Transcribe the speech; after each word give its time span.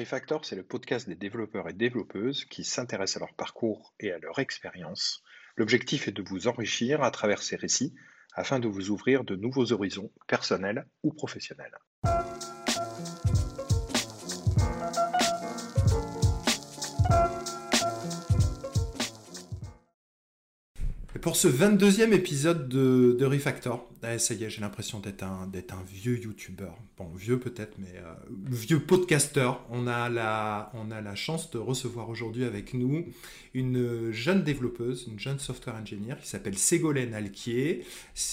Refactor, 0.00 0.46
c'est 0.46 0.56
le 0.56 0.62
podcast 0.62 1.06
des 1.06 1.14
développeurs 1.14 1.68
et 1.68 1.74
développeuses 1.74 2.46
qui 2.46 2.64
s'intéressent 2.64 3.18
à 3.18 3.26
leur 3.26 3.34
parcours 3.34 3.92
et 4.00 4.10
à 4.12 4.18
leur 4.18 4.38
expérience. 4.38 5.22
L'objectif 5.56 6.08
est 6.08 6.12
de 6.12 6.22
vous 6.22 6.48
enrichir 6.48 7.02
à 7.02 7.10
travers 7.10 7.42
ces 7.42 7.56
récits 7.56 7.94
afin 8.34 8.60
de 8.60 8.66
vous 8.66 8.88
ouvrir 8.88 9.24
de 9.24 9.36
nouveaux 9.36 9.72
horizons 9.72 10.10
personnels 10.26 10.86
ou 11.02 11.12
professionnels. 11.12 11.76
Pour 21.20 21.36
ce 21.36 21.48
22e 21.48 22.12
épisode 22.12 22.68
de, 22.68 23.16
de 23.18 23.24
Refactor, 23.24 23.86
eh, 24.02 24.18
ça 24.18 24.34
y 24.34 24.44
est, 24.44 24.50
j'ai 24.50 24.60
l'impression 24.60 25.00
d'être 25.00 25.22
un, 25.22 25.48
vieux 25.86 26.18
youtubeur. 26.18 26.76
Bon, 26.96 27.08
vieux 27.14 27.38
peut-être, 27.38 27.74
mais 27.78 27.94
euh, 27.96 28.14
vieux 28.50 28.80
podcaster. 28.80 29.50
On 29.70 29.86
a, 29.86 30.08
la, 30.08 30.70
on 30.74 30.90
a 30.90 31.00
la 31.00 31.14
chance 31.14 31.50
de 31.50 31.58
recevoir 31.58 32.08
aujourd'hui 32.08 32.44
avec 32.44 32.74
nous 32.74 33.04
une 33.54 34.10
jeune 34.12 34.42
développeuse, 34.42 35.06
une 35.10 35.18
jeune 35.18 35.38
software 35.38 35.76
engineer 35.76 36.16
qui 36.20 36.28
s'appelle 36.28 36.56
Ségolène 36.56 37.14
Alquier, 37.14 37.84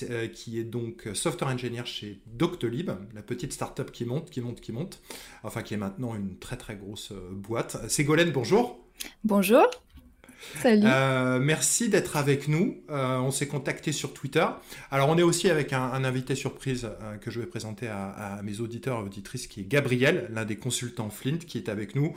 euh, 0.03 0.27
qui 0.27 0.59
est 0.59 0.63
donc 0.63 1.09
software 1.13 1.51
engineer 1.51 1.85
chez 1.85 2.19
Doctolib, 2.27 2.91
la 3.13 3.21
petite 3.21 3.53
startup 3.53 3.91
qui 3.91 4.05
monte, 4.05 4.29
qui 4.29 4.41
monte, 4.41 4.61
qui 4.61 4.71
monte. 4.71 5.01
Enfin, 5.43 5.63
qui 5.63 5.73
est 5.73 5.77
maintenant 5.77 6.15
une 6.15 6.37
très 6.37 6.57
très 6.57 6.75
grosse 6.75 7.11
euh, 7.11 7.31
boîte. 7.31 7.89
Ségolène, 7.89 8.31
bonjour. 8.31 8.79
Bonjour. 9.23 9.86
Salut. 10.61 10.83
Euh, 10.85 11.39
merci 11.39 11.89
d'être 11.89 12.15
avec 12.15 12.47
nous. 12.47 12.77
Euh, 12.89 13.17
on 13.17 13.31
s'est 13.31 13.47
contacté 13.47 13.91
sur 13.91 14.13
Twitter. 14.13 14.45
Alors, 14.91 15.09
on 15.09 15.17
est 15.17 15.23
aussi 15.23 15.49
avec 15.49 15.73
un, 15.73 16.03
invité 16.03 16.35
surprise 16.35 16.85
euh, 16.85 17.17
que 17.17 17.31
je 17.31 17.39
vais 17.39 17.45
présenter 17.45 17.87
à, 17.87 18.39
mes 18.43 18.59
auditeurs 18.59 18.99
et 18.99 19.03
auditrices, 19.03 19.47
qui 19.47 19.61
est 19.61 19.67
Gabriel, 19.67 20.29
l'un 20.33 20.45
des 20.45 20.57
consultants 20.57 21.09
Flint, 21.09 21.39
qui 21.39 21.57
est 21.57 21.69
avec 21.69 21.95
nous, 21.95 22.15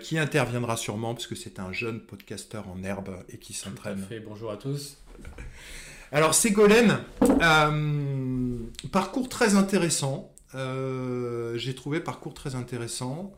qui 0.00 0.18
interviendra 0.18 0.76
sûrement, 0.76 1.14
parce 1.14 1.26
que 1.26 1.34
c'est 1.34 1.58
un 1.58 1.72
jeune 1.72 2.00
podcasteur 2.00 2.68
en 2.68 2.82
herbe 2.82 3.16
et 3.28 3.38
qui 3.38 3.52
s'entraîne. 3.52 4.06
Bonjour 4.26 4.50
à 4.50 4.56
tous. 4.56 4.98
Alors, 6.12 6.34
Ségolène, 6.34 6.98
parcours 8.90 9.28
très 9.28 9.54
intéressant. 9.54 10.32
J'ai 10.54 11.74
trouvé 11.74 12.00
parcours 12.00 12.34
très 12.34 12.54
intéressant 12.54 13.32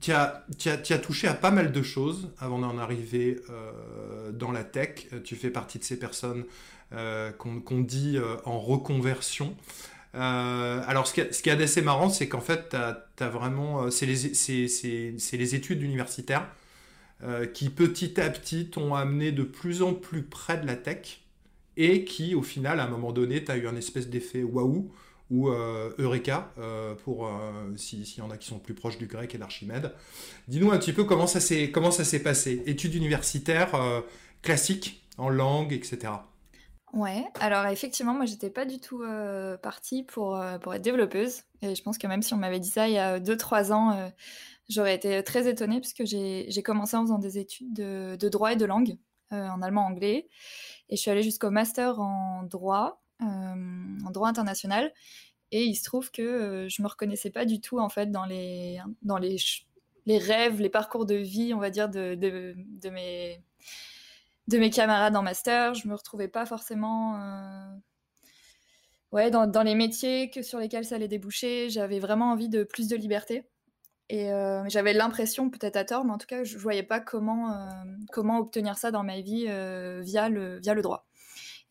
tu 0.00 0.12
as, 0.12 0.98
touché 0.98 1.28
à 1.28 1.34
pas 1.34 1.50
mal 1.50 1.72
de 1.72 1.82
choses 1.82 2.30
avant 2.38 2.58
d'en 2.58 2.78
arriver 2.78 3.40
euh, 3.50 4.32
dans 4.32 4.52
la 4.52 4.64
tech. 4.64 5.08
Tu 5.24 5.36
fais 5.36 5.50
partie 5.50 5.78
de 5.78 5.84
ces 5.84 5.98
personnes 5.98 6.44
euh, 6.92 7.32
qu'on 7.32 7.80
dit 7.80 8.16
euh, 8.16 8.36
en 8.44 8.58
reconversion. 8.58 9.56
alors, 10.14 11.06
ce 11.06 11.14
qui, 11.14 11.48
est 11.48 11.62
assez 11.62 11.82
marrant, 11.82 12.10
c'est 12.10 12.28
qu'en 12.28 12.40
fait, 12.40 12.70
tu 12.70 12.76
as, 12.76 13.28
vraiment. 13.28 13.90
C'est 13.90 14.06
les, 14.06 14.32
les, 15.32 15.54
études 15.54 15.82
universitaires 15.82 16.46
qui, 17.54 17.70
petit 17.70 18.20
à 18.20 18.28
petit, 18.30 18.68
t'ont 18.70 18.94
amené 18.94 19.32
de 19.32 19.42
plus 19.42 19.82
en 19.82 19.94
plus 19.94 20.22
près 20.22 20.58
de 20.58 20.66
la 20.66 20.76
tech 20.76 21.20
et 21.76 22.04
qui, 22.04 22.34
au 22.34 22.42
final, 22.42 22.80
à 22.80 22.84
un 22.84 22.88
moment 22.88 23.12
donné, 23.12 23.42
tu 23.42 23.50
as 23.50 23.56
eu 23.56 23.66
un 23.66 23.76
espèce 23.76 24.08
d'effet 24.08 24.42
waouh 24.42 24.92
ou 25.32 25.48
euh, 25.48 25.94
Eureka, 25.98 26.52
euh, 26.58 26.94
pour 26.94 27.26
euh, 27.26 27.30
s'il 27.76 28.06
y 28.18 28.20
en 28.20 28.30
a 28.30 28.36
qui 28.36 28.46
sont 28.46 28.58
plus 28.58 28.74
proches 28.74 28.98
du 28.98 29.06
grec 29.06 29.34
et 29.34 29.38
d'Archimède. 29.38 29.92
Dis-nous 30.46 30.70
un 30.70 30.78
petit 30.78 30.92
peu 30.92 31.04
comment 31.04 31.26
ça 31.26 31.40
s'est 31.40 32.22
passé. 32.22 32.62
Études 32.66 32.94
universitaires 32.94 33.72
classiques 34.42 35.02
en 35.16 35.30
langue, 35.30 35.72
etc. 35.72 36.12
Ouais, 36.92 37.24
alors 37.40 37.66
effectivement, 37.66 38.12
moi 38.12 38.26
j'étais 38.26 38.50
pas 38.50 38.66
du 38.66 38.78
tout 38.78 39.02
partie 39.62 40.02
pour, 40.02 40.38
pour 40.60 40.74
être 40.74 40.82
développeuse. 40.82 41.44
Et 41.62 41.74
je 41.74 41.82
pense 41.82 41.96
que 41.96 42.06
même 42.06 42.20
si 42.20 42.34
on 42.34 42.36
m'avait 42.36 42.60
dit 42.60 42.68
ça 42.68 42.86
il 42.86 42.94
y 42.94 42.98
a 42.98 43.18
2-3 43.18 43.72
ans, 43.72 44.12
j'aurais 44.68 44.94
été 44.94 45.22
très 45.24 45.48
étonnée 45.48 45.80
puisque 45.80 46.04
j'ai 46.04 46.62
commencé 46.62 46.94
en 46.96 47.02
faisant 47.04 47.18
des 47.18 47.38
études 47.38 47.72
de, 47.72 48.16
de 48.16 48.28
droit 48.28 48.52
et 48.52 48.56
de 48.56 48.66
langue, 48.66 48.98
en 49.30 49.62
allemand-anglais. 49.62 50.28
Et 50.90 50.96
je 50.96 51.00
suis 51.00 51.10
allée 51.10 51.22
jusqu'au 51.22 51.50
master 51.50 52.00
en 52.00 52.42
droit. 52.42 53.01
En 53.22 54.10
droit 54.10 54.28
international 54.28 54.92
et 55.52 55.64
il 55.64 55.76
se 55.76 55.84
trouve 55.84 56.10
que 56.10 56.22
euh, 56.22 56.68
je 56.68 56.82
me 56.82 56.88
reconnaissais 56.88 57.30
pas 57.30 57.44
du 57.44 57.60
tout 57.60 57.78
en 57.78 57.90
fait 57.90 58.10
dans 58.10 58.24
les 58.24 58.80
dans 59.02 59.18
les 59.18 59.36
les 60.06 60.18
rêves, 60.18 60.60
les 60.60 60.70
parcours 60.70 61.06
de 61.06 61.14
vie, 61.14 61.54
on 61.54 61.58
va 61.58 61.70
dire 61.70 61.88
de, 61.88 62.16
de, 62.16 62.90
mes 62.90 63.40
de 64.48 64.58
mes 64.58 64.70
camarades 64.70 65.14
en 65.14 65.22
master. 65.22 65.74
Je 65.74 65.86
me 65.86 65.94
retrouvais 65.94 66.26
pas 66.26 66.44
forcément 66.44 67.20
euh, 67.20 67.68
ouais 69.12 69.30
dans, 69.30 69.62
les 69.62 69.76
métiers 69.76 70.30
que 70.30 70.42
sur 70.42 70.58
lesquels 70.58 70.84
ça 70.86 70.96
allait 70.96 71.06
déboucher. 71.06 71.70
J'avais 71.70 72.00
vraiment 72.00 72.32
envie 72.32 72.48
de 72.48 72.64
plus 72.64 72.88
de 72.88 72.96
liberté. 72.96 73.44
Et 74.08 74.32
euh, 74.32 74.68
j'avais 74.68 74.92
l'impression, 74.92 75.48
peut-être 75.48 75.76
à 75.76 75.84
tort, 75.84 76.04
mais 76.04 76.12
en 76.12 76.18
tout 76.18 76.26
cas, 76.26 76.44
je 76.44 76.58
voyais 76.58 76.82
pas 76.82 77.00
comment, 77.00 77.56
comment 78.12 78.38
obtenir 78.40 78.76
ça 78.76 78.90
dans 78.90 79.04
ma 79.04 79.20
vie 79.20 79.44
via, 80.02 80.28
le, 80.28 80.58
via 80.58 80.74
le 80.74 80.82
droit. 80.82 81.06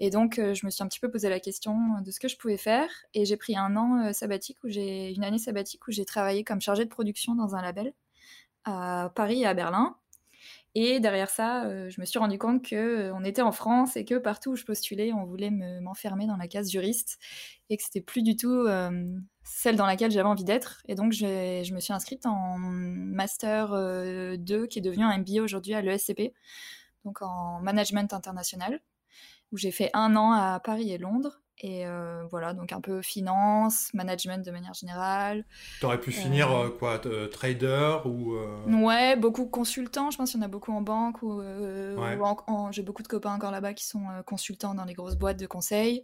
Et 0.03 0.09
donc, 0.09 0.39
euh, 0.39 0.55
je 0.55 0.65
me 0.65 0.71
suis 0.71 0.81
un 0.81 0.87
petit 0.87 0.99
peu 0.99 1.11
posé 1.11 1.29
la 1.29 1.39
question 1.39 2.01
de 2.03 2.09
ce 2.09 2.19
que 2.19 2.27
je 2.27 2.35
pouvais 2.35 2.57
faire. 2.57 2.89
Et 3.13 3.23
j'ai 3.23 3.37
pris 3.37 3.55
un 3.55 3.75
an 3.75 4.03
euh, 4.03 4.13
sabbatique 4.13 4.57
où 4.63 4.67
une 4.67 5.23
année 5.23 5.37
sabbatique 5.37 5.87
où 5.87 5.91
j'ai 5.91 6.05
travaillé 6.05 6.43
comme 6.43 6.59
chargée 6.59 6.85
de 6.85 6.89
production 6.89 7.35
dans 7.35 7.55
un 7.55 7.61
label 7.61 7.93
à 8.65 9.11
Paris 9.15 9.43
et 9.43 9.45
à 9.45 9.53
Berlin. 9.53 9.95
Et 10.73 10.99
derrière 10.99 11.29
ça, 11.29 11.65
euh, 11.65 11.91
je 11.91 12.01
me 12.01 12.05
suis 12.07 12.17
rendu 12.17 12.39
compte 12.39 12.65
que 12.67 13.11
on 13.11 13.23
était 13.23 13.43
en 13.43 13.51
France 13.51 13.95
et 13.95 14.03
que 14.03 14.15
partout 14.15 14.53
où 14.53 14.55
je 14.55 14.65
postulais, 14.65 15.13
on 15.13 15.25
voulait 15.25 15.51
m'enfermer 15.51 16.25
dans 16.25 16.37
la 16.37 16.47
case 16.47 16.71
juriste 16.71 17.19
et 17.69 17.77
que 17.77 17.83
c'était 17.83 18.01
plus 18.01 18.23
du 18.23 18.35
tout 18.35 18.65
celle 19.43 19.75
dans 19.75 19.85
laquelle 19.85 20.09
j'avais 20.09 20.27
envie 20.27 20.45
d'être. 20.45 20.81
Et 20.87 20.95
donc, 20.95 21.11
je 21.13 21.73
me 21.73 21.79
suis 21.79 21.93
inscrite 21.93 22.25
en 22.25 22.57
master 22.57 23.71
2 24.39 24.65
qui 24.65 24.79
est 24.79 24.81
devenu 24.81 25.03
un 25.03 25.15
MBA 25.17 25.43
aujourd'hui 25.43 25.75
à 25.75 25.81
l'ESCP, 25.81 26.33
donc 27.05 27.21
en 27.21 27.59
management 27.61 28.13
international 28.13 28.81
où 29.51 29.57
j'ai 29.57 29.71
fait 29.71 29.89
un 29.93 30.15
an 30.15 30.31
à 30.31 30.59
Paris 30.59 30.91
et 30.91 30.97
Londres. 30.97 31.41
Et 31.63 31.85
euh, 31.85 32.23
voilà, 32.31 32.53
donc 32.53 32.71
un 32.71 32.81
peu 32.81 33.03
finance, 33.03 33.93
management 33.93 34.43
de 34.43 34.49
manière 34.49 34.73
générale. 34.73 35.45
Tu 35.79 35.85
aurais 35.85 35.99
pu 35.99 36.11
finir 36.11 36.51
euh, 36.51 36.69
quoi, 36.69 36.99
trader 37.31 37.97
ou 38.05 38.35
Ouais, 38.67 39.15
beaucoup 39.15 39.45
consultants. 39.45 40.09
Je 40.09 40.17
pense 40.17 40.31
qu'il 40.31 40.39
y 40.39 40.43
en 40.43 40.45
a 40.45 40.49
beaucoup 40.49 40.71
en 40.71 40.81
banque 40.81 41.21
ou, 41.21 41.41
j'ai 42.71 42.81
beaucoup 42.81 43.03
de 43.03 43.07
copains 43.07 43.33
encore 43.33 43.51
là-bas 43.51 43.73
qui 43.73 43.85
sont 43.85 44.01
consultants 44.25 44.73
dans 44.73 44.85
les 44.85 44.95
grosses 44.95 45.17
boîtes 45.17 45.39
de 45.39 45.45
conseil. 45.45 46.03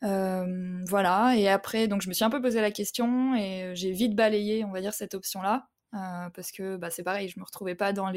voilà. 0.00 1.34
Et 1.36 1.48
après, 1.48 1.86
donc 1.86 2.00
je 2.00 2.08
me 2.08 2.14
suis 2.14 2.24
un 2.24 2.30
peu 2.30 2.40
posé 2.40 2.62
la 2.62 2.70
question 2.70 3.34
et 3.34 3.72
j'ai 3.74 3.92
vite 3.92 4.16
balayé, 4.16 4.64
on 4.64 4.72
va 4.72 4.80
dire, 4.80 4.94
cette 4.94 5.14
option-là. 5.14 5.69
Euh, 5.92 6.30
parce 6.30 6.52
que 6.52 6.76
bah, 6.76 6.88
c'est 6.90 7.02
pareil, 7.02 7.28
je 7.28 7.38
me 7.40 7.44
retrouvais 7.44 7.74
pas 7.74 7.92
dans 7.92 8.12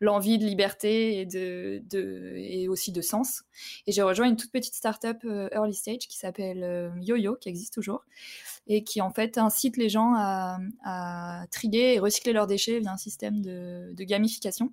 l'envie 0.00 0.38
de 0.38 0.44
liberté 0.44 1.28
et 1.30 2.68
aussi 2.68 2.90
de 2.90 3.02
sens. 3.02 3.42
Et 3.86 3.92
j'ai 3.92 4.00
rejoint 4.02 4.26
une 4.26 4.36
toute 4.36 4.50
petite 4.50 4.74
startup 4.74 5.18
euh, 5.24 5.50
early 5.52 5.74
stage 5.74 6.08
qui 6.08 6.16
s'appelle 6.16 6.64
euh, 6.64 6.90
YoYo, 7.00 7.36
qui 7.36 7.50
existe 7.50 7.74
toujours 7.74 8.04
et 8.66 8.82
qui 8.82 9.02
en 9.02 9.10
fait 9.10 9.36
incite 9.36 9.76
les 9.76 9.90
gens 9.90 10.14
à, 10.16 10.58
à 10.82 11.44
trier 11.50 11.94
et 11.94 11.98
recycler 11.98 12.32
leurs 12.32 12.46
déchets 12.46 12.80
via 12.80 12.92
un 12.92 12.96
système 12.96 13.42
de, 13.42 13.92
de 13.92 14.04
gamification. 14.04 14.72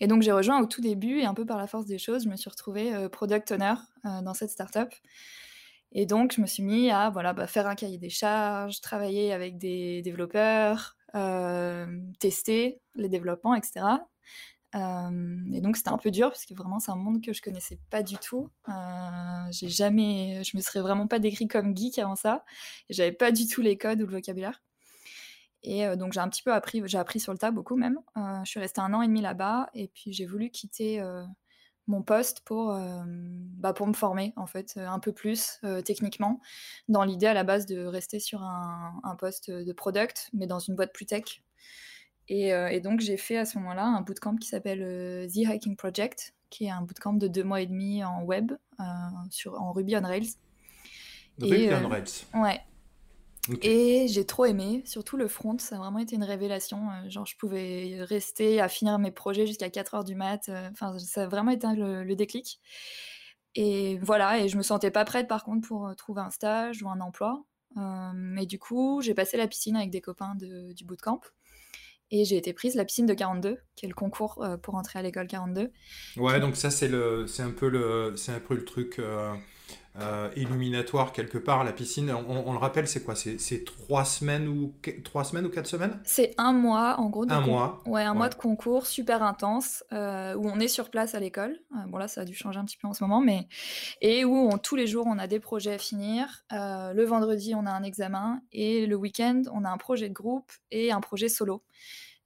Et 0.00 0.06
donc 0.06 0.22
j'ai 0.22 0.32
rejoint 0.32 0.60
au 0.60 0.66
tout 0.66 0.82
début 0.82 1.20
et 1.20 1.24
un 1.24 1.34
peu 1.34 1.46
par 1.46 1.56
la 1.56 1.66
force 1.66 1.86
des 1.86 1.98
choses, 1.98 2.24
je 2.24 2.28
me 2.28 2.36
suis 2.36 2.48
retrouvée 2.50 3.08
product 3.10 3.52
owner 3.52 3.74
dans 4.04 4.32
cette 4.32 4.50
startup. 4.50 4.88
Et 5.98 6.04
donc, 6.04 6.34
je 6.36 6.42
me 6.42 6.46
suis 6.46 6.62
mis 6.62 6.90
à 6.90 7.08
voilà, 7.08 7.32
bah, 7.32 7.46
faire 7.46 7.66
un 7.66 7.74
cahier 7.74 7.96
des 7.96 8.10
charges, 8.10 8.82
travailler 8.82 9.32
avec 9.32 9.56
des 9.56 10.02
développeurs, 10.02 10.94
euh, 11.14 11.86
tester 12.20 12.82
les 12.96 13.08
développements, 13.08 13.54
etc. 13.54 13.86
Euh, 14.74 15.38
et 15.54 15.62
donc, 15.62 15.78
c'était 15.78 15.88
un 15.88 15.96
peu 15.96 16.10
dur 16.10 16.28
parce 16.28 16.44
que 16.44 16.52
vraiment, 16.52 16.80
c'est 16.80 16.90
un 16.90 16.96
monde 16.96 17.24
que 17.24 17.32
je 17.32 17.40
connaissais 17.40 17.78
pas 17.88 18.02
du 18.02 18.18
tout. 18.18 18.50
Euh, 18.68 18.72
j'ai 19.50 19.70
jamais, 19.70 20.44
je 20.44 20.58
me 20.58 20.60
serais 20.60 20.82
vraiment 20.82 21.06
pas 21.06 21.18
décrit 21.18 21.48
comme 21.48 21.74
geek 21.74 21.98
avant 21.98 22.14
ça. 22.14 22.44
J'avais 22.90 23.12
pas 23.12 23.32
du 23.32 23.46
tout 23.46 23.62
les 23.62 23.78
codes 23.78 24.02
ou 24.02 24.06
le 24.06 24.12
vocabulaire. 24.12 24.62
Et 25.62 25.86
donc, 25.96 26.12
j'ai 26.12 26.20
un 26.20 26.28
petit 26.28 26.42
peu 26.42 26.52
appris, 26.52 26.82
j'ai 26.84 26.98
appris 26.98 27.20
sur 27.20 27.32
le 27.32 27.38
tas 27.38 27.50
beaucoup 27.50 27.74
même. 27.74 27.98
je 28.16 28.50
suis 28.50 28.60
restée 28.60 28.82
un 28.82 28.92
an 28.92 29.00
et 29.00 29.06
demi 29.06 29.22
là-bas 29.22 29.70
et 29.72 29.88
puis 29.88 30.12
j'ai 30.12 30.26
voulu 30.26 30.50
quitter 30.50 31.02
mon 31.86 32.02
poste 32.02 32.40
pour, 32.40 32.72
euh, 32.72 33.02
bah 33.06 33.72
pour 33.72 33.86
me 33.86 33.92
former 33.92 34.32
en 34.36 34.46
fait 34.46 34.74
euh, 34.76 34.88
un 34.88 34.98
peu 34.98 35.12
plus 35.12 35.58
euh, 35.64 35.82
techniquement 35.82 36.40
dans 36.88 37.04
l'idée 37.04 37.26
à 37.26 37.34
la 37.34 37.44
base 37.44 37.66
de 37.66 37.84
rester 37.84 38.18
sur 38.18 38.42
un, 38.42 39.00
un, 39.04 39.14
poste 39.16 39.50
de 39.50 39.72
product 39.72 40.30
mais 40.32 40.46
dans 40.46 40.58
une 40.58 40.74
boîte 40.74 40.92
plus 40.92 41.06
tech. 41.06 41.42
Et, 42.28 42.48
et 42.48 42.80
donc 42.80 42.98
j'ai 42.98 43.16
fait 43.16 43.36
à 43.36 43.44
ce 43.44 43.56
moment-là 43.58 43.84
un 43.84 44.00
bootcamp 44.00 44.34
qui 44.34 44.48
s'appelle 44.48 45.28
The 45.32 45.48
Hacking 45.48 45.76
Project 45.76 46.34
qui 46.50 46.64
est 46.64 46.70
un 46.70 46.82
bootcamp 46.82 47.12
de 47.12 47.28
deux 47.28 47.44
mois 47.44 47.60
et 47.60 47.66
demi 47.66 48.02
en 48.02 48.24
web 48.24 48.50
sur, 49.30 49.54
en 49.54 49.72
Ruby 49.72 49.96
on 49.96 50.02
Rails. 50.02 50.30
Ruby 51.40 51.68
on 51.72 51.88
Rails. 51.88 52.24
ouais 52.34 52.60
et 53.62 54.06
j'ai 54.08 54.26
trop 54.26 54.44
aimé, 54.44 54.82
surtout 54.84 55.16
le 55.16 55.28
front, 55.28 55.56
ça 55.58 55.76
a 55.76 55.78
vraiment 55.78 55.98
été 55.98 56.16
une 56.16 56.24
révélation. 56.24 56.90
Euh, 56.90 57.08
genre, 57.08 57.26
je 57.26 57.36
pouvais 57.36 57.98
rester 58.00 58.60
à 58.60 58.68
finir 58.68 58.98
mes 58.98 59.10
projets 59.10 59.46
jusqu'à 59.46 59.70
4 59.70 59.94
heures 59.94 60.04
du 60.04 60.14
mat. 60.14 60.48
Euh, 60.48 60.68
enfin, 60.72 60.98
ça 60.98 61.24
a 61.24 61.26
vraiment 61.26 61.50
été 61.50 61.66
le, 61.74 62.14
déclic. 62.14 62.60
Et 63.54 63.98
voilà, 63.98 64.40
et 64.40 64.48
je 64.48 64.56
me 64.56 64.62
sentais 64.62 64.90
pas 64.90 65.04
prête 65.04 65.28
par 65.28 65.44
contre 65.44 65.66
pour 65.66 65.86
euh, 65.86 65.94
trouver 65.94 66.20
un 66.20 66.30
stage 66.30 66.82
ou 66.82 66.88
un 66.88 67.00
emploi. 67.00 67.44
et 68.38 68.46
du 68.46 68.58
coup, 68.58 69.00
j'ai 69.02 69.14
passé 69.14 69.36
la 69.36 69.46
piscine 69.46 69.76
avec 69.76 69.90
des 69.90 70.00
copains 70.00 70.34
de, 70.34 70.72
du 70.72 70.84
bootcamp. 70.84 71.20
Et 72.12 72.24
j'ai 72.24 72.36
été 72.36 72.52
prise 72.52 72.76
la 72.76 72.84
piscine 72.84 73.06
de 73.06 73.14
42, 73.14 73.58
qui 73.74 73.84
est 73.84 73.88
le 73.88 73.94
concours 73.94 74.46
pour 74.62 74.76
entrer 74.76 75.00
à 75.00 75.02
l'école 75.02 75.26
42. 75.26 75.72
Ouais, 76.16 76.38
donc 76.38 76.54
ça 76.54 76.70
c'est 76.70 76.86
un 76.86 77.50
peu 77.50 77.68
le, 77.68 78.14
un 78.28 78.40
peu 78.40 78.54
le 78.54 78.64
truc 78.64 79.00
euh, 79.00 79.34
illuminatoire 80.36 81.12
quelque 81.12 81.38
part. 81.38 81.64
La 81.64 81.72
piscine, 81.72 82.10
on, 82.10 82.52
le 82.52 82.58
rappelle, 82.58 82.86
c'est 82.86 83.02
quoi? 83.02 83.14
C'est 83.14 83.64
trois 83.64 84.04
semaines 84.04 84.48
ou 84.48 84.74
trois 85.04 85.24
semaines 85.24 85.46
ou 85.46 85.50
quatre 85.50 85.66
semaines? 85.66 85.98
C'est 86.04 86.34
un 86.38 86.52
mois 86.52 86.98
en 86.98 87.08
gros. 87.08 87.24
un 87.28 87.40
mois. 87.40 87.82
Ouais, 87.86 88.02
un 88.02 88.14
mois 88.14 88.28
de 88.28 88.34
concours 88.34 88.86
super 88.86 89.22
intense 89.22 89.84
euh, 89.92 90.34
où 90.34 90.48
on 90.48 90.60
est 90.60 90.68
sur 90.68 90.90
place 90.90 91.14
à 91.14 91.20
l'école. 91.20 91.58
Euh, 91.72 91.88
bon 91.88 91.98
là, 91.98 92.08
ça 92.08 92.22
a 92.22 92.24
dû 92.24 92.34
changer 92.34 92.58
un 92.58 92.64
petit 92.64 92.76
peu 92.76 92.88
en 92.88 92.92
ce 92.92 93.02
moment, 93.04 93.20
mais 93.20 93.48
et 94.00 94.24
où 94.24 94.34
on, 94.34 94.58
tous 94.58 94.76
les 94.76 94.86
jours 94.86 95.06
on 95.06 95.18
a 95.18 95.26
des 95.26 95.40
projets 95.40 95.74
à 95.74 95.78
finir. 95.78 96.44
le 96.50 97.04
vendredi, 97.04 97.54
on 97.54 97.66
a 97.66 97.70
un 97.70 97.82
examen 97.82 98.40
et 98.52 98.86
le 98.86 98.96
week-end, 98.96 99.42
on 99.52 99.64
a 99.64 99.70
un 99.70 99.78
projet 99.78 100.08
de 100.08 100.14
groupe 100.14 100.50
et 100.70 100.92
un 100.92 101.00
projet 101.00 101.28
solo. 101.28 101.62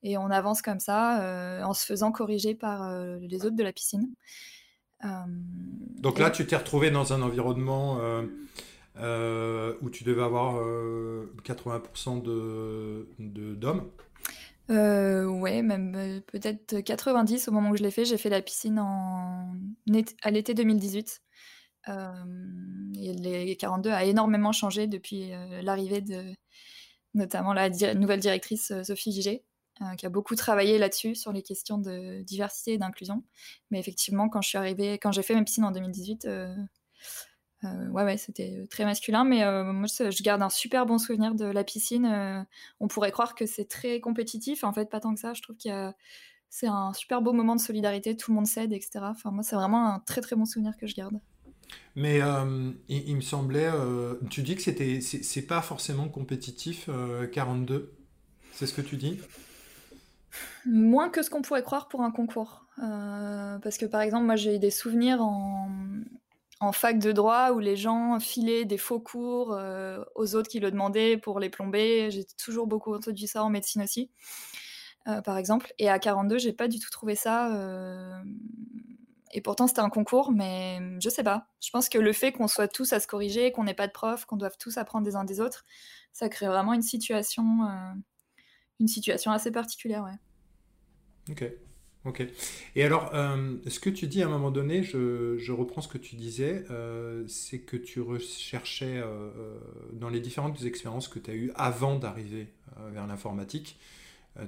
Et 0.03 0.17
on 0.17 0.31
avance 0.31 0.63
comme 0.63 0.81
ça 0.81 1.61
en 1.65 1.75
se 1.75 1.85
faisant 1.85 2.11
corriger 2.11 2.55
par 2.55 2.91
les 3.21 3.45
autres 3.45 3.57
de 3.57 3.63
la 3.63 3.73
piscine. 3.73 4.09
Euh, 5.05 5.09
Donc 5.99 6.19
là, 6.19 6.31
tu 6.31 6.47
t'es 6.47 6.57
retrouvé 6.57 6.91
dans 6.91 7.13
un 7.13 7.23
environnement 7.23 7.99
euh, 8.01 8.27
euh, 8.99 9.75
où 9.83 9.91
tu 9.91 10.05
devais 10.05 10.23
avoir 10.23 10.63
80% 11.45 12.23
de, 12.23 13.07
d'hommes 13.55 13.91
ouais, 14.69 15.63
même 15.63 16.23
peut-être 16.29 16.81
90 16.81 17.49
au 17.49 17.53
moment 17.53 17.71
où 17.71 17.77
je 17.77 17.83
l'ai 17.83 17.91
fait. 17.91 18.05
J'ai 18.05 18.19
fait 18.19 18.31
la 18.31 18.43
piscine 18.43 18.79
en... 18.79 19.55
à 20.23 20.31
l'été 20.31 20.55
2018. 20.55 21.23
et 21.89 23.13
les 23.15 23.57
42 23.57 23.91
a 23.91 24.05
énormément 24.05 24.53
changé 24.53 24.87
depuis 24.87 25.31
l'arrivée 25.63 26.03
de 26.03 26.23
notamment 27.15 27.53
la 27.53 27.69
nouvelle 27.95 28.21
directrice 28.21 28.73
Sophie 28.85 29.13
Gigé. 29.13 29.45
Euh, 29.83 29.95
qui 29.95 30.05
a 30.05 30.11
beaucoup 30.11 30.35
travaillé 30.35 30.77
là-dessus, 30.77 31.15
sur 31.15 31.33
les 31.33 31.41
questions 31.41 31.79
de 31.79 32.21
diversité 32.21 32.75
et 32.75 32.79
d'inclusion. 32.79 33.25
Mais 33.71 33.81
effectivement, 33.81 34.29
quand 34.29 34.43
je 34.43 34.49
suis 34.51 34.59
arrivée, 34.59 34.99
quand 34.99 35.11
j'ai 35.11 35.23
fait 35.23 35.35
ma 35.35 35.43
piscine 35.43 35.65
en 35.65 35.71
2018, 35.71 36.27
euh, 36.27 36.55
euh, 37.65 37.89
ouais, 37.89 38.05
ouais, 38.05 38.19
c'était 38.19 38.67
très 38.71 38.85
masculin. 38.85 39.25
Mais 39.25 39.39
moi, 39.73 39.87
je 39.87 40.23
garde 40.23 40.43
un 40.43 40.51
super 40.51 40.85
bon 40.85 40.99
souvenir 40.99 41.35
de 41.35 41.47
la 41.47 41.65
piscine. 41.65 42.47
on 42.79 42.89
pourrait 42.89 43.11
croire 43.11 43.35
que 43.35 43.47
c'est 43.47 43.65
très 43.65 44.01
compétitif. 44.01 44.65
En 44.65 44.73
fait, 44.75 44.91
pas 44.91 45.01
tant 45.01 45.15
que 45.15 45.21
ça. 45.21 45.33
Je 45.33 45.41
trouve 45.41 45.57
qu'il 45.57 45.71
y 45.71 45.75
a 45.75 45.95
c'est 46.51 46.67
un 46.67 46.93
super 46.93 47.23
beau 47.23 47.33
moment 47.33 47.55
de 47.55 47.61
solidarité, 47.61 48.17
tout 48.17 48.33
le 48.33 48.35
monde 48.35 48.47
s'aide, 48.47 48.73
etc. 48.73 48.91
Enfin, 49.03 49.31
moi, 49.31 49.45
c'est 49.45 49.55
vraiment 49.55 49.87
un 49.87 50.01
très 50.01 50.21
très 50.21 50.35
bon 50.37 50.45
souvenir 50.45 50.77
que 50.77 50.87
je 50.87 50.97
garde. 50.97 51.21
Mais 51.95 52.21
il, 52.89 53.17
me 53.17 53.21
semblait, 53.23 53.71
tu 54.29 54.43
dis 54.43 54.57
que 54.57 54.63
c'était, 54.63 55.01
c'est 55.01 55.47
pas 55.47 55.63
forcément 55.63 56.09
compétitif, 56.09 56.91
42, 57.33 57.95
c'est 58.53 58.67
ce 58.67 58.75
que 58.75 58.83
tu 58.83 58.97
dis? 58.97 59.19
Moins 60.67 61.09
que 61.09 61.23
ce 61.23 61.31
qu'on 61.31 61.43
pourrait 61.43 61.63
croire 61.63 61.89
pour 61.89 62.03
un 62.03 62.11
concours. 62.11 62.67
Euh, 62.83 63.59
parce 63.59 63.77
que 63.77 63.87
par 63.87 64.01
exemple, 64.01 64.27
moi 64.27 64.37
j'ai 64.37 64.59
des 64.59 64.71
souvenirs 64.71 65.21
en, 65.23 66.73
fac 66.73 66.99
de 66.99 67.13
droit 67.13 67.51
où 67.53 67.59
les 67.59 67.77
gens 67.77 68.21
filaient 68.21 68.65
des 68.65 68.79
faux 68.79 69.01
cours 69.01 69.55
euh, 69.55 70.05
aux 70.15 70.35
autres 70.35 70.49
qui 70.49 70.61
le 70.61 70.71
demandaient 70.71 71.17
pour 71.17 71.41
les 71.41 71.51
plomber. 71.51 72.11
J'ai 72.11 72.25
toujours 72.43 72.67
beaucoup 72.67 72.95
entendu 72.95 73.27
ça 73.27 73.43
en 73.43 73.51
médecine 73.51 73.83
aussi, 73.83 74.11
euh, 75.09 75.21
par 75.23 75.37
exemple. 75.39 75.73
Et 75.79 75.89
à 75.89 75.99
42, 75.99 76.39
j'ai 76.39 76.53
pas 76.53 76.69
du 76.69 76.79
tout 76.79 76.91
trouvé 76.91 77.15
ça. 77.17 77.51
Et 79.33 79.41
pourtant, 79.41 79.67
c'était 79.69 79.81
un 79.81 79.91
concours, 79.91 80.33
mais 80.33 80.81
je 81.01 81.09
sais 81.09 81.23
pas. 81.23 81.47
Je 81.61 81.71
pense 81.71 81.89
que 81.89 81.99
le 81.99 82.13
fait 82.13 82.33
qu'on 82.33 82.49
soit 82.49 82.69
tous 82.69 82.93
à 82.93 83.01
se 83.01 83.07
corriger, 83.07 83.53
qu'on 83.53 83.65
n'ait 83.65 83.75
pas 83.75 83.87
de 83.87 83.93
prof, 83.93 84.25
qu'on 84.25 84.37
doive 84.37 84.57
tous 84.59 84.77
apprendre 84.77 85.05
des 85.05 85.17
uns 85.17 85.25
des 85.25 85.41
autres, 85.41 85.65
ça 86.13 86.29
crée 86.29 86.47
vraiment 86.47 86.75
une 86.75 86.83
situation 86.83 87.45
une 88.81 88.89
situation 88.89 89.31
assez 89.31 89.53
particulière, 89.53 90.03
ouais. 90.05 90.19
Ok. 91.31 91.45
Ok. 92.07 92.27
Et 92.77 92.83
alors, 92.83 93.15
euh, 93.15 93.57
ce 93.67 93.79
que 93.79 93.91
tu 93.91 94.07
dis 94.07 94.23
à 94.23 94.27
un 94.27 94.31
moment 94.31 94.51
donné, 94.51 94.83
je, 94.83 95.53
reprends 95.53 95.83
ce 95.83 95.89
que 95.89 95.99
tu 95.99 96.17
disais, 96.17 96.65
euh, 96.71 97.25
c'est 97.29 97.59
que 97.59 97.77
tu 97.77 98.01
recherchais 98.01 98.97
euh, 98.97 99.59
dans 99.93 100.09
les 100.09 100.21
différentes 100.21 100.63
expériences 100.65 101.09
que 101.09 101.19
tu 101.19 101.31
as 101.31 101.35
eues 101.35 101.53
avant 101.57 101.99
d'arriver 101.99 102.49
vers 102.93 103.07
l'informatique, 103.07 103.79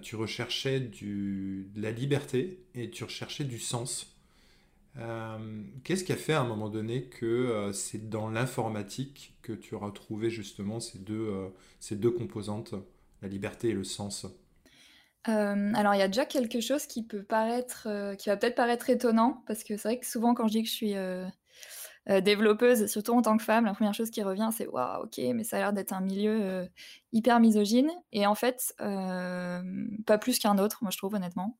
tu 0.00 0.16
recherchais 0.16 0.80
de 0.80 1.64
la 1.76 1.90
liberté 1.90 2.60
et 2.74 2.88
tu 2.88 3.04
recherchais 3.04 3.44
du 3.44 3.58
sens. 3.58 4.16
Qu'est-ce 5.84 6.04
qui 6.04 6.12
a 6.12 6.16
fait 6.16 6.32
à 6.32 6.40
un 6.40 6.46
moment 6.46 6.70
donné 6.70 7.04
que 7.04 7.70
c'est 7.74 8.08
dans 8.08 8.30
l'informatique 8.30 9.34
que 9.42 9.52
tu 9.52 9.74
as 9.74 9.90
trouvé 9.90 10.30
justement 10.30 10.80
ces 10.80 10.98
deux, 10.98 11.30
ces 11.80 11.96
deux 11.96 12.12
composantes? 12.12 12.74
La 13.22 13.28
liberté 13.28 13.70
et 13.70 13.74
le 13.74 13.84
sens 13.84 14.26
euh, 15.28 15.72
alors 15.74 15.94
il 15.94 15.98
y 15.98 16.02
a 16.02 16.08
déjà 16.08 16.24
quelque 16.24 16.60
chose 16.60 16.86
qui 16.86 17.04
peut 17.04 17.22
paraître, 17.22 17.86
euh, 17.86 18.14
qui 18.16 18.28
va 18.28 18.36
peut-être 18.36 18.56
paraître 18.56 18.90
étonnant, 18.90 19.42
parce 19.46 19.62
que 19.62 19.76
c'est 19.76 19.88
vrai 19.88 19.98
que 20.00 20.06
souvent 20.06 20.34
quand 20.34 20.48
je 20.48 20.52
dis 20.52 20.62
que 20.62 20.68
je 20.68 20.74
suis 20.74 20.96
euh, 20.96 21.28
développeuse, 22.22 22.86
surtout 22.86 23.12
en 23.12 23.22
tant 23.22 23.36
que 23.36 23.44
femme, 23.44 23.66
la 23.66 23.74
première 23.74 23.94
chose 23.94 24.10
qui 24.10 24.22
revient 24.24 24.48
c'est 24.52 24.66
waouh, 24.66 25.04
ok, 25.04 25.20
mais 25.34 25.44
ça 25.44 25.58
a 25.58 25.60
l'air 25.60 25.72
d'être 25.72 25.92
un 25.92 26.00
milieu 26.00 26.68
hyper 27.12 27.38
misogyne, 27.38 27.90
et 28.10 28.26
en 28.26 28.34
fait 28.34 28.74
pas 28.78 30.18
plus 30.20 30.40
qu'un 30.40 30.58
autre, 30.58 30.78
moi 30.82 30.90
je 30.90 30.98
trouve 30.98 31.14
honnêtement. 31.14 31.56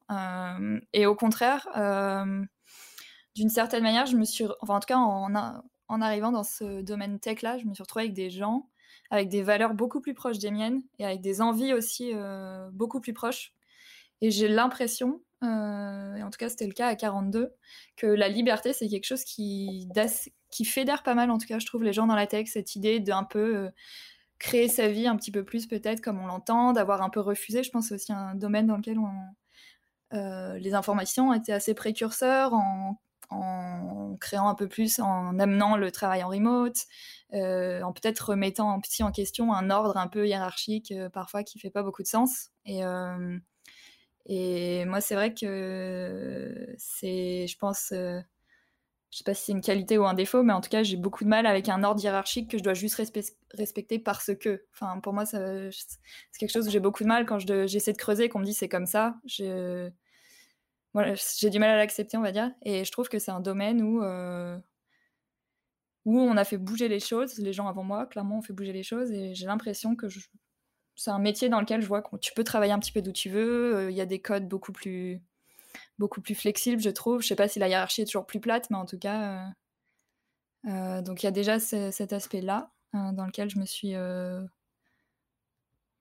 et 0.93 1.07
au 1.07 1.15
contraire, 1.15 1.69
d'une 3.37 3.49
certaine 3.49 3.85
manière, 3.85 4.07
je 4.07 4.17
me 4.17 4.25
suis, 4.25 4.45
enfin 4.61 4.75
en 4.75 4.81
tout 4.81 4.89
cas 4.89 4.99
en, 4.99 6.01
arrivant 6.01 6.33
dans 6.33 6.43
ce 6.43 6.83
domaine 6.83 7.21
tech 7.21 7.43
là, 7.43 7.59
je 7.59 7.67
me 7.67 7.75
suis 7.75 7.83
retrouvée 7.83 8.07
avec 8.07 8.15
des 8.15 8.31
gens 8.31 8.69
avec 9.13 9.29
des 9.29 9.43
valeurs 9.43 9.75
beaucoup 9.75 10.01
plus 10.01 10.15
proches 10.15 10.39
des 10.39 10.51
miennes 10.51 10.83
et 10.99 11.05
avec 11.05 11.21
des 11.21 11.43
envies 11.43 11.75
aussi 11.75 12.13
euh, 12.15 12.71
beaucoup 12.73 12.99
plus 12.99 13.13
proches. 13.13 13.53
Et 14.23 14.31
j'ai 14.31 14.49
l'impression, 14.49 15.21
euh, 15.43 16.15
et 16.15 16.23
en 16.23 16.31
tout 16.31 16.39
cas 16.39 16.49
c'était 16.49 16.67
le 16.67 16.73
cas 16.73 16.89
à 16.89 16.97
42, 16.97 17.53
que 17.97 18.07
la 18.07 18.29
liberté 18.29 18.73
c'est 18.73 18.89
quelque 18.89 19.05
chose 19.05 19.23
qui, 19.25 19.87
qui 20.51 20.65
fédère 20.65 21.03
pas 21.03 21.15
mal, 21.15 21.31
en 21.31 21.37
tout 21.37 21.47
cas 21.47 21.59
je 21.59 21.67
trouve, 21.67 21.83
les 21.83 21.93
gens 21.93 22.07
dans 22.07 22.15
la 22.15 22.27
tech, 22.27 22.49
cette 22.49 22.75
idée 22.75 23.01
d'un 23.01 23.23
peu 23.23 23.55
euh, 23.55 23.71
créer 24.39 24.69
sa 24.69 24.89
vie 24.89 25.07
un 25.07 25.17
petit 25.17 25.31
peu 25.31 25.45
plus 25.45 25.67
peut-être 25.67 26.01
comme 26.01 26.19
on 26.19 26.27
l'entend, 26.27 26.73
d'avoir 26.73 27.03
un 27.03 27.11
peu 27.11 27.21
refusé. 27.21 27.63
Je 27.63 27.71
pense 27.71 27.89
c'est 27.89 27.95
aussi 27.97 28.15
un 28.15 28.35
domaine 28.35 28.67
dans 28.67 28.79
lequel 28.79 28.99
les 30.59 30.75
informations 30.75 31.35
été 31.35 31.53
assez 31.53 31.75
précurseurs 31.75 32.55
en 33.33 34.17
créant 34.21 34.49
un 34.49 34.55
peu 34.55 34.69
plus, 34.69 34.99
en 34.99 35.39
amenant 35.39 35.77
le 35.77 35.91
travail 35.91 36.23
en 36.23 36.29
remote, 36.29 36.77
euh, 37.35 37.83
en 37.83 37.93
peut-être 37.93 38.31
remettant 38.31 38.81
en 39.01 39.13
question 39.13 39.53
un 39.53 39.71
ordre 39.71 39.97
un 39.97 40.09
peu 40.09 40.27
hiérarchique 40.27 40.93
euh, 40.93 41.09
parfois 41.09 41.43
qui 41.45 41.59
fait 41.59 41.71
pas 41.71 41.83
beaucoup 41.83 42.03
de 42.03 42.09
sens. 42.09 42.51
Et, 42.67 42.85
euh, 42.85 43.39
moi, 44.87 45.01
c'est 45.01 45.15
vrai 45.15 45.35
que 45.35 46.75
c'est, 46.79 47.47
je 47.47 47.59
pense, 47.59 47.89
je 47.91 49.19
sais 49.19 49.25
pas 49.25 49.35
si 49.35 49.47
c'est 49.47 49.53
une 49.53 49.61
qualité 49.61 49.99
ou 49.99 50.07
un 50.07 50.15
défaut, 50.15 50.43
mais 50.43 50.53
en 50.53 50.61
tout 50.61 50.71
cas, 50.71 50.83
j'ai 50.83 50.97
beaucoup 50.97 51.25
de 51.25 51.29
mal 51.29 51.47
avec 51.47 51.69
un 51.69 51.83
ordre 51.85 52.03
hiérarchique 52.03 52.51
que 52.51 52.59
je 52.59 52.63
dois 52.63 52.75
juste 52.75 52.95
respecter 53.55 53.99
parce 53.99 54.35
que. 54.35 54.65
Enfin, 54.73 55.01
pour 55.01 55.13
moi, 55.13 55.27
c'est 55.27 55.71
quelque 56.39 56.53
chose 56.53 56.69
où 56.69 56.71
j'ai 56.71 56.81
beaucoup 56.81 57.03
de 57.03 57.09
mal 57.09 57.27
quand 57.27 57.39
j'essaie 57.39 57.93
de 57.93 57.99
creuser 57.99 58.25
et 58.25 58.29
qu'on 58.29 58.39
me 58.39 58.45
dit 58.45 58.55
c'est 58.55 58.69
comme 58.69 58.87
ça. 58.87 59.17
J'ai 60.95 61.51
du 61.51 61.59
mal 61.59 61.71
à 61.71 61.77
l'accepter, 61.77 62.17
on 62.17 62.23
va 62.23 62.33
dire. 62.33 62.53
Et 62.63 62.85
je 62.85 62.93
trouve 62.93 63.09
que 63.09 63.19
c'est 63.19 63.31
un 63.31 63.41
domaine 63.41 63.83
où, 63.83 64.03
euh, 64.03 64.59
où 66.05 66.19
on 66.19 66.37
a 66.37 66.45
fait 66.45 66.59
bouger 66.59 66.89
les 66.89 67.01
choses. 67.01 67.39
Les 67.39 67.53
gens 67.53 67.67
avant 67.67 67.83
moi, 67.83 68.07
clairement, 68.07 68.39
ont 68.39 68.43
fait 68.43 68.53
bouger 68.53 68.73
les 68.73 68.83
choses. 68.83 69.11
Et 69.11 69.35
j'ai 69.35 69.47
l'impression 69.47 69.97
que 69.97 70.07
c'est 70.97 71.11
un 71.11 71.19
métier 71.19 71.49
dans 71.49 71.61
lequel 71.61 71.81
je 71.81 71.87
vois 71.87 72.03
que 72.03 72.17
tu 72.17 72.33
peux 72.35 72.45
travailler 72.45 72.73
un 72.73 72.79
petit 72.79 72.93
peu 72.93 73.01
d'où 73.01 73.13
tu 73.13 73.31
veux. 73.31 73.77
Euh, 73.77 73.91
il 73.91 73.97
y 73.97 74.01
a 74.03 74.07
des 74.07 74.21
codes 74.21 74.49
beaucoup 74.49 74.73
plus, 74.73 75.23
beaucoup 75.99 76.21
plus 76.21 76.35
flexibles, 76.35 76.83
je 76.83 76.91
trouve. 76.91 77.23
Je 77.23 77.29
sais 77.29 77.37
pas 77.37 77.49
si 77.49 77.59
la 77.59 77.69
hiérarchie 77.69 78.03
est 78.03 78.07
toujours 78.07 78.27
plus 78.27 78.41
plate, 78.41 78.69
mais 78.71 78.77
en 78.77 78.87
tout 78.87 78.99
cas. 78.99 79.51
Euh, 80.67 81.03
donc 81.03 81.23
il 81.23 81.27
y 81.27 81.29
a 81.29 81.33
déjà 81.33 81.59
cet 81.59 82.13
aspect-là 82.13 82.71
dans 82.93 83.27
lequel 83.27 83.51
je 83.51 83.59
me 83.59 83.65
suis 83.65 83.95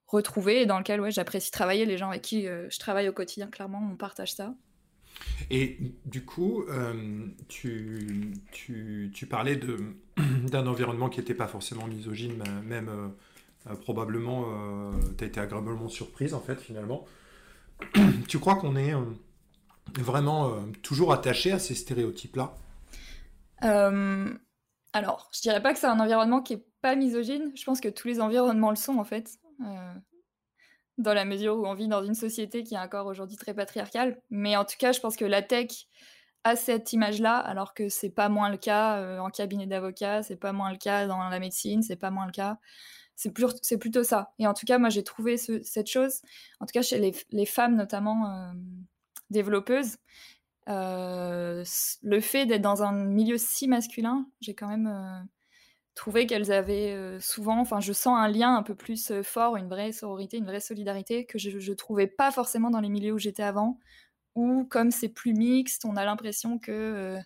retrouvée 0.07 0.62
et 0.62 0.65
dans 0.65 0.77
lequel 0.77 1.00
ouais, 1.00 1.12
j'apprécie 1.12 1.50
travailler. 1.51 1.86
Les 1.86 1.98
gens 1.98 2.10
avec 2.10 2.21
qui 2.21 2.43
je 2.43 2.79
travaille 2.79 3.07
au 3.07 3.13
quotidien, 3.13 3.48
clairement, 3.48 3.81
on 3.91 3.95
partage 3.95 4.33
ça. 4.33 4.53
Et 5.49 5.77
du 6.05 6.23
coup, 6.23 6.63
euh, 6.69 7.27
tu, 7.47 8.33
tu, 8.51 9.11
tu, 9.13 9.25
parlais 9.25 9.59
d'un 10.17 10.67
environnement 10.67 11.09
qui 11.09 11.19
n'était 11.19 11.33
pas 11.33 11.47
forcément 11.47 11.87
misogyne, 11.87 12.43
même 12.63 12.89
euh, 12.89 13.07
euh, 13.69 13.75
probablement, 13.75 14.45
tu 15.17 15.23
as 15.23 15.27
été 15.27 15.39
agréablement 15.39 15.89
surprise 15.89 16.33
en 16.33 16.39
fait 16.39 16.59
finalement. 16.59 17.05
tu 18.27 18.39
crois 18.39 18.55
qu'on 18.55 18.75
est 18.75 18.93
vraiment 19.99 20.63
toujours 20.83 21.11
attaché 21.11 21.51
à 21.51 21.59
ces 21.59 21.75
stéréotypes-là? 21.75 22.55
Alors, 24.93 25.29
je 25.33 25.41
dirais 25.41 25.61
pas 25.61 25.73
que 25.73 25.79
c'est 25.79 25.87
un 25.87 25.99
environnement 25.99 26.41
qui 26.41 26.53
est 26.53 26.65
pas 26.81 26.95
misogyne. 26.95 27.51
Je 27.55 27.63
pense 27.63 27.79
que 27.79 27.87
tous 27.87 28.07
les 28.07 28.19
environnements 28.19 28.71
le 28.71 28.75
sont 28.75 28.97
en 28.97 29.05
fait 29.05 29.39
dans 30.98 31.13
la 31.13 31.25
mesure 31.25 31.57
où 31.57 31.65
on 31.65 31.74
vit 31.74 31.88
dans 31.88 32.03
une 32.03 32.15
société 32.15 32.63
qui 32.63 32.75
est 32.75 32.79
encore 32.79 33.07
aujourd'hui 33.07 33.38
très 33.38 33.53
patriarcale. 33.53 34.21
Mais 34.29 34.55
en 34.55 34.65
tout 34.65 34.75
cas, 34.77 34.91
je 34.91 35.00
pense 35.00 35.15
que 35.15 35.25
la 35.25 35.41
tech 35.41 35.88
a 36.43 36.55
cette 36.55 36.93
image-là, 36.93 37.38
alors 37.38 37.74
que 37.74 37.89
c'est 37.89 38.10
pas 38.10 38.29
moins 38.29 38.50
le 38.50 38.57
cas 38.57 38.98
euh, 38.98 39.19
en 39.19 39.29
cabinet 39.29 39.67
d'avocat, 39.67 40.24
c'est 40.24 40.38
pas 40.38 40.53
moins 40.53 40.71
le 40.71 40.77
cas 40.77 41.07
dans 41.07 41.29
la 41.29 41.39
médecine, 41.39 41.83
c'est 41.83 41.95
pas 41.95 42.12
moins 42.12 42.25
le 42.25 42.31
cas. 42.31 42.57
c'est 43.15 43.77
plutôt 43.77 44.03
ça. 44.03 44.33
Et 44.39 44.48
en 44.48 44.53
tout 44.53 44.65
cas, 44.65 44.79
moi, 44.79 44.89
j'ai 44.89 45.03
trouvé 45.03 45.38
cette 45.38 45.88
chose, 45.88 46.21
en 46.60 46.65
tout 46.65 46.71
cas 46.74 46.81
chez 46.81 47.00
les, 47.31 47.45
femmes 47.45 47.75
notamment 47.75 48.53
développeuses, 49.29 49.98
le 50.67 52.19
fait 52.21 52.45
d'être 52.48 52.62
dans 52.62 52.83
un 52.83 52.91
milieu 52.91 53.38
si 53.38 53.67
masculin, 53.67 54.25
j'ai 54.41 54.55
quand 54.55 54.67
même 54.67 55.27
trouvé 55.95 56.25
qu'elles 56.25 56.51
avaient 56.51 57.19
souvent, 57.19 57.60
enfin, 57.60 57.79
je 57.79 57.93
sens 57.93 58.17
un 58.17 58.27
lien 58.27 58.55
un 58.55 58.63
peu 58.63 58.75
plus 58.75 59.12
fort, 59.24 59.57
une 59.57 59.67
vraie 59.67 59.91
sororité, 59.91 60.38
une 60.38 60.45
vraie 60.45 60.60
solidarité 60.60 61.25
que 61.25 61.38
je 61.38 61.50
ne 61.50 61.75
trouvais 61.75 62.07
pas 62.07 62.31
forcément 62.31 62.69
dans 62.69 62.79
les 62.79 62.89
milieux 62.89 63.13
où 63.13 63.19
j'étais 63.19 63.43
avant, 63.43 63.79
où 64.36 64.65
comme 64.65 64.91
c'est 64.91 65.10
plus 65.10 65.33
mixte, 65.33 65.86
on 65.86 65.98
a 65.98 66.05
l'impression 66.05 66.60
que 66.60 67.17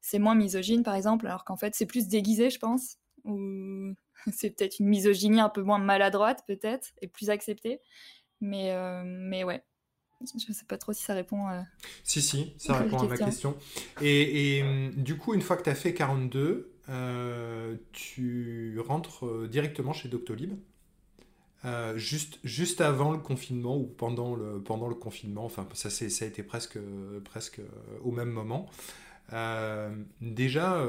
c'est 0.00 0.18
moins 0.18 0.34
misogyne, 0.34 0.82
par 0.82 0.94
exemple, 0.94 1.26
alors 1.26 1.44
qu'en 1.44 1.56
fait, 1.56 1.74
c'est 1.74 1.86
plus 1.86 2.08
déguisé, 2.08 2.48
je 2.48 2.58
pense, 2.58 2.96
ou 3.24 3.94
c'est 4.32 4.50
peut-être 4.50 4.78
une 4.80 4.88
misogynie 4.88 5.40
un 5.40 5.50
peu 5.50 5.62
moins 5.62 5.78
maladroite, 5.78 6.42
peut-être, 6.46 6.92
et 7.02 7.08
plus 7.08 7.30
acceptée. 7.30 7.80
Mais, 8.40 8.72
mais 9.04 9.44
ouais, 9.44 9.62
je 10.20 10.48
ne 10.48 10.54
sais 10.54 10.64
pas 10.64 10.78
trop 10.78 10.92
si 10.92 11.02
ça 11.02 11.14
répond. 11.14 11.46
à... 11.46 11.64
Si, 12.02 12.22
si, 12.22 12.54
ça 12.58 12.78
répond 12.78 12.98
à 12.98 13.08
ma 13.08 13.16
question. 13.16 13.56
Et, 14.00 14.62
hum, 14.62 14.92
du 14.96 15.16
coup, 15.16 15.34
une 15.34 15.42
fois 15.42 15.56
que 15.56 15.62
tu 15.62 15.70
as 15.70 15.74
fait 15.74 15.94
42, 15.94 16.40
euh, 16.40 16.75
tu 17.92 18.78
rentres 18.86 19.26
euh, 19.26 19.48
directement 19.48 19.92
chez 19.92 20.08
Doctolib. 20.08 20.54
Euh, 21.64 21.96
juste, 21.96 22.38
juste 22.44 22.80
avant 22.80 23.10
le 23.10 23.18
confinement 23.18 23.76
ou 23.76 23.86
pendant 23.86 24.36
le, 24.36 24.60
pendant 24.60 24.88
le 24.88 24.94
confinement, 24.94 25.44
enfin 25.44 25.66
ça, 25.72 25.90
ça 25.90 26.24
a 26.24 26.28
été 26.28 26.42
presque, 26.42 26.78
presque 27.24 27.60
au 28.04 28.12
même 28.12 28.30
moment. 28.30 28.68
déjà, 30.20 30.86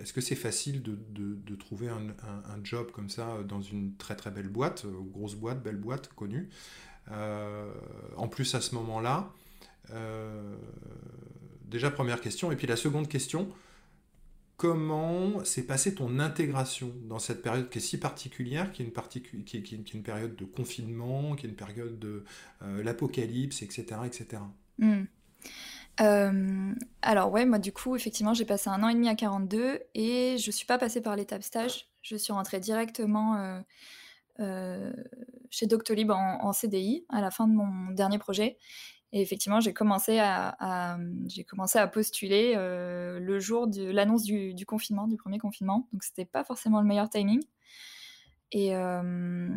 est-ce 0.00 0.12
que 0.12 0.20
c'est 0.20 0.34
facile 0.34 0.82
de, 0.82 0.98
de, 1.14 1.54
trouver 1.54 1.88
un, 1.88 2.08
un, 2.08 2.64
job 2.64 2.90
comme 2.90 3.08
ça 3.08 3.38
dans 3.48 3.62
une 3.62 3.94
très 3.96 4.14
très 4.14 4.30
belle 4.30 4.48
boîte, 4.48 4.84
grosse 5.12 5.36
boîte, 5.36 5.62
belle 5.62 5.78
boîte, 5.78 6.08
connue? 6.08 6.50
En 7.10 8.28
plus 8.28 8.54
à 8.54 8.60
ce 8.60 8.74
moment-là, 8.74 9.32
déjà 11.64 11.90
première 11.90 12.20
question, 12.20 12.52
et 12.52 12.56
puis 12.56 12.66
la 12.66 12.76
seconde 12.76 13.08
question, 13.08 13.48
comment 14.64 15.44
s'est 15.44 15.66
passée 15.66 15.94
ton 15.94 16.18
intégration 16.18 16.90
dans 17.02 17.18
cette 17.18 17.42
période 17.42 17.68
qui 17.68 17.76
est 17.76 17.82
si 17.82 17.98
particulière, 17.98 18.72
qui 18.72 18.82
est 18.82 19.92
une, 19.92 20.02
période 20.02 20.36
de 20.36 20.44
confinement, 20.46 21.36
qui 21.36 21.44
est 21.44 21.50
une 21.50 21.54
période 21.54 21.98
de 21.98 22.24
euh, 22.62 22.82
l'apocalypse, 22.82 23.60
etc. 23.60 23.84
etc. 24.06 24.40
Hmm. 24.78 25.02
Euh, 26.00 26.74
alors 27.02 27.30
ouais, 27.30 27.44
moi 27.44 27.58
du 27.58 27.72
coup, 27.72 27.94
effectivement, 27.94 28.32
j'ai 28.32 28.46
passé 28.46 28.70
un 28.70 28.82
an 28.82 28.88
et 28.88 28.94
demi 28.94 29.10
à 29.10 29.14
42 29.14 29.80
et 29.94 30.38
je 30.38 30.48
ne 30.48 30.52
suis 30.52 30.64
pas 30.64 30.78
passée 30.78 31.02
par 31.02 31.14
l'étape 31.14 31.42
stage. 31.42 31.90
Je 32.00 32.16
suis 32.16 32.32
rentrée 32.32 32.58
directement 32.58 33.62
euh, 34.40 34.92
chez 35.50 35.66
Doctolib 35.66 36.10
en, 36.10 36.52
CDI 36.54 37.04
à 37.10 37.20
la 37.20 37.30
fin 37.30 37.46
de 37.46 37.52
mon 37.52 37.92
dernier 37.92 38.18
projet. 38.18 38.56
Et 39.14 39.20
effectivement, 39.20 39.60
j'ai 39.60 39.72
commencé 39.72 40.18
à, 40.18 40.98
postuler 41.92 42.54
euh, 42.56 43.20
le 43.20 43.38
jour 43.38 43.68
de 43.68 43.84
l'annonce 43.84 44.24
du, 44.24 44.66
confinement, 44.66 45.06
du 45.06 45.16
premier 45.16 45.38
confinement. 45.38 45.88
Donc, 45.92 46.02
c'était 46.02 46.24
pas 46.24 46.42
forcément 46.42 46.80
le 46.80 46.86
meilleur 46.88 47.08
timing. 47.08 47.40
Et, 48.50 48.74
euh, 48.74 49.48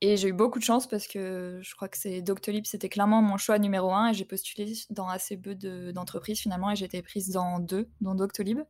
et 0.00 0.16
j'ai 0.16 0.28
eu 0.28 0.32
beaucoup 0.32 0.58
de 0.58 0.64
chance 0.64 0.88
parce 0.88 1.06
que 1.06 1.60
je 1.62 1.74
crois 1.76 1.86
que 1.86 1.96
c'est 1.96 2.22
Doctolib, 2.22 2.66
c'était 2.66 2.88
clairement 2.88 3.22
mon 3.22 3.36
choix 3.36 3.60
numéro 3.60 3.92
un. 3.92 4.08
Et 4.08 4.14
j'ai 4.14 4.24
postulé 4.24 4.72
dans 4.90 5.08
assez 5.08 5.36
peu 5.36 5.54
d'entreprises 5.54 6.40
finalement. 6.40 6.72
Et 6.72 6.74
j'ai 6.74 6.86
été 6.86 7.02
prise 7.02 7.30
dans 7.30 7.60
deux, 7.60 7.88
dans 8.00 8.16
Doctolib. 8.16 8.62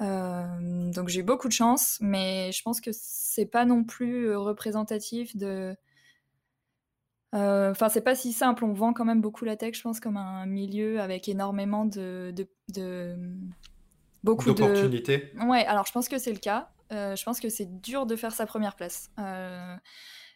Euh, 0.00 0.90
donc 0.92 1.08
j'ai 1.08 1.20
eu 1.20 1.24
beaucoup 1.24 1.48
de 1.48 1.52
chance, 1.52 1.98
mais 2.00 2.52
je 2.52 2.62
pense 2.62 2.80
que 2.80 2.90
c'est 2.94 3.44
pas 3.44 3.66
non 3.66 3.84
plus 3.84 4.34
représentatif 4.34 5.36
de 5.36 5.76
enfin, 7.40 7.88
c'est 7.88 8.02
pas 8.02 8.14
si 8.14 8.32
simple. 8.32 8.64
On 8.64 8.72
vend 8.72 8.92
quand 8.92 9.04
même 9.04 9.20
beaucoup 9.20 9.44
la 9.44 9.56
tech, 9.56 9.74
je 9.74 9.82
pense, 9.82 10.00
comme 10.00 10.16
un 10.16 10.46
milieu 10.46 11.00
avec 11.00 11.28
énormément 11.28 11.84
de, 11.84 12.34
de, 12.72 13.16
beaucoup 14.22 14.52
d'opportunités. 14.52 15.32
Ouais, 15.46 15.64
alors 15.66 15.86
je 15.86 15.92
pense 15.92 16.08
que 16.08 16.18
c'est 16.18 16.32
le 16.32 16.38
cas. 16.38 16.70
Euh, 16.92 17.16
je 17.16 17.24
pense 17.24 17.40
que 17.40 17.48
c'est 17.48 17.80
dur 17.80 18.06
de 18.06 18.16
faire 18.16 18.32
sa 18.32 18.46
première 18.46 18.76
place. 18.76 19.10
Euh, 19.18 19.76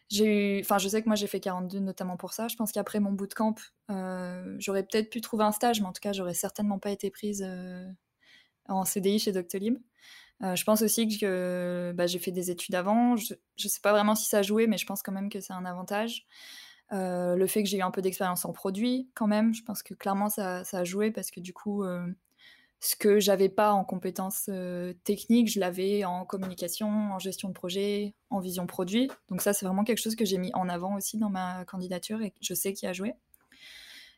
j'ai 0.09 0.57
eu, 0.57 0.61
enfin, 0.61 0.77
je 0.77 0.89
sais 0.89 1.01
que 1.01 1.07
moi 1.07 1.15
j'ai 1.15 1.27
fait 1.27 1.39
42 1.39 1.79
notamment 1.79 2.17
pour 2.17 2.33
ça. 2.33 2.47
Je 2.47 2.55
pense 2.55 2.71
qu'après 2.71 2.99
mon 2.99 3.13
bootcamp, 3.13 3.55
euh, 3.89 4.55
j'aurais 4.59 4.83
peut-être 4.83 5.09
pu 5.09 5.21
trouver 5.21 5.45
un 5.45 5.51
stage, 5.51 5.79
mais 5.81 5.87
en 5.87 5.93
tout 5.93 6.01
cas, 6.01 6.11
j'aurais 6.11 6.33
certainement 6.33 6.79
pas 6.79 6.91
été 6.91 7.09
prise 7.09 7.45
en 8.67 8.85
CDI 8.85 9.19
chez 9.19 9.31
Doctolib. 9.31 9.77
je 10.41 10.63
pense 10.63 10.81
aussi 10.81 11.17
que 11.17 11.93
bah, 11.95 12.07
j'ai 12.07 12.19
fait 12.19 12.31
des 12.31 12.51
études 12.51 12.75
avant. 12.75 13.15
Je, 13.15 13.33
je 13.55 13.67
sais 13.67 13.81
pas 13.81 13.91
vraiment 13.91 14.15
si 14.15 14.27
ça 14.27 14.39
a 14.39 14.41
joué, 14.41 14.67
mais 14.67 14.77
je 14.77 14.85
pense 14.85 15.01
quand 15.01 15.13
même 15.13 15.29
que 15.29 15.39
c'est 15.39 15.53
un 15.53 15.65
avantage. 15.65 16.27
Euh, 16.93 17.35
le 17.35 17.47
fait 17.47 17.63
que 17.63 17.69
j'ai 17.69 17.77
eu 17.77 17.81
un 17.81 17.91
peu 17.91 18.01
d'expérience 18.01 18.43
en 18.45 18.51
produit, 18.51 19.09
quand 19.13 19.27
même, 19.27 19.53
je 19.53 19.63
pense 19.63 19.81
que 19.81 19.93
clairement 19.93 20.29
ça, 20.29 20.63
a 20.71 20.83
joué 20.83 21.11
parce 21.11 21.31
que 21.31 21.39
du 21.39 21.53
coup, 21.53 21.83
euh, 21.83 22.05
ce 22.79 22.95
que 22.95 23.19
j'avais 23.19 23.47
pas 23.47 23.71
en 23.71 23.85
compétences 23.85 24.47
euh, 24.49 24.93
techniques, 25.05 25.49
je 25.49 25.59
l'avais 25.59 26.03
en 26.03 26.25
communication, 26.25 26.89
en 26.89 27.19
gestion 27.19 27.47
de 27.47 27.53
projet, 27.53 28.13
en 28.29 28.39
vision 28.39 28.67
produit. 28.67 29.09
Donc 29.29 29.41
ça, 29.41 29.53
c'est 29.53 29.65
vraiment 29.65 29.83
quelque 29.83 30.01
chose 30.01 30.15
que 30.15 30.25
j'ai 30.25 30.37
mis 30.37 30.51
en 30.53 30.67
avant 30.67 30.95
aussi 30.95 31.17
dans 31.17 31.29
ma 31.29 31.63
candidature 31.65 32.21
et 32.21 32.33
je 32.41 32.53
sais 32.53 32.73
qui 32.73 32.85
a 32.87 32.93
joué. 32.93 33.13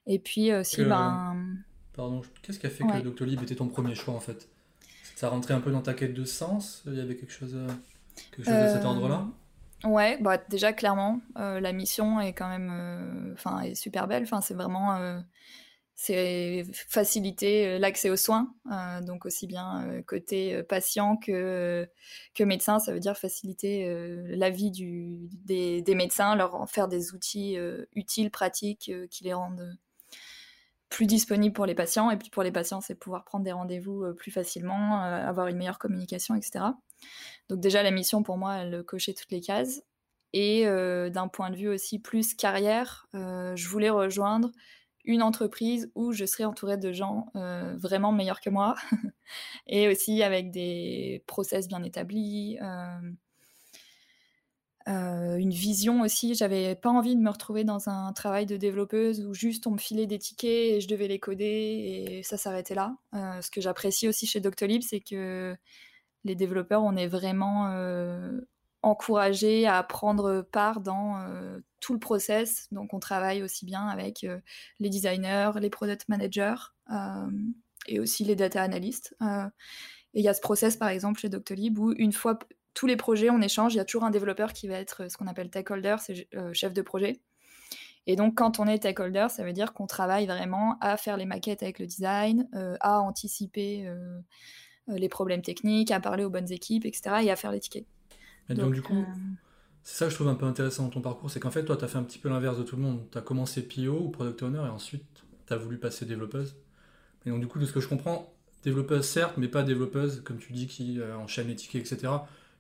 Et 0.08 0.20
puis 0.20 0.54
aussi, 0.54 0.84
ben. 0.84 1.58
Pardon, 1.94 2.24
qu'est-ce 2.42 2.58
qui 2.58 2.66
a 2.66 2.72
fait 2.72 2.84
que 2.84 3.02
Doctolib 3.02 3.42
était 3.44 3.56
ton 3.56 3.68
premier 3.68 3.94
choix 3.94 4.16
en 4.16 4.20
fait? 4.20 4.50
Ça 5.16 5.30
rentrait 5.30 5.54
un 5.54 5.62
peu 5.62 5.72
dans 5.72 5.84
ta 5.84 5.94
quête 5.94 6.16
de 6.16 6.26
sens? 6.26 6.82
Il 6.88 6.96
y 6.96 7.00
avait 7.00 7.16
quelque 7.16 7.32
chose, 7.32 7.56
quelque 8.32 8.46
chose 8.46 8.64
de 8.64 8.68
cet 8.68 8.84
ordre-là? 8.84 9.28
Ouais, 9.84 10.18
bah 10.22 10.38
déjà 10.50 10.72
clairement, 10.72 11.20
euh, 11.38 11.60
la 11.60 11.74
mission 11.74 12.22
est 12.22 12.32
quand 12.34 12.48
même, 12.48 12.72
euh, 12.72 13.34
enfin, 13.34 13.60
est 13.62 13.76
super 13.76 14.08
belle. 14.08 14.24
Enfin, 14.24 14.40
c'est 14.40 14.54
vraiment, 14.54 14.96
euh, 14.96 15.20
c'est 15.96 16.66
faciliter 16.88 17.78
l'accès 17.80 18.10
aux 18.10 18.16
soins, 18.16 18.54
donc 19.04 19.26
aussi 19.26 19.46
bien 19.48 20.02
côté 20.08 20.64
patient 20.64 21.18
que 21.18 21.88
que 22.34 22.44
médecin. 22.44 22.80
Ça 22.80 22.94
veut 22.94 23.00
dire 23.00 23.18
faciliter 23.18 23.88
la 24.28 24.50
vie 24.50 24.72
du, 24.72 25.30
des, 25.46 25.82
des, 25.82 25.96
médecins, 25.96 26.36
leur 26.36 26.68
faire 26.70 26.88
des 26.88 27.14
outils 27.14 27.58
utiles, 27.94 28.32
pratiques, 28.32 28.92
qui 29.12 29.24
les 29.24 29.34
rendent 29.34 29.78
plus 30.90 31.06
disponibles 31.08 31.54
pour 31.54 31.66
les 31.68 31.76
patients. 31.76 32.10
Et 32.10 32.18
puis 32.18 32.30
pour 32.30 32.44
les 32.44 32.52
patients, 32.52 32.82
c'est 32.82 32.96
pouvoir 32.96 33.24
prendre 33.24 33.46
des 33.46 33.52
rendez-vous 33.52 34.14
plus 34.16 34.32
facilement, 34.32 35.02
avoir 35.02 35.48
une 35.48 35.58
meilleure 35.58 35.80
communication, 35.80 36.36
etc. 36.36 36.66
Donc 37.50 37.60
déjà, 37.60 37.84
la 37.84 37.92
mission, 37.92 38.24
pour 38.24 38.38
moi, 38.38 38.56
elle 38.58 38.84
cochait 38.84 39.14
toutes 39.14 39.32
les 39.32 39.42
cases. 39.42 39.82
Et 40.34 40.66
euh, 40.66 41.10
d'un 41.10 41.28
point 41.28 41.52
de 41.52 41.56
vue 41.56 41.70
aussi 41.70 42.00
plus 42.00 42.34
carrière, 42.34 43.08
euh, 43.14 43.56
je 43.56 43.68
voulais 43.70 43.92
rejoindre 43.92 44.52
une 45.06 45.22
entreprise 45.22 45.92
où 45.96 46.12
je 46.12 46.26
serais 46.26 46.46
entourée 46.46 46.78
de 46.78 46.92
gens 46.92 47.28
euh, 47.36 47.76
vraiment 47.78 48.12
meilleurs 48.12 48.42
que 48.42 48.50
moi 48.50 48.76
et 49.68 49.88
aussi 49.90 50.24
avec 50.24 50.50
des 50.50 51.24
process 51.28 51.68
bien 51.68 51.84
établis, 51.84 52.58
une 54.86 55.52
vision 55.52 56.02
aussi. 56.02 56.34
J'avais 56.36 56.76
pas 56.76 56.90
envie 56.90 57.16
de 57.16 57.22
me 57.22 57.30
retrouver 57.30 57.64
dans 57.64 57.90
un 57.90 58.12
travail 58.14 58.46
de 58.46 58.58
développeuse 58.58 59.24
où 59.26 59.34
juste 59.34 59.68
on 59.68 59.72
me 59.72 59.78
filait 59.78 60.08
des 60.08 60.20
tickets 60.20 60.76
et 60.76 60.82
je 60.82 60.88
devais 60.88 61.08
les 61.08 61.20
coder 61.20 61.46
et 62.18 62.24
ça 62.24 62.38
s'arrêtait 62.38 62.76
là. 62.76 62.96
ce 63.14 63.52
que 63.52 63.62
j'apprécie 63.62 64.08
aussi 64.08 64.26
chez 64.26 64.40
Doctolib, 64.40 64.82
c'est 64.82 65.02
que 65.02 65.56
les 66.24 66.36
développeurs, 66.36 66.84
on 66.84 66.96
est 66.96 67.08
vraiment 67.08 67.68
euh, 67.72 68.40
encouragés 68.82 69.68
à 69.68 69.82
prendre 69.84 70.42
part 70.42 70.82
dans 70.82 71.18
euh, 71.20 71.60
tout 71.80 71.94
le 71.94 72.00
process. 72.00 72.68
Donc, 72.72 72.94
on 72.94 73.00
travaille 73.00 73.44
aussi 73.44 73.66
bien 73.66 73.88
avec 73.88 74.24
euh, 74.24 74.40
les 74.80 74.90
designers, 74.90 75.52
les 75.60 75.70
product 75.70 76.08
managers 76.10 76.56
et 77.88 78.00
aussi 78.00 78.24
les 78.24 78.36
data 78.36 78.62
analysts. 78.62 79.16
et 79.22 80.20
il 80.20 80.24
y 80.24 80.28
a 80.28 80.34
ce 80.34 80.42
process, 80.42 80.78
par 80.78 80.90
exemple, 80.90 81.20
chez 81.20 81.30
Doctolib, 81.30 81.80
où 81.80 81.92
une 81.98 82.14
fois 82.14 82.40
tous 82.74 82.88
les 82.88 82.96
projets, 82.96 83.30
on 83.30 83.42
échange, 83.42 83.74
il 83.74 83.78
y 83.78 83.80
a 83.80 83.86
toujours 83.86 84.04
un 84.04 84.12
développeur 84.12 84.54
qui 84.54 84.68
va 84.68 84.76
être 84.76 85.10
ce 85.10 85.18
qu'on 85.18 85.28
appelle 85.28 85.48
stakeholder, 85.48 85.96
c'est 86.00 86.28
chef 86.54 86.74
de 86.74 86.82
projet. 86.82 87.20
Et 88.06 88.16
donc, 88.16 88.36
quand 88.36 88.60
on 88.60 88.68
est 88.68 88.78
stakeholder, 88.78 89.28
ça 89.30 89.44
veut 89.44 89.54
dire 89.54 89.74
qu'on 89.74 89.88
travaille 89.88 90.26
vraiment 90.26 90.78
à 90.82 90.98
faire 90.98 91.18
les 91.18 91.26
maquettes 91.26 91.64
avec 91.64 91.80
le 91.80 91.88
design, 91.88 92.48
à 92.80 93.02
anticiper 93.02 93.90
les 94.88 95.10
problèmes 95.10 95.42
techniques, 95.42 95.92
à 95.92 96.00
parler 96.00 96.24
aux 96.24 96.30
bonnes 96.30 96.52
équipes, 96.52 96.86
etc. 96.86 97.16
et 97.24 97.32
à 97.32 97.36
faire 97.36 97.52
les 97.52 97.60
tickets. 97.60 97.86
donc, 98.50 98.74
du 98.74 98.82
coup, 98.82 98.98
euh, 98.98 99.06
c'est 99.84 99.98
ça 99.98 100.06
que 100.06 100.12
je 100.12 100.16
trouve 100.16 100.28
un 100.28 100.36
peu 100.36 100.46
intéressant 100.46 100.84
dans 100.84 100.90
ton 100.90 101.02
parcours, 101.02 101.30
c'est 101.30 101.40
qu'en 101.40 101.52
fait, 101.52 101.64
toi, 101.64 101.78
tu 101.78 101.86
as 101.86 101.88
fait 101.88 101.98
un 101.98 102.04
petit 102.04 102.20
peu 102.20 102.30
l'inverse 102.30 102.58
de 102.58 102.64
tout 102.64 102.76
le 102.76 102.82
monde. 102.82 103.02
Tu 103.12 103.18
as 103.18 103.22
commencé 103.22 103.62
PO 103.68 103.92
ou 103.92 104.10
Product 104.10 104.44
Owner 104.44 104.60
et 104.66 104.70
ensuite, 104.70 105.06
tu 105.48 105.54
as 105.54 105.58
voulu 105.58 105.78
passer 105.78 106.06
développeuse. 106.06 106.56
Et 107.26 107.30
donc, 107.30 107.40
du 107.40 107.48
coup, 107.48 107.60
de 107.60 107.66
ce 107.66 107.72
que 107.72 107.80
je 107.80 107.88
comprends, 107.88 108.34
développeuse 108.64 109.06
certes, 109.06 109.36
mais 109.38 109.48
pas 109.48 109.64
développeuse, 109.64 110.22
comme 110.24 110.38
tu 110.38 110.54
dis, 110.54 110.68
qui 110.68 111.00
euh, 111.00 111.18
enchaîne 111.18 111.48
les 111.48 111.56
tickets, 111.56 111.92
etc. 111.92 112.12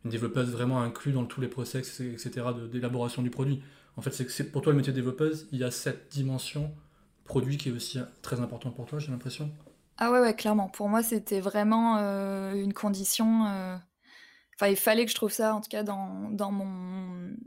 Une 0.05 0.11
développeuse 0.11 0.51
vraiment 0.51 0.81
inclus 0.81 1.13
dans 1.13 1.25
tous 1.25 1.41
les 1.41 1.47
process, 1.47 2.01
etc., 2.01 2.31
d'élaboration 2.71 3.21
du 3.21 3.29
produit. 3.29 3.61
En 3.95 4.01
fait, 4.01 4.11
c'est 4.11 4.25
que 4.25 4.43
pour 4.51 4.61
toi, 4.61 4.73
le 4.73 4.77
métier 4.77 4.91
de 4.91 4.97
développeuse, 4.97 5.47
il 5.51 5.59
y 5.59 5.63
a 5.63 5.71
cette 5.71 6.11
dimension 6.11 6.73
produit 7.23 7.57
qui 7.57 7.69
est 7.69 7.71
aussi 7.71 7.99
très 8.21 8.41
importante 8.41 8.75
pour 8.75 8.85
toi, 8.85 8.99
j'ai 8.99 9.11
l'impression. 9.11 9.49
Ah 10.05 10.11
ouais, 10.11 10.19
ouais, 10.19 10.35
clairement. 10.35 10.67
Pour 10.67 10.89
moi, 10.89 11.01
c'était 11.01 11.39
vraiment 11.39 11.95
euh, 11.97 12.51
une 12.55 12.73
condition. 12.73 13.45
Euh, 13.45 13.77
enfin, 14.55 14.67
il 14.67 14.75
fallait 14.75 15.05
que 15.05 15.11
je 15.11 15.15
trouve 15.15 15.31
ça, 15.31 15.55
en 15.55 15.61
tout 15.61 15.69
cas, 15.69 15.83
dans, 15.83 16.29
dans 16.29 16.51
mon 16.51 17.37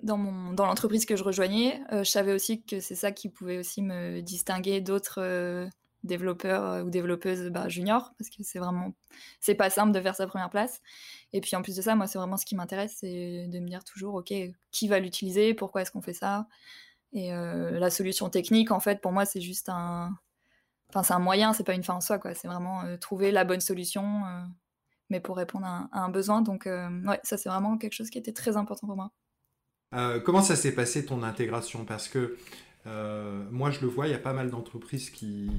dans, 0.00 0.16
mon, 0.16 0.52
dans 0.52 0.66
l'entreprise 0.66 1.04
que 1.04 1.16
je 1.16 1.24
rejoignais. 1.24 1.82
je 1.90 2.04
savais 2.04 2.32
aussi 2.32 2.62
que 2.62 2.78
c'est 2.78 2.94
ça 2.94 3.10
qui 3.10 3.28
pouvait 3.28 3.58
aussi 3.58 3.82
me 3.82 4.20
distinguer 4.20 4.80
d'autres 4.80 5.68
développeurs 6.04 6.86
ou 6.86 6.90
développeuses 6.90 7.50
bah, 7.50 7.68
juniors, 7.68 8.12
parce 8.16 8.30
que 8.30 8.44
c'est 8.44 8.60
vraiment, 8.60 8.94
c'est 9.40 9.56
pas 9.56 9.68
simple 9.68 9.90
de 9.90 10.00
faire 10.00 10.14
sa 10.14 10.28
première 10.28 10.48
place. 10.48 10.80
Et 11.32 11.40
puis 11.40 11.56
en 11.56 11.62
plus 11.62 11.74
de 11.74 11.82
ça, 11.82 11.96
moi, 11.96 12.06
c'est 12.06 12.18
vraiment 12.18 12.36
ce 12.36 12.46
qui 12.46 12.54
m'intéresse, 12.54 12.98
c'est 13.00 13.48
de 13.48 13.58
me 13.58 13.66
dire 13.66 13.82
toujours, 13.82 14.14
ok, 14.14 14.32
qui 14.70 14.86
va 14.88 15.00
l'utiliser, 15.00 15.54
pourquoi 15.54 15.82
est-ce 15.82 15.90
qu'on 15.90 16.02
fait 16.02 16.14
ça? 16.14 16.46
Et 17.12 17.32
la 17.32 17.90
solution 17.90 18.30
technique, 18.30 18.70
en 18.70 18.80
fait, 18.80 19.00
pour 19.00 19.10
moi, 19.10 19.24
c'est 19.24 19.40
juste 19.40 19.68
un, 19.68 20.16
enfin, 20.90 21.02
c'est 21.02 21.14
un 21.14 21.18
moyen, 21.18 21.52
c'est 21.52 21.64
pas 21.64 21.74
une 21.74 21.82
fin 21.82 21.94
en 21.94 22.00
soi, 22.00 22.18
quoi. 22.18 22.34
C'est 22.34 22.48
vraiment 22.48 22.82
trouver 23.00 23.30
la 23.30 23.44
bonne 23.44 23.60
solution 23.60 24.22
mais 25.10 25.20
pour 25.20 25.36
répondre 25.36 25.66
à 25.66 25.88
un, 25.92 26.08
besoin. 26.08 26.40
Donc, 26.40 26.66
euh, 26.66 26.88
ouais, 27.04 27.20
ça, 27.24 27.36
c'est 27.36 27.48
vraiment 27.48 27.76
quelque 27.76 27.92
chose 27.92 28.10
qui 28.10 28.18
était 28.18 28.32
très 28.32 28.56
important 28.56 28.86
pour 28.86 28.96
moi. 28.96 29.10
Euh, 29.92 30.20
comment 30.20 30.40
ça 30.40 30.56
s'est 30.56 30.74
passé 30.74 31.04
ton 31.04 31.22
intégration? 31.24 31.84
Parce 31.84 32.08
que 32.08 32.36
euh, 32.86 33.44
moi, 33.50 33.70
je 33.70 33.80
le 33.80 33.88
vois, 33.88 34.06
il 34.06 34.12
y 34.12 34.14
a 34.14 34.20
pas 34.20 34.32
mal 34.32 34.50
d'entreprises 34.50 35.10
qui 35.10 35.50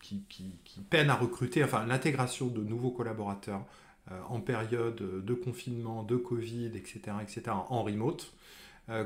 qui, 0.00 0.82
peinent 0.90 1.10
à 1.10 1.14
recruter, 1.14 1.64
enfin, 1.64 1.86
l'intégration 1.86 2.48
de 2.48 2.62
nouveaux 2.62 2.90
collaborateurs 2.90 3.64
en 4.28 4.42
période 4.42 4.96
de 4.96 5.34
confinement, 5.34 6.02
de 6.02 6.16
Covid, 6.16 6.72
etc., 6.74 7.00
etc., 7.22 7.42
en 7.70 7.82
remote. 7.82 8.34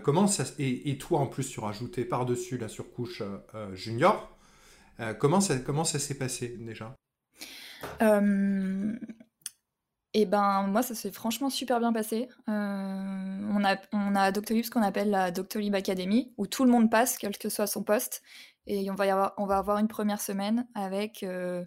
comment 0.02 0.26
ça, 0.26 0.42
et, 0.58 0.90
et, 0.90 0.98
toi, 0.98 1.20
en 1.20 1.26
plus, 1.26 1.48
tu 1.48 1.60
rajoutais 1.60 2.04
par-dessus 2.04 2.58
la 2.58 2.66
surcouche 2.66 3.22
junior. 3.74 4.36
Comment 5.18 5.40
ça, 5.40 5.58
comment 5.58 5.84
ça 5.84 5.98
s'est 5.98 6.18
passé 6.18 6.56
déjà? 6.58 6.94
Et 10.14 10.24
ben 10.24 10.66
moi 10.66 10.82
ça 10.82 10.94
s'est 10.94 11.12
franchement 11.12 11.50
super 11.50 11.80
bien 11.80 11.92
passé. 11.92 12.28
Euh, 12.48 12.52
on 12.52 13.64
a 13.64 13.76
on 13.92 14.14
a 14.16 14.32
Doctolib 14.32 14.64
ce 14.64 14.70
qu'on 14.70 14.82
appelle 14.82 15.10
la 15.10 15.30
Doctolib 15.30 15.74
Academy 15.74 16.32
où 16.38 16.46
tout 16.46 16.64
le 16.64 16.70
monde 16.70 16.90
passe 16.90 17.18
quel 17.18 17.36
que 17.36 17.48
soit 17.48 17.66
son 17.66 17.82
poste. 17.82 18.22
Et 18.66 18.90
on 18.90 18.94
va 18.94 19.34
avoir 19.36 19.78
une 19.78 19.88
première 19.88 20.20
semaine 20.20 20.66
avec 20.74 21.22
euh, 21.22 21.64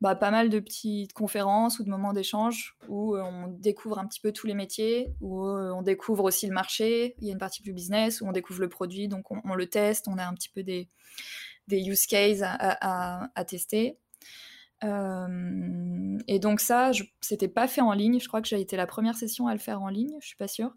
bah, 0.00 0.14
pas 0.16 0.30
mal 0.30 0.50
de 0.50 0.60
petites 0.60 1.12
conférences 1.12 1.78
ou 1.78 1.84
de 1.84 1.88
moments 1.88 2.12
d'échange 2.12 2.76
où 2.88 3.16
euh, 3.16 3.22
on 3.22 3.48
découvre 3.48 3.98
un 3.98 4.06
petit 4.06 4.20
peu 4.20 4.32
tous 4.32 4.46
les 4.46 4.54
métiers, 4.54 5.14
où 5.20 5.48
on 5.48 5.82
découvre 5.82 6.24
aussi 6.24 6.46
le 6.46 6.54
marché, 6.54 7.16
il 7.18 7.26
y 7.26 7.30
a 7.30 7.32
une 7.32 7.40
partie 7.40 7.62
plus 7.62 7.72
business, 7.72 8.20
où 8.20 8.26
on 8.26 8.32
découvre 8.32 8.60
le 8.60 8.68
produit, 8.68 9.08
donc 9.08 9.30
on, 9.30 9.54
le 9.54 9.66
teste, 9.66 10.06
on 10.06 10.16
a 10.18 10.24
un 10.24 10.34
petit 10.34 10.48
peu 10.48 10.62
des, 10.62 10.88
des 11.68 11.80
use 11.82 12.06
cases 12.06 12.42
à, 12.42 13.44
tester. 13.46 13.98
Euh, 14.84 16.18
et 16.26 16.38
donc 16.38 16.60
ça, 16.60 16.90
c'était 17.20 17.48
pas 17.48 17.68
fait 17.68 17.80
en 17.80 17.92
ligne. 17.92 18.20
Je 18.20 18.28
crois 18.28 18.40
que 18.40 18.48
j'ai 18.48 18.60
été 18.60 18.76
la 18.76 18.86
première 18.86 19.16
session 19.16 19.46
à 19.46 19.52
le 19.52 19.60
faire 19.60 19.82
en 19.82 19.88
ligne. 19.88 20.16
Je 20.20 20.26
suis 20.26 20.36
pas 20.36 20.48
sûre. 20.48 20.74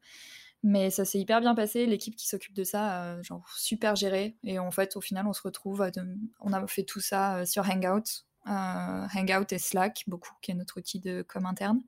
Mais 0.64 0.92
ça 0.92 1.06
s'est 1.06 1.20
hyper 1.20 1.42
bien 1.42 1.56
passé. 1.56 1.86
L'équipe 1.86 2.16
qui 2.16 2.28
s'occupe 2.28 2.54
de 2.54 2.64
ça, 2.64 3.04
euh, 3.04 3.24
genre 3.24 3.48
super 3.58 3.96
gérée. 3.96 4.38
Et 4.44 4.60
en 4.60 4.72
fait, 4.72 4.96
au 4.96 5.02
final, 5.02 5.26
on 5.28 5.34
se 5.34 5.42
retrouve. 5.42 5.90
on 6.40 6.54
a 6.54 6.68
fait 6.68 6.84
tout 6.84 7.00
ça 7.00 7.38
euh, 7.38 7.46
sur 7.46 7.68
Hangout. 7.70 8.26
Hangout 8.46 9.52
et 9.52 9.60
Slack, 9.60 10.04
beaucoup, 10.08 10.34
qui 10.42 10.52
est 10.52 10.56
notre 10.56 10.78
outil 10.80 11.00
de 11.00 11.22
com 11.22 11.46
interne. 11.46 11.82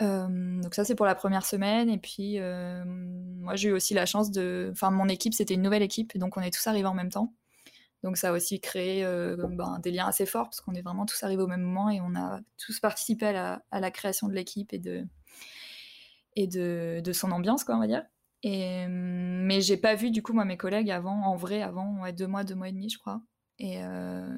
donc 0.00 0.74
ça, 0.74 0.84
c'est 0.84 0.94
pour 0.94 1.06
la 1.06 1.14
première 1.14 1.44
semaine. 1.46 1.88
Et 1.90 1.98
puis, 1.98 2.38
moi, 2.38 3.56
j'ai 3.56 3.70
eu 3.70 3.72
aussi 3.72 3.94
la 3.94 4.06
chance 4.06 4.30
de... 4.30 4.70
Enfin, 4.72 4.90
mon 4.90 5.08
équipe, 5.08 5.34
c'était 5.34 5.54
une 5.54 5.62
nouvelle 5.62 5.82
équipe. 5.82 6.16
Donc, 6.18 6.36
on 6.36 6.42
est 6.42 6.52
tous 6.52 6.66
arrivés 6.66 6.88
en 6.88 6.94
même 6.94 7.10
temps. 7.10 7.34
Donc 8.02 8.16
ça 8.16 8.30
a 8.30 8.32
aussi 8.32 8.60
créé 8.60 9.04
euh, 9.04 9.36
ben, 9.36 9.78
des 9.80 9.90
liens 9.90 10.06
assez 10.06 10.24
forts 10.24 10.44
parce 10.44 10.60
qu'on 10.60 10.74
est 10.74 10.82
vraiment 10.82 11.04
tous 11.04 11.22
arrivés 11.22 11.42
au 11.42 11.46
même 11.46 11.60
moment 11.60 11.90
et 11.90 12.00
on 12.00 12.14
a 12.14 12.40
tous 12.58 12.80
participé 12.80 13.26
à 13.26 13.62
la, 13.72 13.90
création 13.90 14.28
de 14.28 14.34
l'équipe 14.34 14.72
et 14.72 14.78
de 14.78 15.04
et 16.36 16.46
de, 16.46 17.12
son 17.12 17.32
ambiance, 17.32 17.64
quoi, 17.64 17.76
on 17.76 17.80
va 17.80 17.86
dire. 17.86 18.04
Et, 18.42 18.86
mais 18.88 19.60
j'ai 19.60 19.76
pas 19.76 19.94
vu 19.94 20.10
du 20.10 20.22
coup 20.22 20.32
moi 20.32 20.46
mes 20.46 20.56
collègues 20.56 20.90
avant, 20.90 21.22
en 21.24 21.36
vrai, 21.36 21.60
avant 21.60 22.10
deux 22.12 22.26
mois, 22.26 22.44
deux 22.44 22.54
mois 22.54 22.68
et 22.68 22.72
demi, 22.72 22.88
je 22.88 22.98
crois. 22.98 23.20
Et, 23.58 23.84
euh, 23.84 24.34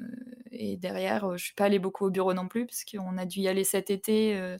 et 0.51 0.75
derrière, 0.75 1.37
je 1.37 1.43
suis 1.45 1.53
pas 1.53 1.65
allée 1.65 1.79
beaucoup 1.79 2.05
au 2.05 2.09
bureau 2.09 2.33
non 2.33 2.49
plus 2.49 2.65
parce 2.65 2.83
qu'on 2.83 3.17
a 3.17 3.25
dû 3.25 3.39
y 3.39 3.47
aller 3.47 3.63
cet 3.63 3.89
été. 3.89 4.35
Euh, 4.35 4.57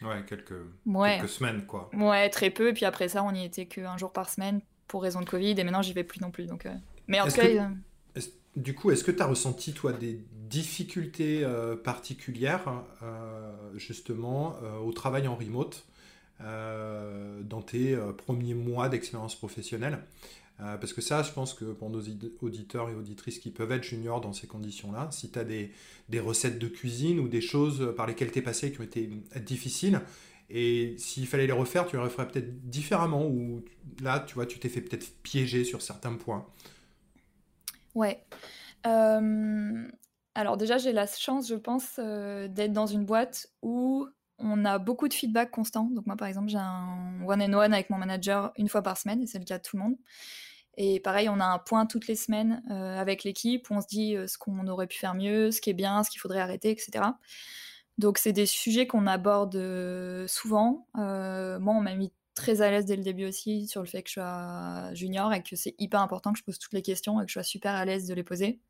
ouais, 0.00 0.24
quelques, 0.26 0.54
quelques 0.86 1.28
semaines 1.28 1.66
quoi. 1.66 1.90
Ouais, 1.92 2.30
très 2.30 2.48
peu. 2.48 2.68
Et 2.68 2.72
puis 2.72 2.86
après 2.86 3.08
ça, 3.08 3.22
on 3.22 3.34
y 3.34 3.44
était 3.44 3.66
qu'un 3.66 3.98
jour 3.98 4.14
par 4.14 4.30
semaine 4.30 4.62
pour 4.88 5.02
raison 5.02 5.20
de 5.20 5.28
Covid. 5.28 5.56
Et 5.58 5.64
maintenant, 5.64 5.82
j'y 5.82 5.92
vais 5.92 6.04
plus 6.04 6.20
non 6.20 6.30
plus. 6.30 6.46
Donc, 6.46 6.66
mais 7.06 7.20
en 7.20 7.26
tout 7.26 7.32
cas. 7.32 7.68
Du 8.56 8.74
coup, 8.74 8.90
est-ce 8.90 9.04
que 9.04 9.10
tu 9.10 9.22
as 9.22 9.26
ressenti, 9.26 9.74
toi, 9.74 9.92
des 9.92 10.18
difficultés 10.48 11.44
euh, 11.44 11.76
particulières, 11.76 12.84
euh, 13.02 13.52
justement, 13.76 14.56
euh, 14.62 14.78
au 14.78 14.92
travail 14.92 15.28
en 15.28 15.36
remote 15.36 15.86
dans 16.38 17.62
tes 17.62 17.96
premiers 18.18 18.52
mois 18.52 18.90
d'expérience 18.90 19.34
professionnelle? 19.34 20.00
Parce 20.58 20.92
que 20.92 21.00
ça, 21.00 21.22
je 21.22 21.32
pense 21.32 21.54
que 21.54 21.64
pour 21.64 21.88
nos 21.88 22.02
auditeurs 22.42 22.90
et 22.90 22.94
auditrices 22.94 23.38
qui 23.38 23.50
peuvent 23.50 23.72
être 23.72 23.84
juniors 23.84 24.20
dans 24.20 24.34
ces 24.34 24.46
conditions-là, 24.46 25.08
si 25.12 25.30
tu 25.30 25.38
as 25.38 25.44
des, 25.44 25.70
recettes 26.20 26.58
de 26.58 26.68
cuisine 26.68 27.20
ou 27.20 27.28
des 27.28 27.40
choses 27.40 27.94
par 27.96 28.06
lesquelles 28.06 28.32
tu 28.32 28.40
es 28.40 28.42
passé 28.42 28.70
qui 28.70 28.80
ont 28.80 28.84
été 28.84 29.08
difficiles, 29.40 30.02
et 30.50 30.94
s'il 30.98 31.26
fallait 31.26 31.46
les 31.46 31.54
refaire, 31.54 31.86
tu 31.86 31.96
les 31.96 32.02
referais 32.02 32.28
peut-être 32.28 32.68
différemment, 32.68 33.26
ou 33.26 33.64
là, 34.02 34.20
tu 34.20 34.34
vois, 34.34 34.44
tu 34.44 34.58
t'es 34.58 34.68
fait 34.68 34.82
peut-être 34.82 35.10
piéger 35.22 35.64
sur 35.64 35.80
certains 35.80 36.12
points. 36.16 36.46
Ouais. 37.96 38.22
Euh, 38.86 39.88
alors 40.34 40.56
déjà, 40.58 40.76
j'ai 40.76 40.92
la 40.92 41.06
chance, 41.06 41.48
je 41.48 41.54
pense, 41.54 41.98
euh, 41.98 42.46
d'être 42.46 42.72
dans 42.72 42.86
une 42.86 43.06
boîte 43.06 43.48
où 43.62 44.06
on 44.38 44.66
a 44.66 44.78
beaucoup 44.78 45.08
de 45.08 45.14
feedback 45.14 45.50
constant. 45.50 45.84
Donc 45.84 46.06
moi, 46.06 46.14
par 46.16 46.28
exemple, 46.28 46.48
j'ai 46.48 46.58
un 46.58 47.22
one-on-one 47.26 47.72
avec 47.72 47.88
mon 47.88 47.96
manager 47.96 48.52
une 48.58 48.68
fois 48.68 48.82
par 48.82 48.98
semaine, 48.98 49.22
et 49.22 49.26
c'est 49.26 49.38
le 49.38 49.46
cas 49.46 49.56
de 49.56 49.62
tout 49.62 49.78
le 49.78 49.82
monde. 49.82 49.96
Et 50.76 51.00
pareil, 51.00 51.30
on 51.30 51.40
a 51.40 51.46
un 51.46 51.58
point 51.58 51.86
toutes 51.86 52.06
les 52.06 52.16
semaines 52.16 52.62
euh, 52.70 53.00
avec 53.00 53.24
l'équipe 53.24 53.70
où 53.70 53.74
on 53.74 53.80
se 53.80 53.86
dit 53.86 54.14
ce 54.28 54.36
qu'on 54.36 54.68
aurait 54.68 54.86
pu 54.86 54.98
faire 54.98 55.14
mieux, 55.14 55.50
ce 55.50 55.62
qui 55.62 55.70
est 55.70 55.74
bien, 55.74 56.02
ce 56.04 56.10
qu'il 56.10 56.20
faudrait 56.20 56.40
arrêter, 56.40 56.70
etc. 56.70 57.02
Donc 57.96 58.18
c'est 58.18 58.34
des 58.34 58.44
sujets 58.44 58.86
qu'on 58.86 59.06
aborde 59.06 59.56
souvent. 60.28 60.86
moi, 60.94 61.74
on 61.74 61.80
m'a 61.80 61.94
mis 61.94 62.12
très 62.36 62.60
à 62.60 62.70
l'aise 62.70 62.84
dès 62.84 62.94
le 62.94 63.02
début 63.02 63.26
aussi 63.26 63.66
sur 63.66 63.80
le 63.80 63.88
fait 63.88 64.02
que 64.04 64.08
je 64.08 64.14
sois 64.14 64.94
junior 64.94 65.32
et 65.32 65.42
que 65.42 65.56
c'est 65.56 65.74
hyper 65.78 66.00
important 66.00 66.32
que 66.32 66.38
je 66.38 66.44
pose 66.44 66.58
toutes 66.58 66.74
les 66.74 66.82
questions 66.82 67.20
et 67.20 67.24
que 67.24 67.30
je 67.30 67.32
sois 67.32 67.42
super 67.42 67.74
à 67.74 67.84
l'aise 67.84 68.06
de 68.06 68.14
les 68.14 68.22
poser. 68.22 68.60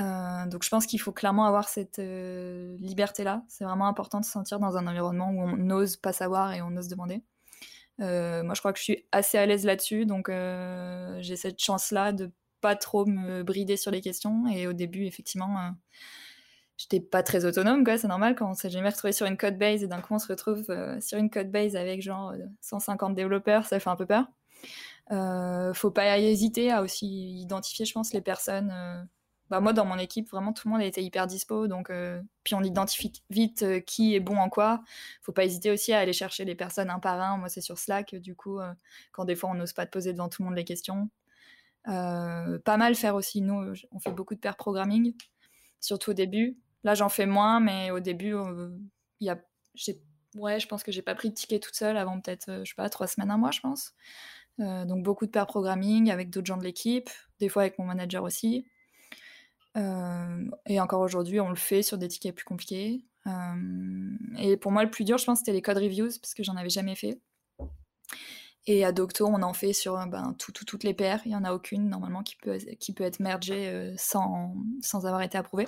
Euh, 0.00 0.46
donc 0.46 0.64
je 0.64 0.68
pense 0.68 0.86
qu'il 0.86 1.00
faut 1.00 1.12
clairement 1.12 1.46
avoir 1.46 1.68
cette 1.68 2.00
euh, 2.00 2.76
liberté-là. 2.80 3.44
C'est 3.48 3.64
vraiment 3.64 3.86
important 3.86 4.20
de 4.20 4.24
se 4.24 4.32
sentir 4.32 4.58
dans 4.58 4.76
un 4.76 4.86
environnement 4.86 5.30
où 5.30 5.40
on 5.40 5.56
n'ose 5.56 5.96
pas 5.96 6.12
savoir 6.12 6.52
et 6.52 6.62
on 6.62 6.76
ose 6.76 6.88
demander. 6.88 7.22
Euh, 8.00 8.42
moi, 8.42 8.54
je 8.54 8.60
crois 8.60 8.72
que 8.72 8.78
je 8.78 8.84
suis 8.84 9.06
assez 9.12 9.38
à 9.38 9.46
l'aise 9.46 9.64
là-dessus, 9.64 10.04
donc 10.04 10.28
j'ai 10.28 11.36
cette 11.36 11.62
chance-là 11.62 12.12
de 12.12 12.32
pas 12.60 12.74
trop 12.74 13.06
me 13.06 13.42
brider 13.44 13.76
sur 13.76 13.92
les 13.92 14.00
questions. 14.00 14.46
Et 14.48 14.66
au 14.66 14.72
début, 14.72 15.04
effectivement, 15.04 15.74
j'étais 16.76 17.00
pas 17.00 17.22
très 17.22 17.44
autonome, 17.44 17.84
quoi. 17.84 17.98
C'est 17.98 18.08
normal 18.08 18.34
quand 18.34 18.50
on 18.50 18.54
s'est 18.54 18.70
jamais 18.70 18.88
retrouvé 18.88 19.12
sur 19.12 19.26
une 19.26 19.36
code 19.36 19.58
base 19.58 19.82
et 19.82 19.86
d'un 19.86 20.00
coup 20.00 20.14
on 20.14 20.18
se 20.18 20.28
retrouve 20.28 20.64
euh, 20.70 21.00
sur 21.00 21.18
une 21.18 21.30
code 21.30 21.50
base 21.50 21.76
avec 21.76 22.02
genre 22.02 22.34
150 22.60 23.12
euh, 23.12 23.14
développeurs, 23.14 23.66
ça 23.66 23.80
fait 23.80 23.90
un 23.90 23.96
peu 23.96 24.06
peur. 24.06 24.26
Euh, 25.12 25.74
faut 25.74 25.90
pas 25.90 26.18
hésiter 26.18 26.72
à 26.72 26.82
aussi 26.82 27.40
identifier, 27.40 27.84
je 27.84 27.92
pense, 27.92 28.12
les 28.12 28.20
personnes. 28.22 28.72
Bah, 29.50 29.60
moi, 29.60 29.74
dans 29.74 29.84
mon 29.84 29.98
équipe, 29.98 30.30
vraiment 30.30 30.52
tout 30.54 30.66
le 30.68 30.72
monde 30.72 30.80
a 30.82 30.86
été 30.86 31.02
hyper 31.02 31.26
dispo, 31.26 31.68
donc 31.68 31.92
puis 32.44 32.54
on 32.54 32.62
identifie 32.62 33.12
vite 33.30 33.84
qui 33.84 34.14
est 34.14 34.20
bon 34.20 34.38
en 34.38 34.48
quoi. 34.48 34.82
Faut 35.22 35.32
pas 35.32 35.44
hésiter 35.44 35.70
aussi 35.70 35.92
à 35.92 35.98
aller 35.98 36.14
chercher 36.14 36.44
les 36.46 36.54
personnes 36.54 36.90
un 36.90 36.98
par 36.98 37.20
un. 37.20 37.36
Moi, 37.36 37.48
c'est 37.50 37.60
sur 37.60 37.78
Slack, 37.78 38.14
du 38.14 38.34
coup, 38.34 38.58
quand 39.12 39.26
des 39.26 39.36
fois 39.36 39.50
on 39.50 39.54
n'ose 39.54 39.74
pas 39.74 39.86
te 39.86 39.90
poser 39.90 40.12
devant 40.12 40.28
tout 40.30 40.42
le 40.42 40.46
monde 40.46 40.56
les 40.56 40.64
questions. 40.64 41.10
pas 41.84 42.76
mal 42.78 42.94
faire 42.94 43.14
aussi. 43.14 43.42
Nous, 43.42 43.74
on 43.92 43.98
fait 44.00 44.12
beaucoup 44.12 44.34
de 44.34 44.40
pair 44.40 44.56
programming 44.56 45.14
surtout 45.84 46.10
au 46.10 46.14
début. 46.14 46.56
Là, 46.84 46.94
j'en 46.94 47.08
fais 47.08 47.26
moins, 47.26 47.60
mais 47.60 47.90
au 47.90 47.98
début, 47.98 48.34
euh, 48.34 48.68
il 49.20 49.26
y 49.26 49.30
a, 49.30 49.38
ouais, 50.36 50.60
je 50.60 50.68
pense 50.68 50.84
que 50.84 50.92
j'ai 50.92 51.00
pas 51.00 51.14
pris 51.14 51.30
de 51.30 51.34
ticket 51.34 51.58
toute 51.58 51.74
seule 51.74 51.96
avant 51.96 52.20
peut-être, 52.20 52.50
euh, 52.50 52.64
je 52.64 52.70
sais 52.70 52.74
pas, 52.76 52.88
trois 52.90 53.06
semaines, 53.06 53.30
un 53.30 53.38
mois, 53.38 53.50
je 53.50 53.60
pense. 53.60 53.94
Euh, 54.60 54.84
donc 54.84 55.02
beaucoup 55.02 55.26
de 55.26 55.30
pair 55.30 55.46
programming 55.46 56.10
avec 56.10 56.30
d'autres 56.30 56.46
gens 56.46 56.58
de 56.58 56.62
l'équipe, 56.62 57.10
des 57.40 57.48
fois 57.48 57.62
avec 57.62 57.78
mon 57.78 57.86
manager 57.86 58.22
aussi. 58.22 58.66
et 60.66 60.80
encore 60.80 61.00
aujourd'hui, 61.00 61.40
on 61.40 61.48
le 61.48 61.56
fait 61.56 61.82
sur 61.82 61.98
des 61.98 62.06
tickets 62.06 62.34
plus 62.34 62.44
compliqués. 62.44 63.04
et 64.38 64.56
pour 64.58 64.70
moi, 64.70 64.84
le 64.84 64.90
plus 64.90 65.04
dur, 65.04 65.18
je 65.18 65.24
pense, 65.24 65.38
c'était 65.38 65.52
les 65.52 65.62
code 65.62 65.78
reviews 65.78 66.10
parce 66.20 66.34
que 66.34 66.44
j'en 66.44 66.56
avais 66.56 66.70
jamais 66.70 66.94
fait. 66.94 67.18
Et 68.66 68.84
à 68.84 68.92
Docto, 68.92 69.26
on 69.26 69.42
en 69.42 69.52
fait 69.52 69.72
sur 69.72 69.94
ben, 70.06 70.34
toutes 70.38 70.84
les 70.84 70.94
paires. 70.94 71.20
Il 71.24 71.30
n'y 71.30 71.36
en 71.36 71.44
a 71.44 71.52
aucune 71.52 71.88
normalement 71.88 72.22
qui 72.22 72.36
peut, 72.36 72.58
qui 72.78 72.92
peut 72.92 73.04
être 73.04 73.20
mergée 73.20 73.94
sans, 73.96 74.54
sans 74.80 75.06
avoir 75.06 75.22
été 75.22 75.36
approuvée. 75.36 75.66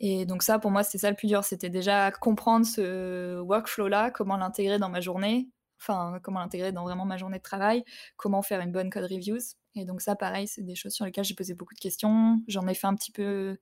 Et 0.00 0.24
donc 0.24 0.42
ça, 0.42 0.58
pour 0.58 0.70
moi, 0.70 0.82
c'était 0.82 0.98
ça 0.98 1.10
le 1.10 1.16
plus 1.16 1.28
dur. 1.28 1.44
C'était 1.44 1.68
déjà 1.68 2.10
comprendre 2.10 2.66
ce 2.66 3.38
workflow-là, 3.40 4.10
comment 4.10 4.36
l'intégrer 4.38 4.78
dans 4.78 4.88
ma 4.88 5.00
journée, 5.00 5.48
enfin, 5.78 6.18
comment 6.22 6.40
l'intégrer 6.40 6.72
dans 6.72 6.84
vraiment 6.84 7.04
ma 7.04 7.18
journée 7.18 7.38
de 7.38 7.42
travail, 7.42 7.84
comment 8.16 8.42
faire 8.42 8.60
une 8.60 8.72
bonne 8.72 8.90
code 8.90 9.04
reviews. 9.04 9.38
Et 9.76 9.84
donc 9.84 10.00
ça, 10.00 10.16
pareil, 10.16 10.48
c'est 10.48 10.62
des 10.62 10.74
choses 10.74 10.94
sur 10.94 11.04
lesquelles 11.04 11.24
j'ai 11.24 11.34
posé 11.34 11.54
beaucoup 11.54 11.74
de 11.74 11.80
questions. 11.80 12.40
J'en 12.48 12.66
ai 12.66 12.74
fait 12.74 12.86
un 12.86 12.94
petit 12.94 13.12
peu, 13.12 13.58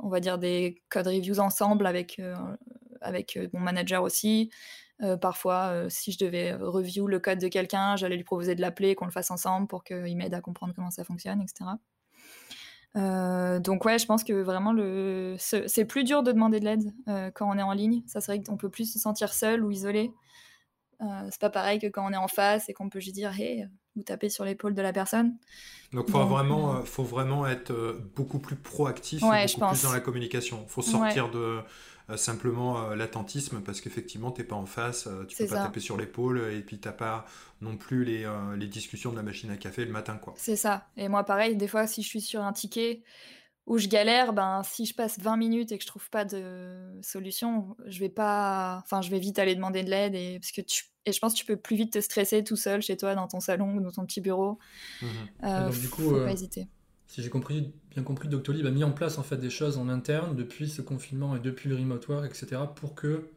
on 0.00 0.08
va 0.08 0.20
dire, 0.20 0.38
des 0.38 0.82
code 0.88 1.06
reviews 1.06 1.40
ensemble 1.40 1.86
avec, 1.86 2.18
euh, 2.18 2.34
avec 3.02 3.38
mon 3.52 3.60
manager 3.60 4.02
aussi. 4.02 4.50
parfois, 5.20 5.86
si 5.88 6.12
je 6.12 6.18
devais 6.18 6.54
review 6.54 7.06
le 7.06 7.20
code 7.20 7.38
de 7.38 7.48
quelqu'un, 7.48 7.96
j'allais 7.96 8.16
lui 8.16 8.24
proposer 8.24 8.54
de 8.54 8.60
l'appeler, 8.60 8.94
qu'on 8.94 9.06
le 9.06 9.10
fasse 9.10 9.30
ensemble 9.30 9.66
pour 9.66 9.84
qu'il 9.84 10.16
m'aide 10.16 10.34
à 10.34 10.40
comprendre 10.42 10.74
comment 10.74 10.90
ça 10.90 11.04
fonctionne, 11.04 11.40
etc. 11.42 11.70
donc 12.94 13.84
ouais, 13.84 13.98
je 13.98 14.06
pense 14.06 14.24
que 14.24 14.32
vraiment 14.32 14.72
le 14.72 15.36
c'est 15.38 15.84
plus 15.84 16.04
dur 16.04 16.22
de 16.22 16.32
demander 16.32 16.60
de 16.60 16.64
l'aide 16.64 16.92
quand 17.34 17.48
on 17.48 17.58
est 17.58 17.62
en 17.62 17.72
ligne. 17.72 18.02
Ça 18.06 18.20
c'est 18.20 18.32
vrai 18.36 18.42
qu'on 18.42 18.56
peut 18.56 18.70
plus 18.70 18.92
se 18.92 18.98
sentir 18.98 19.32
seul 19.32 19.64
ou 19.64 19.70
isolé. 19.70 20.12
C'est 21.30 21.40
pas 21.40 21.50
pareil 21.50 21.78
que 21.78 21.86
quand 21.86 22.06
on 22.06 22.12
est 22.12 22.16
en 22.16 22.28
face 22.28 22.68
et 22.68 22.74
qu'on 22.74 22.88
peut 22.88 23.00
juste 23.00 23.14
dire 23.14 23.32
hey 23.38 23.66
ou 23.96 24.02
taper 24.02 24.28
sur 24.28 24.44
l'épaule 24.44 24.74
de 24.74 24.82
la 24.82 24.92
personne. 24.92 25.36
Donc, 25.92 26.06
il 26.08 26.12
faut, 26.12 26.24
vraiment, 26.24 26.76
euh, 26.76 26.82
faut 26.82 27.02
vraiment 27.02 27.46
être 27.46 27.72
euh, 27.72 27.98
beaucoup 28.14 28.38
plus 28.38 28.56
proactif 28.56 29.22
ouais, 29.22 29.46
beaucoup 29.46 29.72
plus 29.72 29.82
dans 29.82 29.92
la 29.92 30.00
communication. 30.00 30.64
Il 30.66 30.70
faut 30.70 30.82
sortir 30.82 31.30
de 31.30 31.60
euh, 32.08 32.16
simplement 32.16 32.90
l'attentisme 32.90 33.60
parce 33.60 33.80
qu'effectivement, 33.80 34.30
tu 34.30 34.40
n'es 34.40 34.46
pas 34.46 34.56
en 34.56 34.66
face, 34.66 35.08
tu 35.28 35.36
peux 35.36 35.46
pas 35.48 35.64
taper 35.64 35.80
sur 35.80 35.96
l'épaule 35.96 36.40
et 36.52 36.60
puis 36.60 36.78
tu 36.78 36.86
n'as 36.86 36.94
pas 36.94 37.24
non 37.60 37.76
plus 37.76 38.04
les, 38.04 38.30
les, 38.56 38.66
discussions 38.66 39.10
de 39.10 39.16
la 39.16 39.22
machine 39.22 39.50
à 39.50 39.56
café 39.56 39.84
le 39.84 39.92
matin. 39.92 40.16
quoi. 40.16 40.34
C'est 40.36 40.56
ça. 40.56 40.86
Et 40.96 41.08
moi, 41.08 41.24
pareil, 41.24 41.56
des 41.56 41.68
fois, 41.68 41.86
si 41.86 42.02
je 42.02 42.08
suis 42.08 42.20
sur 42.20 42.42
un 42.42 42.52
ticket 42.52 43.02
où 43.70 43.78
je 43.78 43.86
galère, 43.86 44.32
ben 44.32 44.62
si 44.64 44.84
je 44.84 44.92
passe 44.94 45.20
20 45.20 45.36
minutes 45.36 45.70
et 45.70 45.78
que 45.78 45.84
je 45.84 45.86
trouve 45.86 46.10
pas 46.10 46.24
de 46.24 46.74
solution, 47.02 47.76
je 47.86 48.00
vais 48.00 48.08
pas, 48.08 48.80
enfin 48.82 49.00
je 49.00 49.12
vais 49.12 49.20
vite 49.20 49.38
aller 49.38 49.54
demander 49.54 49.84
de 49.84 49.90
l'aide 49.90 50.16
et 50.16 50.40
parce 50.40 50.50
que 50.50 50.60
tu 50.60 50.86
et 51.06 51.12
je 51.12 51.18
pense 51.20 51.34
que 51.34 51.38
tu 51.38 51.46
peux 51.46 51.56
plus 51.56 51.76
vite 51.76 51.92
te 51.92 52.00
stresser 52.00 52.42
tout 52.42 52.56
seul 52.56 52.82
chez 52.82 52.96
toi 52.96 53.14
dans 53.14 53.28
ton 53.28 53.38
salon 53.38 53.76
ou 53.76 53.80
dans 53.80 53.92
ton 53.92 54.04
petit 54.04 54.20
bureau. 54.20 54.58
Mmh 55.00 55.06
euh, 55.44 55.66
donc, 55.66 55.80
du 55.80 55.88
coup, 55.88 56.02
faut 56.02 56.10
pas 56.16 56.22
euh, 56.22 56.28
hésiter. 56.28 56.66
Si 57.06 57.22
j'ai 57.22 57.30
compris, 57.30 57.72
bien 57.92 58.02
compris, 58.02 58.28
Doctolib 58.28 58.66
a 58.66 58.72
mis 58.72 58.82
en 58.82 58.90
place 58.90 59.18
en 59.18 59.22
fait 59.22 59.36
des 59.36 59.50
choses 59.50 59.78
en 59.78 59.88
interne 59.88 60.34
depuis 60.34 60.68
ce 60.68 60.82
confinement 60.82 61.36
et 61.36 61.38
depuis 61.38 61.68
le 61.68 61.76
remote 61.76 62.08
work, 62.08 62.26
etc. 62.26 62.62
pour 62.74 62.96
que 62.96 63.30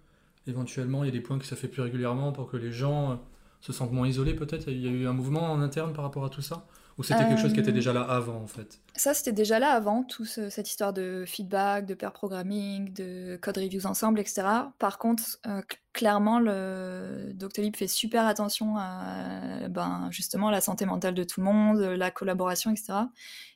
éventuellement 0.48 1.04
il 1.04 1.08
y 1.08 1.10
ait 1.10 1.13
des 1.13 1.22
points 1.22 1.38
que 1.38 1.46
ça 1.46 1.56
fait 1.56 1.67
plus 1.67 1.84
régulièrement 1.84 2.32
pour 2.32 2.50
que 2.50 2.58
les 2.58 2.72
gens 2.72 3.22
se 3.62 3.72
sentent 3.72 3.91
moins 3.91 4.08
isolés 4.08 4.34
peut-être? 4.34 4.67
Il 4.67 4.82
y 4.82 4.88
a 4.88 4.91
eu 4.91 5.06
un 5.06 5.13
mouvement 5.13 5.52
en 5.52 5.62
interne 5.62 5.93
par 5.93 6.04
rapport 6.04 6.26
à 6.26 6.30
tout 6.30 6.41
ça? 6.41 6.65
Ou 6.97 7.03
c'était 7.03 7.27
quelque 7.27 7.41
chose 7.41 7.53
qui 7.53 7.60
était 7.60 7.71
déjà 7.71 7.91
là 7.91 8.01
avant, 8.01 8.36
en 8.36 8.47
fait 8.47 8.79
Ça, 8.95 9.13
c'était 9.13 9.32
déjà 9.32 9.58
là 9.58 9.71
avant, 9.71 10.03
toute 10.03 10.27
cette 10.27 10.69
histoire 10.69 10.93
de 10.93 11.23
feedback, 11.25 11.86
de 11.86 11.95
pair 11.95 12.13
programming, 12.13 12.93
de 12.93 13.38
code 13.41 13.58
reviews 13.58 13.88
ensemble, 13.88 14.19
etc. 14.19 14.43
Par 14.77 14.99
contre, 14.99 15.23
euh, 15.47 15.62
clairement, 15.93 16.39
le 16.39 17.32
Doctolib 17.34 17.75
fait 17.75 17.88
super 17.88 18.27
attention 18.27 18.77
à 18.77 19.67
ben, 19.69 20.08
justement 20.12 20.51
la 20.51 20.62
santé 20.62 20.86
mentale 20.86 21.15
de 21.15 21.23
tout 21.23 21.39
le 21.39 21.45
monde, 21.45 21.79
la 21.79 22.12
collaboration, 22.12 22.71
etc. 22.71 22.93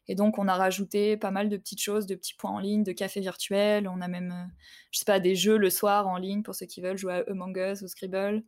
Et 0.07 0.15
donc, 0.15 0.39
on 0.39 0.47
a 0.47 0.55
rajouté 0.55 1.17
pas 1.17 1.31
mal 1.31 1.49
de 1.49 1.57
petites 1.57 1.81
choses, 1.81 2.05
de 2.05 2.15
petits 2.15 2.33
points 2.33 2.51
en 2.51 2.59
ligne, 2.59 2.83
de 2.83 2.91
cafés 2.91 3.19
virtuels. 3.19 3.87
On 3.87 4.01
a 4.01 4.07
même, 4.07 4.31
euh, 4.31 4.51
je 4.91 4.99
sais 4.99 5.05
pas, 5.05 5.19
des 5.19 5.35
jeux 5.35 5.57
le 5.57 5.69
soir 5.69 6.07
en 6.07 6.17
ligne 6.17 6.43
pour 6.43 6.55
ceux 6.55 6.65
qui 6.65 6.81
veulent 6.81 6.97
jouer 6.97 7.13
à 7.13 7.31
Among 7.31 7.57
Us 7.57 7.81
ou 7.81 7.87
Scribble, 7.87 8.43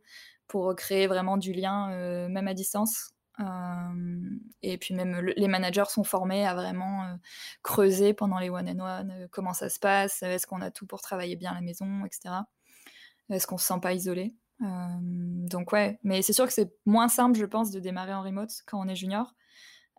pour 0.46 0.74
créer 0.74 1.06
vraiment 1.06 1.36
du 1.36 1.52
lien, 1.52 1.92
euh, 1.92 2.28
même 2.28 2.48
à 2.48 2.54
distance. 2.54 3.10
Euh, 3.40 4.38
et 4.62 4.76
puis 4.76 4.94
même 4.94 5.18
les 5.36 5.48
managers 5.48 5.88
sont 5.88 6.04
formés 6.04 6.46
à 6.46 6.54
vraiment 6.54 7.04
euh, 7.04 7.14
creuser 7.62 8.12
pendant 8.12 8.38
les 8.38 8.50
one-on-one 8.50 9.10
euh, 9.10 9.28
comment 9.30 9.54
ça 9.54 9.68
se 9.68 9.78
passe, 9.78 10.22
est-ce 10.22 10.46
qu'on 10.46 10.60
a 10.60 10.70
tout 10.70 10.86
pour 10.86 11.00
travailler 11.00 11.36
bien 11.36 11.52
à 11.52 11.54
la 11.54 11.60
maison, 11.60 12.04
etc. 12.04 12.34
Est-ce 13.30 13.46
qu'on 13.46 13.58
se 13.58 13.66
sent 13.66 13.80
pas 13.80 13.92
isolé 13.92 14.34
Donc 14.60 15.72
ouais, 15.72 15.98
mais 16.02 16.22
c'est 16.22 16.32
sûr 16.32 16.46
que 16.46 16.52
c'est 16.52 16.74
moins 16.84 17.08
simple, 17.08 17.38
je 17.38 17.46
pense, 17.46 17.70
de 17.70 17.80
démarrer 17.80 18.12
en 18.12 18.22
remote 18.22 18.50
quand 18.66 18.80
on 18.80 18.88
est 18.88 18.96
junior. 18.96 19.34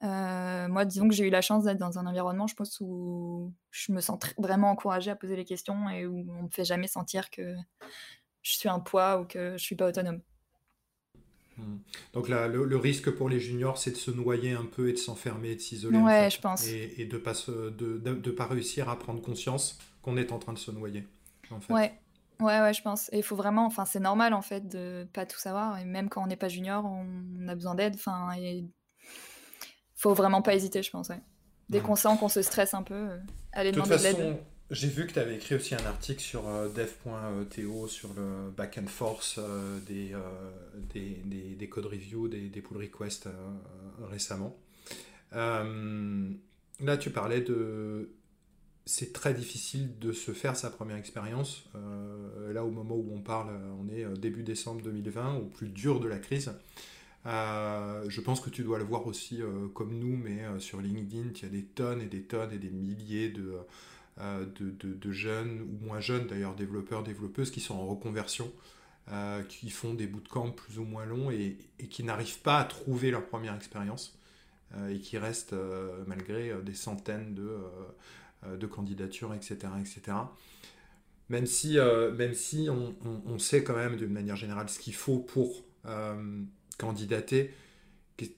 moi, 0.02 0.86
disons 0.86 1.08
que 1.08 1.16
j'ai 1.16 1.28
eu 1.28 1.30
la 1.30 1.42
chance 1.42 1.64
d'être 1.64 1.78
dans 1.78 1.98
un 1.98 2.06
environnement, 2.08 2.48
je 2.48 2.56
pense, 2.56 2.78
où 2.82 3.54
je 3.72 3.94
me 3.94 4.02
sens 4.02 4.20
vraiment 4.38 4.70
encouragée 4.70 5.12
à 5.12 5.16
poser 5.16 5.38
les 5.38 5.46
questions 5.46 5.90
et 5.90 6.06
où 6.06 6.26
on 6.30 6.44
me 6.44 6.50
fait 6.50 6.66
jamais 6.66 6.88
sentir 6.88 7.30
que 7.30 7.56
je 8.42 8.58
suis 8.58 8.70
un 8.70 8.80
poids 8.82 9.22
ou 9.22 9.26
que 9.26 9.54
je 9.54 9.64
suis 9.64 9.76
pas 9.76 9.88
autonome. 9.88 10.22
Hmm. 11.62 11.80
Donc 12.14 12.30
là, 12.30 12.48
le, 12.48 12.78
risque 12.78 13.12
pour 13.12 13.30
les 13.30 13.40
juniors, 13.40 13.78
c'est 13.78 13.92
de 13.92 13.98
se 13.98 14.12
noyer 14.12 14.52
un 14.52 14.66
peu 14.66 14.90
et 14.90 14.94
de 14.94 14.98
s'enfermer, 14.98 15.56
de 15.56 15.62
s'isoler. 15.62 16.00
Ouais, 16.00 16.30
je 16.30 16.40
pense. 16.40 16.68
Et, 16.68 17.06
de 17.06 17.18
pas 17.18 17.34
de, 17.34 17.98
de, 17.98 18.32
pas 18.32 18.48
réussir 18.48 18.90
à 18.90 18.98
prendre 18.98 19.22
conscience 19.22 19.80
qu'on 20.02 20.18
est 20.18 20.32
en 20.32 20.40
train 20.40 20.54
de 20.54 20.60
se 20.60 20.72
noyer. 20.72 21.08
En 21.52 21.60
fait. 21.60 21.74
Ouais. 21.74 21.94
Ouais, 22.40 22.60
ouais, 22.60 22.74
je 22.74 22.82
pense. 22.82 23.08
Et 23.14 23.18
il 23.18 23.24
faut 23.24 23.36
vraiment, 23.36 23.66
enfin, 23.66 23.86
c'est 23.86 24.00
normal 24.00 24.34
en 24.34 24.42
fait 24.42 24.68
de 24.68 25.08
pas 25.14 25.28
tout 25.28 25.38
savoir. 25.38 25.78
Et 25.78 25.86
même 25.86 26.10
quand 26.10 26.24
on 26.24 26.28
n'est 26.28 26.36
pas 26.36 26.50
junior, 26.50 26.84
on 26.86 27.48
a 27.48 27.54
besoin 27.54 27.76
d'aide. 27.76 27.94
Enfin, 27.96 28.30
il 28.36 28.68
faut 29.96 30.16
vraiment 30.16 30.42
pas 30.42 30.56
hésiter, 30.56 30.82
je 30.82 30.90
pense. 30.90 31.12
Dès 31.70 31.80
qu'on 31.80 31.96
sent 31.96 32.18
qu'on 32.20 32.30
se 32.30 32.42
stresse 32.42 32.74
un 32.74 32.84
peu, 32.84 32.96
euh, 32.96 33.18
aller 33.54 33.72
demander 33.72 33.96
de 33.96 34.04
l'aide. 34.04 34.44
J'ai 34.72 34.88
vu 34.88 35.06
que 35.06 35.12
tu 35.12 35.20
avais 35.20 35.36
écrit 35.36 35.56
aussi 35.56 35.76
un 35.76 35.86
article 35.86 36.22
sur 36.22 36.48
euh, 36.48 36.70
dev.to 36.70 37.88
sur 37.90 38.14
le 38.14 38.52
back 38.56 38.78
and 38.82 38.88
forth 38.88 39.38
euh, 39.38 39.80
des, 39.86 40.16
des, 40.94 41.56
des, 41.56 41.68
code 41.68 41.88
review, 41.88 42.30
des, 42.30 42.48
des 42.48 42.62
pull 42.62 42.78
requests 42.78 43.28
récemment. 44.10 44.58
là, 45.34 46.98
tu 46.98 47.10
parlais 47.10 47.42
de. 47.42 48.12
C'est 48.86 49.12
très 49.12 49.34
difficile 49.34 50.00
de 50.00 50.14
se 50.14 50.32
faire 50.32 50.56
sa 50.56 50.70
première 50.70 50.96
expérience. 50.96 51.66
là, 52.54 52.64
au 52.64 52.72
moment 52.72 52.96
où 52.96 53.12
on 53.14 53.20
parle, 53.20 53.50
on 53.78 53.90
est 53.90 54.06
début 54.18 54.44
décembre 54.44 54.82
2020, 54.84 55.36
au 55.36 55.46
plus 55.48 55.68
dur 55.68 56.00
de 56.00 56.08
la 56.08 56.18
crise. 56.18 56.54
je 57.26 58.22
pense 58.22 58.40
que 58.40 58.50
tu 58.50 58.64
dois 58.64 58.78
le 58.78 58.86
voir 58.86 59.06
aussi 59.06 59.42
comme 59.74 60.00
nous, 60.00 60.16
mais 60.16 60.40
sur 60.60 60.80
LinkedIn, 60.82 61.32
il 61.36 61.44
y 61.44 61.46
a 61.46 61.50
des 61.50 61.64
tonnes 61.64 62.02
et 62.02 62.08
des 62.08 62.24
tonnes 62.24 62.54
et 62.54 62.58
des 62.58 62.72
milliers 62.72 63.30
de 63.30 63.60
euh, 64.20 64.46
de, 64.60 65.12
jeunes 65.12 65.62
ou 65.62 65.86
moins 65.86 66.02
jeunes 66.02 66.28
d'ailleurs 66.28 66.54
développeurs, 66.54 67.02
développeuses 67.02 67.50
qui 67.50 67.62
sont 67.62 67.76
en 67.76 67.88
reconversion, 67.88 68.52
euh, 69.12 69.42
qui 69.44 69.70
font 69.70 69.94
des 69.94 70.06
bootcamps 70.06 70.52
plus 70.52 70.80
ou 70.80 70.84
moins 70.84 71.06
longs 71.06 71.32
et, 71.32 71.58
qui 71.90 72.04
n'arrivent 72.04 72.42
pas 72.42 72.60
à 72.60 72.66
trouver 72.66 73.10
leur 73.10 73.26
première 73.26 73.56
expérience 73.56 74.20
euh, 74.76 74.90
et 74.90 75.00
qui 75.00 75.18
restent 75.18 75.56
malgré 76.08 76.54
des 76.62 76.74
centaines 76.74 77.34
de, 77.34 77.58
de 78.58 78.68
candidatures, 78.68 79.34
etc. 79.34 79.58
etc. 79.80 80.18
Même 81.30 81.46
si, 81.46 81.78
même 82.18 82.34
si 82.34 82.68
on, 82.70 83.40
sait 83.40 83.64
quand 83.64 83.76
même 83.76 83.96
d'une 83.96 84.12
manière 84.12 84.36
générale 84.36 84.70
ce 84.70 84.78
qu'il 84.78 84.94
faut 84.94 85.20
pour 85.20 85.64
candidater, 86.78 87.54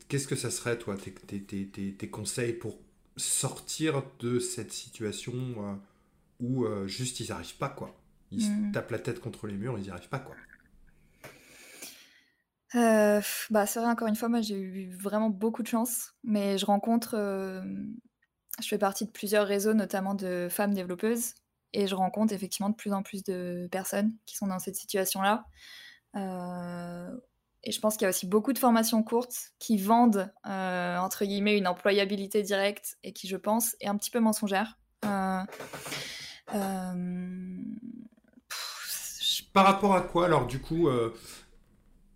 qu'est-ce 0.07 0.27
que 0.27 0.35
ça 0.35 0.51
serait, 0.51 0.77
toi, 0.77 0.95
tes 0.97 2.09
conseils 2.09 2.53
pour 2.53 2.77
sortir 3.17 4.03
de 4.19 4.39
cette 4.39 4.71
situation 4.71 5.33
euh, 5.33 5.75
où 6.39 6.65
euh, 6.65 6.87
juste 6.87 7.19
ils 7.19 7.29
n'arrivent 7.29 7.57
pas, 7.57 7.69
quoi. 7.69 7.95
Ils 8.31 8.41
se 8.41 8.49
mm. 8.49 8.71
tapent 8.71 8.91
la 8.91 8.99
tête 8.99 9.19
contre 9.19 9.47
les 9.47 9.55
murs, 9.55 9.77
ils 9.77 9.83
n'y 9.83 9.89
arrivent 9.89 10.09
pas, 10.09 10.19
quoi. 10.19 10.35
Euh, 12.75 13.21
bah, 13.51 13.67
c'est 13.67 13.79
vrai, 13.79 13.89
encore 13.89 14.07
une 14.07 14.15
fois, 14.15 14.29
moi 14.29 14.41
j'ai 14.41 14.59
eu 14.59 14.89
vraiment 14.97 15.29
beaucoup 15.29 15.61
de 15.61 15.67
chance, 15.67 16.15
mais 16.23 16.57
je 16.57 16.65
rencontre, 16.65 17.15
je 18.59 18.67
fais 18.67 18.79
partie 18.79 19.05
de 19.05 19.11
plusieurs 19.11 19.45
réseaux, 19.45 19.75
notamment 19.75 20.15
de 20.15 20.47
femmes 20.49 20.73
développeuses, 20.73 21.35
et 21.73 21.85
je 21.85 21.93
rencontre 21.93 22.33
effectivement 22.33 22.69
de 22.69 22.75
plus 22.75 22.91
en 22.91 23.03
plus 23.03 23.23
de 23.23 23.67
personnes 23.71 24.15
qui 24.25 24.35
sont 24.35 24.47
dans 24.47 24.57
cette 24.57 24.75
situation-là. 24.75 25.45
Et 27.63 27.71
je 27.71 27.79
pense 27.79 27.95
qu'il 27.95 28.03
y 28.03 28.07
a 28.07 28.09
aussi 28.09 28.27
beaucoup 28.27 28.51
de 28.51 28.59
formations 28.59 29.03
courtes 29.03 29.51
qui 29.57 29.77
vendent, 29.77 30.31
euh, 30.45 30.97
entre 30.97 31.23
guillemets, 31.23 31.57
une 31.57 31.67
employabilité 31.67 32.43
directe 32.43 32.97
et 33.03 33.13
qui, 33.13 33.27
je 33.27 33.37
pense, 33.37 33.75
est 33.79 33.87
un 33.87 33.95
petit 33.95 34.11
peu 34.11 34.19
mensongère. 34.19 34.77
Euh, 35.05 35.39
euh, 36.53 37.57
Par 39.53 39.65
rapport 39.65 39.95
à 39.95 40.01
quoi, 40.01 40.25
alors, 40.25 40.45
du 40.45 40.59
coup 40.59 40.89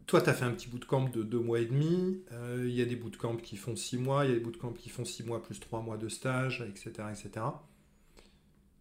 toi, 0.05 0.21
tu 0.21 0.29
as 0.29 0.33
fait 0.33 0.45
un 0.45 0.51
petit 0.51 0.69
bootcamp 0.69 1.09
de 1.09 1.21
deux 1.21 1.39
mois 1.39 1.59
et 1.59 1.65
demi. 1.65 2.23
Il 2.59 2.71
y 2.71 2.81
a 2.81 2.85
des 2.85 2.95
bootcamps 2.95 3.35
qui 3.35 3.57
font 3.57 3.75
six 3.75 3.97
mois. 3.97 4.25
Il 4.25 4.29
y 4.29 4.31
a 4.31 4.37
des 4.37 4.43
bootcamps 4.43 4.71
qui 4.71 4.87
font 4.89 5.03
six 5.03 5.23
mois 5.23 5.43
plus 5.43 5.59
trois 5.59 5.81
mois 5.81 5.97
de 5.97 6.07
stage, 6.07 6.63
etc. 6.67 6.91
etc. 7.11 7.45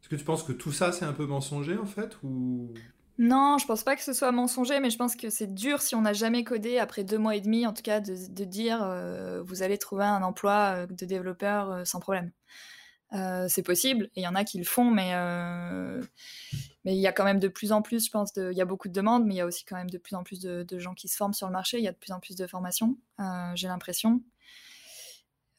Est-ce 0.00 0.08
que 0.08 0.14
tu 0.14 0.24
penses 0.24 0.44
que 0.44 0.52
tout 0.52 0.70
ça, 0.70 0.92
c'est 0.92 1.04
un 1.04 1.12
peu 1.12 1.26
mensonger, 1.26 1.76
en 1.78 1.86
fait 1.86 2.16
ou... 2.22 2.72
Non, 3.18 3.56
je 3.56 3.66
pense 3.66 3.82
pas 3.82 3.96
que 3.96 4.02
ce 4.02 4.12
soit 4.12 4.30
mensonger, 4.30 4.78
mais 4.80 4.90
je 4.90 4.98
pense 4.98 5.16
que 5.16 5.30
c'est 5.30 5.52
dur 5.54 5.80
si 5.80 5.94
on 5.94 6.02
n'a 6.02 6.12
jamais 6.12 6.44
codé 6.44 6.78
après 6.78 7.02
deux 7.02 7.16
mois 7.16 7.34
et 7.34 7.40
demi, 7.40 7.66
en 7.66 7.72
tout 7.72 7.82
cas, 7.82 8.00
de, 8.00 8.44
dire 8.44 8.82
euh, 8.82 9.42
vous 9.42 9.62
allez 9.62 9.78
trouver 9.78 10.04
un 10.04 10.22
emploi 10.22 10.74
euh, 10.76 10.86
de 10.86 11.06
développeur 11.06 11.70
euh, 11.70 11.84
sans 11.84 11.98
problème. 11.98 12.30
c'est 13.48 13.62
possible, 13.62 14.10
il 14.16 14.22
y 14.22 14.28
en 14.28 14.34
a 14.34 14.44
qui 14.44 14.58
le 14.58 14.64
font, 14.64 14.90
mais 14.90 15.12
il 16.84 17.00
y 17.00 17.06
a 17.06 17.12
quand 17.12 17.24
même 17.24 17.40
de 17.40 17.48
plus 17.48 17.72
en 17.72 17.80
plus, 17.80 18.04
je 18.04 18.10
pense, 18.10 18.32
il 18.36 18.56
y 18.56 18.60
a 18.60 18.66
beaucoup 18.66 18.88
de 18.88 18.92
demandes, 18.92 19.24
mais 19.24 19.34
il 19.34 19.38
y 19.38 19.40
a 19.40 19.46
aussi 19.46 19.64
quand 19.64 19.76
même 19.76 19.90
de 19.90 19.98
plus 19.98 20.14
en 20.14 20.22
plus 20.22 20.40
de, 20.40 20.78
gens 20.78 20.92
qui 20.94 21.08
se 21.08 21.16
forment 21.16 21.32
sur 21.32 21.46
le 21.46 21.52
marché. 21.52 21.78
Il 21.78 21.84
y 21.84 21.88
a 21.88 21.92
de 21.92 21.96
plus 21.96 22.12
en 22.12 22.20
plus 22.20 22.36
de 22.36 22.46
formations, 22.46 22.98
j'ai 23.54 23.68
l'impression. 23.68 24.22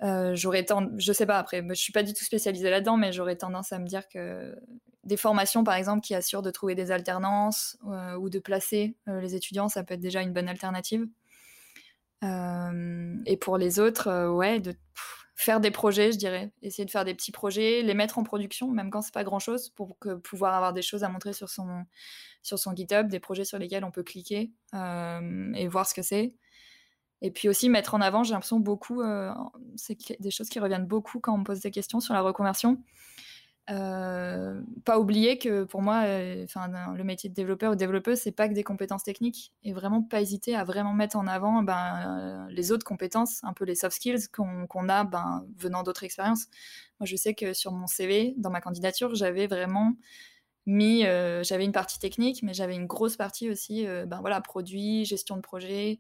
J'aurais 0.02 0.63
tendance, 0.65 0.91
je 1.00 1.12
sais 1.12 1.26
pas 1.26 1.39
après, 1.39 1.65
je 1.67 1.74
suis 1.74 1.93
pas 1.93 2.04
du 2.04 2.13
tout 2.13 2.24
spécialisée 2.24 2.70
là-dedans, 2.70 2.98
mais 2.98 3.12
j'aurais 3.12 3.38
tendance 3.38 3.74
à 3.74 3.80
me 3.80 3.88
dire 3.88 4.08
que 4.08 4.56
des 5.08 5.17
formations, 5.17 5.63
par 5.63 5.76
exemple, 5.76 6.02
qui 6.02 6.13
assurent 6.13 6.41
de 6.41 6.52
trouver 6.52 6.76
des 6.76 6.91
alternances 6.91 7.78
euh, 7.88 8.15
ou 8.15 8.30
de 8.30 8.39
placer 8.39 8.96
euh, 9.08 9.22
les 9.22 9.36
étudiants, 9.36 9.70
ça 9.70 9.84
peut 9.84 9.93
être 9.93 10.02
déjà 10.02 10.22
une 10.22 10.34
bonne 10.34 10.50
alternative. 10.50 11.08
et 12.22 13.38
pour 13.38 13.58
les 13.58 13.80
autres, 13.80 14.30
ouais, 14.30 14.60
de, 14.60 14.76
faire 15.36 15.62
des 15.62 15.72
projets, 15.72 16.12
je 16.12 16.17
dirais. 16.17 16.52
Essayer 16.62 16.86
de 16.86 16.91
faire 16.91 17.06
des 17.06 17.13
petits 17.13 17.32
projets, 17.32 17.84
les 17.84 17.93
mettre 17.93 18.17
en 18.17 18.24
production, 18.24 18.70
même 18.70 18.89
quand 18.89 19.02
c'est 19.02 19.13
pas 19.13 19.24
grand-chose, 19.24 19.70
pour 19.70 19.98
pouvoir 20.24 20.56
avoir 20.56 20.74
des 20.74 20.82
choses 20.82 21.04
à 21.04 21.10
montrer 21.10 21.32
sur 21.32 21.50
son, 21.50 21.86
sur 22.43 22.60
son 22.60 22.76
GitHub, 22.76 23.08
des 23.08 23.20
projets 23.20 23.46
sur 23.46 23.60
lesquels 23.60 23.86
on 23.86 23.91
peut 23.91 24.04
cliquer 24.04 24.52
et 24.74 25.67
voir 25.67 25.88
ce 25.88 25.93
que 25.93 26.02
c'est. 26.02 26.34
Et 27.22 27.32
puis 27.32 27.50
aussi 27.50 27.70
mettre 27.70 27.93
en 27.93 28.02
avant, 28.02 28.24
j'ai 28.24 28.34
l'impression 28.34 28.60
beaucoup, 28.60 29.04
c'est 29.76 29.98
des 30.20 30.32
choses 30.32 30.50
qui 30.50 30.60
reviennent 30.60 30.88
beaucoup 30.88 31.20
quand 31.20 31.34
on 31.34 31.39
me 31.39 31.43
pose 31.43 31.62
des 31.62 31.72
questions 31.72 32.00
sur 32.00 32.13
la 32.13 32.22
reconversion. 32.22 32.84
Euh, 33.69 34.62
pas 34.86 34.97
oublier 34.97 35.38
que 35.38 35.65
pour 35.65 35.82
moi, 35.82 36.03
euh, 36.06 36.45
le 36.95 37.03
métier 37.03 37.30
de 37.30 37.34
développeur 37.34 37.73
ou 37.73 37.75
développeuse, 37.75 38.17
c'est 38.19 38.32
pas 38.32 38.47
que 38.47 38.53
des 38.53 38.63
compétences 38.63 39.03
techniques, 39.03 39.51
et 39.63 39.73
vraiment 39.73 40.01
pas 40.01 40.21
hésiter 40.21 40.56
à 40.56 40.63
vraiment 40.63 40.93
mettre 40.93 41.17
en 41.17 41.27
avant 41.27 41.62
ben, 41.63 42.47
euh, 42.47 42.51
les 42.51 42.71
autres 42.71 42.86
compétences, 42.86 43.43
un 43.43 43.53
peu 43.53 43.65
les 43.65 43.75
soft 43.75 43.97
skills 43.97 44.30
qu'on 44.32 44.89
a 44.89 45.03
ben, 45.03 45.45
venant 45.58 45.84
d'autres 45.84 46.03
expériences. 46.03 46.45
Moi, 46.99 47.08
je 47.08 47.15
sais 47.17 47.34
que 47.34 47.53
sur 47.53 47.73
mon 47.73 47.88
CV, 47.88 48.36
dans 48.38 48.49
ma 48.49 48.62
candidature, 48.62 49.15
j'avais 49.15 49.47
vraiment 49.47 49.93
mis, 50.65 51.03
j'avais 51.43 51.65
une 51.65 51.71
partie 51.71 51.99
technique, 51.99 52.43
mais 52.43 52.53
j'avais 52.53 52.75
une 52.75 52.88
grosse 52.88 53.15
partie 53.15 53.49
aussi, 53.49 53.86
ben 53.86 54.19
voilà, 54.19 54.41
produit, 54.41 55.06
gestion 55.06 55.38
de 55.38 55.41
projet, 55.41 55.99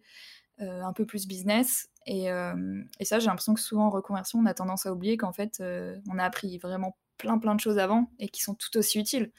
un 0.59 0.91
peu 0.93 1.05
plus 1.05 1.27
business. 1.27 1.87
Et, 2.05 2.25
et 2.99 3.05
ça, 3.05 3.19
j'ai 3.19 3.27
l'impression 3.27 3.53
que 3.53 3.61
souvent 3.61 3.85
en 3.85 3.89
reconversion, 3.89 4.39
on 4.39 4.45
a 4.45 4.53
tendance 4.53 4.85
à 4.85 4.91
oublier 4.91 5.15
qu'en 5.15 5.31
fait, 5.31 5.63
on 6.09 6.17
a 6.17 6.23
appris 6.23 6.57
vraiment 6.57 6.97
plein 7.17 7.37
plein 7.37 7.55
de 7.55 7.59
choses 7.59 7.77
avant 7.77 8.11
et 8.19 8.29
qui 8.29 8.41
sont 8.41 8.55
tout 8.55 8.75
aussi 8.77 8.99
utiles. 8.99 9.31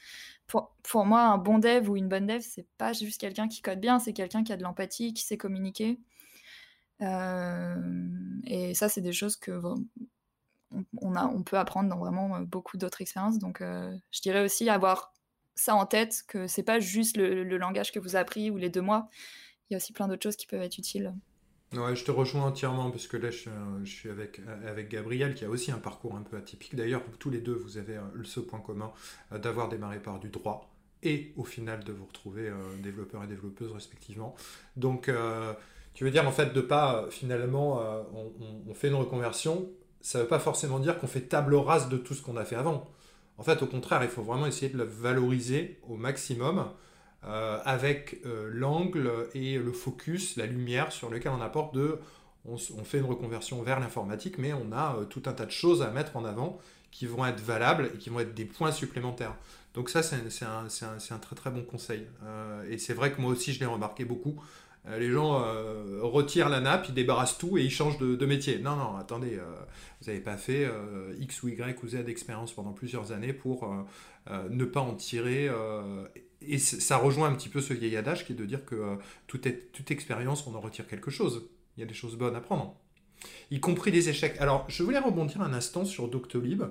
Pour, 0.47 1.05
moi, 1.05 1.21
un 1.21 1.37
bon 1.37 1.59
dev 1.59 1.89
ou 1.89 1.95
une 1.95 2.09
bonne 2.09 2.25
dev, 2.25 2.41
c'est 2.41 2.65
pas 2.79 2.91
juste 2.91 3.21
quelqu'un 3.21 3.47
qui 3.47 3.61
code 3.61 3.79
bien, 3.79 3.99
c'est 3.99 4.13
quelqu'un 4.13 4.43
qui 4.43 4.51
a 4.51 4.57
de 4.57 4.63
l'empathie, 4.63 5.13
qui 5.13 5.23
sait 5.23 5.37
communiquer. 5.37 5.99
Euh, 7.01 7.75
et 8.45 8.73
ça, 8.73 8.89
c'est 8.89 9.01
des 9.01 9.13
choses 9.13 9.35
que 9.35 9.61
on, 10.71 11.15
on 11.15 11.43
peut 11.43 11.57
apprendre 11.57 11.89
dans 11.89 11.97
vraiment 11.97 12.35
euh, 12.35 12.45
beaucoup 12.45 12.77
d'autres 12.77 13.01
expériences. 13.01 13.39
Donc, 13.39 13.61
euh, 13.61 13.95
je 14.11 14.21
dirais 14.21 14.43
aussi 14.43 14.69
avoir 14.69 15.13
ça 15.55 15.75
en 15.75 15.85
tête, 15.85 16.23
que 16.27 16.47
c'est 16.47 16.63
pas 16.63 16.79
juste 16.79 17.17
le, 17.17 17.43
le, 17.43 17.57
langage 17.57 17.91
que 17.91 17.99
vous 17.99 18.15
avez 18.15 18.21
appris 18.21 18.49
ou 18.49 18.57
les 18.57 18.69
deux 18.69 18.81
mois. 18.81 19.09
Il 19.69 19.73
y 19.73 19.75
a 19.75 19.77
aussi 19.77 19.93
plein 19.93 20.07
d'autres 20.07 20.23
choses 20.23 20.35
qui 20.35 20.47
peuvent 20.47 20.61
être 20.61 20.77
utiles. 20.77 21.13
Ouais, 21.73 21.95
je 21.95 22.03
te 22.03 22.09
rejoins 22.09 22.45
entièrement 22.45 22.89
parce 22.89 23.05
que 23.05 23.15
là, 23.15 23.29
je, 23.29 23.47
suis 23.85 24.09
avec, 24.09 24.41
avec 24.67 24.89
Gabriel 24.89 25.35
qui 25.35 25.45
a 25.45 25.49
aussi 25.49 25.71
un 25.71 25.77
parcours 25.77 26.15
un 26.15 26.23
peu 26.23 26.35
atypique. 26.35 26.75
D'ailleurs, 26.75 27.03
tous 27.19 27.29
les 27.29 27.39
deux, 27.39 27.53
vous 27.53 27.77
avez 27.77 27.97
euh, 27.97 28.23
ce 28.23 28.39
point 28.39 28.59
commun 28.59 28.91
euh, 29.31 29.37
d'avoir 29.37 29.69
démarré 29.69 29.99
par 29.99 30.19
du 30.19 30.29
droit 30.29 30.71
et 31.03 31.31
au 31.37 31.43
final 31.43 31.83
de 31.83 31.93
vous 31.93 32.05
retrouver 32.05 32.47
euh, 32.47 32.55
développeur 32.81 33.23
et 33.23 33.27
développeuse 33.27 33.71
respectivement. 33.71 34.35
Donc, 34.77 35.11
tu 35.93 36.03
veux 36.03 36.11
dire 36.11 36.27
en 36.27 36.31
fait 36.31 36.53
de 36.53 36.61
pas 36.61 37.05
finalement, 37.11 37.81
on, 38.67 38.73
fait 38.73 38.87
une 38.87 38.95
reconversion, 38.95 39.69
ça 40.01 40.17
ne 40.17 40.23
veut 40.23 40.29
pas 40.29 40.39
forcément 40.39 40.79
dire 40.79 40.97
qu'on 40.97 41.07
fait 41.07 41.21
table 41.21 41.53
rase 41.55 41.87
de 41.89 41.97
tout 41.97 42.15
ce 42.15 42.23
qu'on 42.23 42.37
a 42.37 42.45
fait 42.45 42.55
avant. 42.55 42.87
En 43.37 43.43
fait, 43.43 43.61
au 43.61 43.67
contraire, 43.67 44.03
il 44.03 44.09
faut 44.09 44.23
vraiment 44.23 44.47
essayer 44.47 44.71
de 44.71 44.77
le 44.77 44.85
valoriser 44.85 45.79
au 45.87 45.97
maximum 45.97 46.71
euh, 47.25 47.59
avec 47.65 48.21
euh, 48.25 48.49
l'angle 48.49 49.11
et 49.33 49.57
le 49.57 49.73
focus, 49.73 50.37
la 50.37 50.45
lumière 50.45 50.93
sur 50.93 51.09
lequel 51.09 51.33
on 51.33 51.41
apporte 51.41 51.75
de... 51.75 51.99
On, 52.45 52.57
fait 52.57 52.99
une 52.99 53.05
reconversion 53.05 53.61
vers 53.61 53.81
l'informatique, 53.81 54.37
mais 54.37 54.53
on 54.53 54.71
a 54.71 54.95
euh, 54.95 55.03
tout 55.03 55.21
un 55.25 55.33
tas 55.33 55.45
de 55.45 55.51
choses 55.51 55.81
à 55.81 55.91
mettre 55.91 56.15
en 56.15 56.23
avant 56.23 56.57
qui 56.89 57.05
vont 57.05 57.25
être 57.25 57.41
valables 57.41 57.91
et 57.93 57.97
qui 57.97 58.09
vont 58.09 58.21
être 58.21 58.33
des 58.33 58.45
points 58.45 58.71
supplémentaires. 58.71 59.35
Donc 59.73 59.89
ça, 59.89 60.01
c'est 60.01 60.15
un, 60.45 61.17
très 61.19 61.35
très 61.35 61.51
bon 61.51 61.61
conseil. 61.63 62.07
et 62.67 62.79
c'est 62.79 62.95
vrai 62.95 63.11
que 63.11 63.21
moi 63.21 63.31
aussi, 63.31 63.53
je 63.53 63.59
l'ai 63.59 63.67
remarqué 63.67 64.03
beaucoup. 64.03 64.41
les 64.89 65.11
gens 65.11 65.43
retirent 66.01 66.49
la 66.49 66.59
nappe, 66.59 66.87
ils 66.89 66.95
débarrassent 66.95 67.37
tout 67.37 67.59
et 67.59 67.61
ils 67.61 67.69
changent 67.69 67.99
de, 67.99 68.15
de 68.15 68.25
métier. 68.25 68.57
Non, 68.57 68.75
non, 68.75 68.97
attendez, 68.97 69.37
vous 70.01 70.07
n'avez 70.07 70.21
pas 70.21 70.37
fait 70.37 70.67
X 71.19 71.43
ou 71.43 71.49
Y 71.49 71.83
ou 71.83 71.87
Z 71.87 71.97
d'expérience 71.97 72.51
pendant 72.51 72.71
plusieurs 72.71 73.11
années 73.11 73.33
pour 73.33 73.69
ne 74.29 74.65
pas 74.65 74.81
en 74.81 74.95
tirer 74.95 75.49
et 76.41 76.57
ça 76.57 76.97
rejoint 76.97 77.29
un 77.29 77.35
petit 77.35 77.49
peu 77.49 77.61
ce 77.61 77.73
vieil 77.73 77.95
adage 77.97 78.25
qui 78.25 78.33
est 78.33 78.35
de 78.35 78.45
dire 78.45 78.65
que 78.65 78.75
euh, 78.75 78.95
toute, 79.27 79.47
toute 79.71 79.91
expérience, 79.91 80.47
on 80.47 80.55
en 80.55 80.61
retire 80.61 80.87
quelque 80.87 81.11
chose. 81.11 81.49
Il 81.77 81.81
y 81.81 81.83
a 81.83 81.85
des 81.85 81.93
choses 81.93 82.15
bonnes 82.17 82.35
à 82.35 82.41
prendre, 82.41 82.75
y 83.51 83.59
compris 83.59 83.91
des 83.91 84.09
échecs. 84.09 84.35
Alors, 84.39 84.65
je 84.69 84.83
voulais 84.83 84.99
rebondir 84.99 85.41
un 85.41 85.53
instant 85.53 85.85
sur 85.85 86.07
Doctolib, 86.07 86.63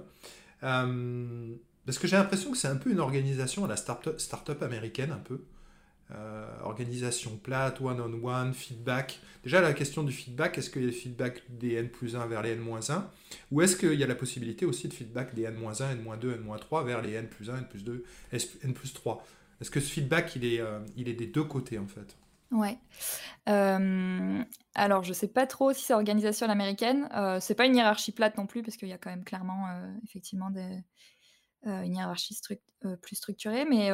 euh, 0.62 1.54
parce 1.86 1.98
que 1.98 2.06
j'ai 2.06 2.16
l'impression 2.16 2.50
que 2.50 2.58
c'est 2.58 2.68
un 2.68 2.76
peu 2.76 2.90
une 2.90 3.00
organisation 3.00 3.64
à 3.64 3.68
la 3.68 3.76
start-up 3.76 4.20
start 4.20 4.50
américaine, 4.62 5.12
un 5.12 5.18
peu. 5.18 5.44
Euh, 6.10 6.46
organisation 6.62 7.36
plate, 7.36 7.82
one-on-one, 7.82 8.54
feedback. 8.54 9.20
Déjà, 9.44 9.60
la 9.60 9.74
question 9.74 10.02
du 10.02 10.12
feedback, 10.12 10.56
est-ce 10.56 10.70
qu'il 10.70 10.80
y 10.80 10.84
a 10.86 10.88
le 10.88 10.94
feedback 10.94 11.42
des 11.50 11.74
N 11.74 11.90
plus 11.90 12.16
1 12.16 12.26
vers 12.26 12.42
les 12.42 12.52
N-1 12.52 13.02
Ou 13.52 13.60
est-ce 13.60 13.76
qu'il 13.76 13.92
y 13.94 14.02
a 14.02 14.06
la 14.06 14.14
possibilité 14.14 14.64
aussi 14.64 14.88
de 14.88 14.94
feedback 14.94 15.34
des 15.34 15.42
N-1, 15.42 15.92
N-2, 15.92 16.34
N-3 16.34 16.84
vers 16.86 17.02
les 17.02 17.12
N 17.12 17.28
plus 17.28 17.50
1, 17.50 17.58
N 17.58 17.64
plus 17.68 17.84
2, 17.84 18.04
N 18.32 18.72
plus 18.72 18.94
3 18.94 19.22
est-ce 19.60 19.70
que 19.70 19.80
ce 19.80 19.90
feedback, 19.90 20.36
il 20.36 20.44
est, 20.44 20.60
euh, 20.60 20.80
il 20.96 21.08
est 21.08 21.14
des 21.14 21.26
deux 21.26 21.44
côtés, 21.44 21.78
en 21.78 21.86
fait? 21.86 22.16
Ouais. 22.50 22.78
Euh, 23.48 24.42
alors, 24.74 25.02
je 25.02 25.12
sais 25.12 25.28
pas 25.28 25.46
trop 25.46 25.72
si 25.72 25.84
c'est 25.84 25.94
organisation 25.94 26.48
américaine. 26.48 27.08
Euh, 27.14 27.40
c'est 27.40 27.54
pas 27.54 27.66
une 27.66 27.74
hiérarchie 27.74 28.12
plate 28.12 28.36
non 28.36 28.46
plus, 28.46 28.62
parce 28.62 28.76
qu'il 28.76 28.88
y 28.88 28.92
a 28.92 28.98
quand 28.98 29.10
même 29.10 29.24
clairement, 29.24 29.66
effectivement, 30.04 30.50
des, 30.50 30.84
une 31.64 31.96
hiérarchie 31.96 32.38
plus 33.02 33.16
structurée. 33.16 33.64
Mais 33.64 33.90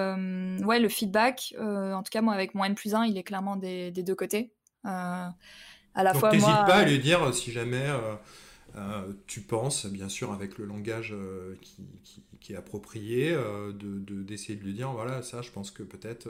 ouais, 0.64 0.80
le 0.80 0.88
feedback, 0.88 1.54
en 1.58 2.02
tout 2.02 2.10
cas, 2.10 2.20
moi, 2.20 2.34
avec 2.34 2.54
mon 2.54 2.64
N 2.64 2.74
plus 2.74 2.94
1, 2.94 3.04
il 3.04 3.16
est 3.18 3.22
clairement 3.22 3.56
des, 3.56 3.90
des 3.90 4.02
deux 4.02 4.14
côtés. 4.14 4.52
à 4.84 5.32
la 5.94 6.12
Donc, 6.12 6.20
fois, 6.20 6.32
n'hésite 6.32 6.46
pas 6.46 6.76
à 6.76 6.84
lui 6.84 6.98
dire 6.98 7.34
si 7.34 7.52
jamais 7.52 7.88
euh, 8.76 9.12
tu 9.26 9.40
penses, 9.40 9.86
bien 9.86 10.08
sûr, 10.08 10.32
avec 10.32 10.58
le 10.58 10.64
langage 10.64 11.12
euh, 11.12 11.54
qui, 12.40 12.52
est 12.52 12.56
approprié, 12.56 13.32
euh, 13.32 13.72
d'essayer 13.72 14.56
de, 14.56 14.60
de, 14.60 14.66
lui 14.66 14.74
dire, 14.74 14.90
voilà, 14.92 15.22
ça, 15.22 15.42
je 15.42 15.50
pense 15.50 15.70
que 15.70 15.82
peut-être, 15.82 16.28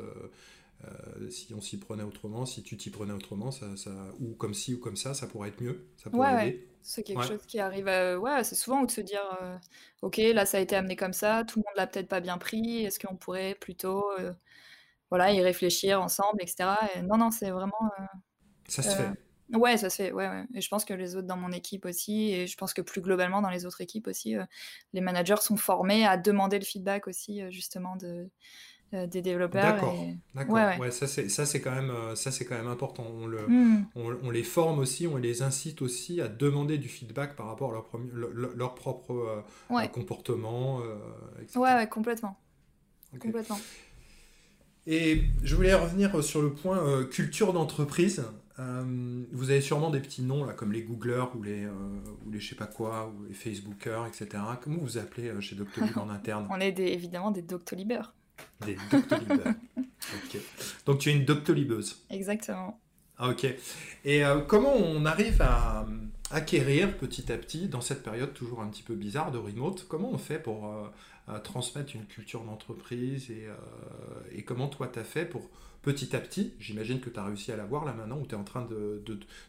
si 1.30 1.54
on 1.54 1.62
s'y 1.62 1.78
prenait 1.78 2.02
autrement, 2.02 2.44
si 2.44 2.62
tu 2.62 2.76
t'y 2.76 2.90
prenais 2.90 3.14
autrement, 3.14 3.50
ça, 3.50 3.66
ou 4.20 4.34
comme 4.34 4.52
ci 4.52 4.74
ou 4.74 4.78
comme 4.78 4.96
ça, 4.96 5.14
ça 5.14 5.26
pourrait 5.26 5.48
être 5.48 5.62
mieux, 5.62 5.86
ça 5.96 6.10
pourrait 6.10 6.34
ouais, 6.34 6.66
C'est 6.86 7.02
quelque 7.02 7.24
chose 7.24 7.46
qui 7.46 7.58
arrive, 7.60 7.86
ouais, 7.86 8.44
c'est 8.44 8.54
souvent, 8.54 8.82
ou 8.82 8.86
de 8.86 8.90
se 8.90 9.00
dire, 9.00 9.22
ok, 10.02 10.18
là, 10.18 10.44
ça 10.46 10.58
a 10.58 10.60
été 10.60 10.76
amené 10.76 10.96
comme 10.96 11.14
ça, 11.14 11.42
tout 11.44 11.58
le 11.58 11.64
monde 11.66 11.76
l'a 11.76 11.86
peut-être 11.86 12.08
pas 12.08 12.20
bien 12.20 12.36
pris, 12.38 12.84
est-ce 12.84 12.98
qu'on 13.00 13.16
pourrait 13.16 13.54
plutôt, 13.54 14.04
voilà, 15.10 15.32
y 15.32 15.40
réfléchir 15.42 16.02
ensemble, 16.02 16.42
etc. 16.42 16.76
non, 17.04 17.16
non, 17.16 17.30
c'est 17.30 17.50
vraiment... 17.50 17.90
ça 18.68 18.82
se 18.82 18.96
fait. 18.96 19.10
Ouais, 19.52 19.76
ça 19.76 19.90
se 19.90 19.96
fait, 19.96 20.12
ouais, 20.12 20.26
ouais. 20.28 20.44
Et 20.54 20.60
je 20.62 20.68
pense 20.68 20.84
que 20.86 20.94
les 20.94 21.16
autres 21.16 21.26
dans 21.26 21.36
mon 21.36 21.52
équipe 21.52 21.84
aussi, 21.84 22.32
et 22.32 22.46
je 22.46 22.56
pense 22.56 22.72
que 22.72 22.80
plus 22.80 23.02
globalement 23.02 23.42
dans 23.42 23.50
les 23.50 23.66
autres 23.66 23.82
équipes 23.82 24.06
aussi, 24.06 24.36
euh, 24.36 24.44
les 24.94 25.02
managers 25.02 25.36
sont 25.42 25.56
formés 25.56 26.06
à 26.06 26.16
demander 26.16 26.58
le 26.58 26.64
feedback 26.64 27.06
aussi, 27.06 27.42
euh, 27.42 27.50
justement, 27.50 27.94
de, 27.96 28.06
euh, 28.06 28.26
des 29.10 29.22
développeurs. 29.22 29.62
D'accord, 29.62 29.94
d'accord. 30.34 30.54
Ouais, 30.54 30.78
ouais. 30.78 30.90
ça 30.90 31.06
c'est 31.06 31.60
quand, 31.60 31.74
même, 31.74 31.92
ça, 32.14 32.30
quand 32.44 32.54
même 32.54 32.68
important. 32.68 33.06
On, 33.20 33.26
le, 33.26 33.46
mmh. 33.46 33.86
on, 33.96 34.30
les 34.30 34.42
forme 34.42 34.78
aussi, 34.78 35.06
on 35.06 35.16
les 35.16 35.42
incite 35.42 35.82
aussi 35.82 36.20
à 36.20 36.28
demander 36.28 36.78
du 36.78 36.88
feedback 36.88 37.36
par 37.36 37.46
rapport 37.46 37.70
à 37.70 37.74
leur, 37.74 38.54
leur, 38.56 38.74
propre 38.74 39.44
comportement, 39.92 40.80
etc. 41.40 41.58
Ouais, 41.58 41.74
ouais, 41.74 41.88
complètement. 41.88 42.38
Complètement. 43.18 43.58
Et 44.86 45.22
je 45.42 45.56
voulais 45.56 45.74
revenir 45.74 46.22
sur 46.22 46.42
le 46.42 46.52
point 46.52 47.04
culture 47.04 47.52
d'entreprise. 47.52 48.24
Euh, 48.60 49.24
vous 49.32 49.50
avez 49.50 49.60
sûrement 49.60 49.90
des 49.90 49.98
petits 49.98 50.22
noms 50.22 50.44
là, 50.44 50.52
comme 50.52 50.72
les 50.72 50.82
Googlers 50.82 51.34
ou 51.34 51.42
les, 51.42 51.64
euh, 51.64 51.70
ou 52.24 52.30
les 52.30 52.38
je 52.38 52.50
sais 52.50 52.54
pas 52.54 52.66
quoi, 52.66 53.08
ou 53.08 53.24
les 53.24 53.34
Facebookers, 53.34 54.06
etc. 54.06 54.42
Comment 54.62 54.78
vous 54.78 54.96
appelez 54.96 55.28
euh, 55.28 55.40
chez 55.40 55.56
Doctolib 55.56 55.98
en 55.98 56.08
interne? 56.10 56.46
On 56.50 56.60
est 56.60 56.70
des, 56.70 56.84
évidemment 56.84 57.32
des 57.32 57.42
Doctolibers. 57.42 58.14
Des 58.64 58.76
Doctolibers. 58.90 59.54
ok. 59.78 60.40
Donc 60.86 60.98
tu 60.98 61.10
es 61.10 61.12
une 61.12 61.24
Doctolibeuse. 61.24 62.02
Exactement. 62.10 62.80
Ah, 63.18 63.28
ok. 63.28 63.46
Et 64.04 64.22
comment 64.48 64.74
on 64.74 65.04
arrive 65.04 65.40
à 65.40 65.86
acquérir 66.30 66.96
petit 66.96 67.30
à 67.30 67.36
petit, 67.36 67.68
dans 67.68 67.80
cette 67.80 68.02
période 68.02 68.34
toujours 68.34 68.60
un 68.60 68.68
petit 68.68 68.82
peu 68.82 68.94
bizarre 68.94 69.30
de 69.30 69.38
remote, 69.38 69.86
comment 69.88 70.10
on 70.10 70.18
fait 70.18 70.40
pour 70.40 70.68
transmettre 71.44 71.94
une 71.94 72.06
culture 72.06 72.42
d'entreprise 72.42 73.30
et, 73.30 73.46
et, 74.32 74.42
comment 74.42 74.66
toi 74.66 74.88
tu 74.92 74.98
as 74.98 75.04
fait 75.04 75.24
pour 75.24 75.48
petit 75.84 76.16
à 76.16 76.20
petit, 76.20 76.54
j'imagine 76.58 76.98
que 76.98 77.10
tu 77.10 77.20
as 77.20 77.24
réussi 77.24 77.52
à 77.52 77.56
l'avoir 77.56 77.84
là 77.84 77.92
maintenant, 77.92 78.18
où 78.18 78.26
tu 78.26 78.34
es 78.34 78.38
en 78.38 78.44
train 78.44 78.64
de, 78.64 79.02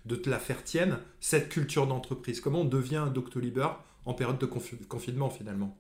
de, 0.06 0.16
te 0.16 0.30
la 0.30 0.38
faire 0.38 0.64
tienne, 0.64 1.00
cette 1.20 1.50
culture 1.50 1.88
d'entreprise? 1.88 2.42
Comment 2.42 2.62
on 2.62 2.66
devient 2.66 2.98
un 2.98 3.08
Doctolib 3.08 3.60
en 4.06 4.14
période 4.14 4.38
de 4.38 4.46
confinement 4.46 5.30
finalement? 5.30 5.76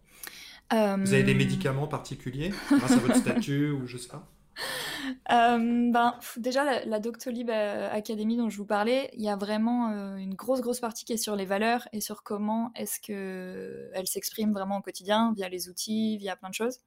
Euh, 0.73 0.97
Vous 0.99 1.13
avez 1.13 1.23
des 1.23 1.33
médicaments 1.33 1.87
particuliers 1.87 2.53
grâce 2.71 2.91
à 2.91 2.97
votre 2.97 3.17
statut 3.17 3.71
ou 3.71 3.87
je 3.87 3.97
sais 3.97 4.09
pas 4.09 4.27
euh, 5.31 5.91
ben, 5.91 6.15
déjà, 6.37 6.85
la, 6.85 6.99
Doctolib 6.99 7.49
euh, 7.49 7.89
Academy 7.91 8.37
dont 8.37 8.49
je 8.49 8.55
vous 8.55 8.65
parlais, 8.65 9.09
il 9.13 9.21
y 9.21 9.27
a 9.27 9.35
vraiment 9.35 9.89
une 10.15 10.33
grosse, 10.33 10.61
grosse 10.61 10.79
partie 10.79 11.03
qui 11.03 11.11
est 11.11 11.17
sur 11.17 11.35
les 11.35 11.43
valeurs 11.43 11.89
et 11.91 11.99
sur 11.99 12.23
comment 12.23 12.71
est-ce 12.75 13.01
qu'elles 13.01 14.07
s'expriment 14.07 14.53
vraiment 14.53 14.77
au 14.77 14.81
quotidien 14.81 15.33
via 15.35 15.49
les 15.49 15.67
outils, 15.67 16.17
via 16.17 16.37
plein 16.37 16.47
de 16.47 16.53
choses. 16.53 16.79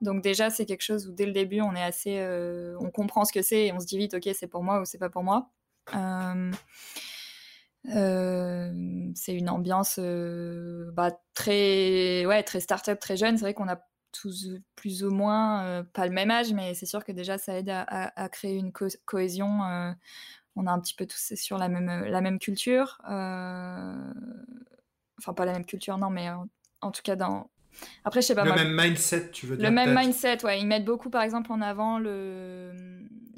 Donc 0.00 0.22
déjà, 0.22 0.50
c'est 0.50 0.64
quelque 0.64 0.82
chose 0.82 1.08
où 1.08 1.12
dès 1.12 1.26
le 1.26 1.32
début, 1.32 1.60
on 1.60 1.74
est 1.74 1.82
assez, 1.82 2.18
euh, 2.18 2.76
on 2.80 2.90
comprend 2.90 3.24
ce 3.24 3.32
que 3.32 3.42
c'est 3.42 3.66
et 3.66 3.72
on 3.72 3.80
se 3.80 3.86
dit 3.86 3.98
vite, 3.98 4.14
ok, 4.14 4.28
c'est 4.34 4.46
pour 4.46 4.62
moi 4.62 4.80
ou 4.80 4.84
c'est 4.84 4.98
pas 4.98 5.10
pour 5.10 5.24
moi. 5.24 5.50
Euh, 7.94 8.70
euh, 8.70 9.12
c'est 9.14 9.34
une 9.34 9.48
ambiance 9.48 9.98
bah, 9.98 11.10
très, 11.34 12.26
ouais, 12.26 12.42
très 12.42 12.60
start-up, 12.60 12.98
très 12.98 13.16
jeune. 13.16 13.36
C'est 13.36 13.44
vrai 13.44 13.54
qu'on 13.54 13.68
a 13.68 13.80
tous 14.12 14.50
plus 14.74 15.04
ou 15.04 15.10
moins, 15.10 15.84
pas 15.92 16.06
le 16.06 16.12
même 16.12 16.30
âge, 16.30 16.52
mais 16.52 16.74
c'est 16.74 16.86
sûr 16.86 17.04
que 17.04 17.12
déjà 17.12 17.38
ça 17.38 17.58
aide 17.58 17.68
à, 17.70 18.28
créer 18.30 18.56
une 18.56 18.72
cohésion. 18.72 19.46
on 20.56 20.66
a 20.66 20.72
un 20.72 20.80
petit 20.80 20.94
peu 20.94 21.06
tous 21.06 21.34
sur 21.34 21.58
la 21.58 21.68
même, 21.68 22.04
la 22.04 22.20
même 22.20 22.38
culture. 22.38 22.98
enfin, 23.04 24.04
pas 25.36 25.44
la 25.44 25.52
même 25.52 25.66
culture, 25.66 25.98
non, 25.98 26.10
mais 26.10 26.28
en 26.80 26.90
tout 26.90 27.02
cas 27.02 27.16
dans, 27.16 27.50
après, 28.04 28.20
je 28.22 28.26
sais 28.26 28.34
pas. 28.34 28.44
Le 28.44 28.54
même 28.54 28.74
mindset, 28.74 29.30
tu 29.30 29.46
veux 29.46 29.56
dire 29.56 29.68
Le 29.68 29.74
même 29.74 29.96
mindset, 29.96 30.44
ouais. 30.44 30.60
Ils 30.60 30.66
mettent 30.66 30.84
beaucoup, 30.84 31.10
par 31.10 31.22
exemple, 31.22 31.52
en 31.52 31.60
avant 31.60 31.98
le, 31.98 32.72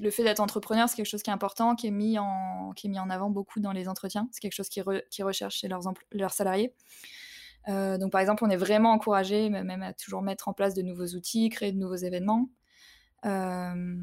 le 0.01 0.11
fait 0.11 0.25
d'être 0.25 0.41
entrepreneur, 0.41 0.89
c'est 0.89 0.97
quelque 0.97 1.07
chose 1.07 1.23
qui 1.23 1.31
est 1.31 1.33
important, 1.33 1.75
qui 1.75 1.87
est 1.87 1.93
mis 1.93 2.19
en, 2.19 2.73
qui 2.75 2.87
est 2.87 2.91
mis 2.91 2.99
en 2.99 3.11
avant 3.11 3.31
beaucoup 3.31 3.61
dans 3.61 3.73
les 3.73 3.89
entretiens. 3.89 4.29
C'est 4.33 4.41
quelque 4.41 4.55
chose 4.55 4.69
qu'ils 4.69 4.85
qui 5.11 5.23
recherchent 5.23 5.57
chez 5.57 5.69
leurs, 5.69 5.83
leurs 6.13 6.33
salariés. 6.33 6.75
Euh, 7.69 7.99
donc, 7.99 8.13
par 8.13 8.21
exemple, 8.21 8.45
on 8.45 8.51
est 8.51 8.57
vraiment 8.57 8.93
encouragé, 8.93 9.51
même 9.51 9.83
à 9.83 9.93
toujours 9.93 10.23
mettre 10.23 10.49
en 10.49 10.53
place 10.53 10.75
de 10.75 10.83
nouveaux 10.83 11.09
outils, 11.09 11.49
créer 11.51 11.73
de 11.73 11.79
nouveaux 11.79 11.97
événements. 11.97 12.51
Euh, 13.27 13.97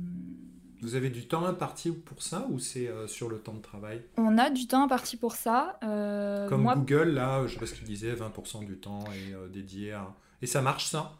vous 0.82 0.94
avez 0.94 1.10
du 1.10 1.28
temps 1.28 1.44
imparti 1.46 1.92
pour 1.92 2.22
ça 2.22 2.46
ou 2.52 2.60
c'est 2.60 2.88
euh, 2.88 3.08
sur 3.08 3.30
le 3.30 3.40
temps 3.40 3.56
de 3.56 3.62
travail? 3.62 4.04
On 4.18 4.38
a 4.38 4.52
du 4.52 4.68
temps 4.68 4.84
imparti 4.84 5.18
pour 5.18 5.34
ça. 5.36 5.80
Comme 5.82 6.66
Google, 6.66 7.10
là, 7.10 7.48
je 7.48 7.54
sais 7.54 7.60
pas 7.60 7.66
ce 7.66 7.74
qu'il 7.74 7.88
disait, 7.88 8.14
20% 8.14 8.64
du 8.64 8.78
temps 8.78 9.04
est 9.12 9.52
dédié 9.52 9.94
à 9.94 10.14
et 10.42 10.48
ça 10.48 10.62
marche 10.62 10.86
ça? 10.86 11.14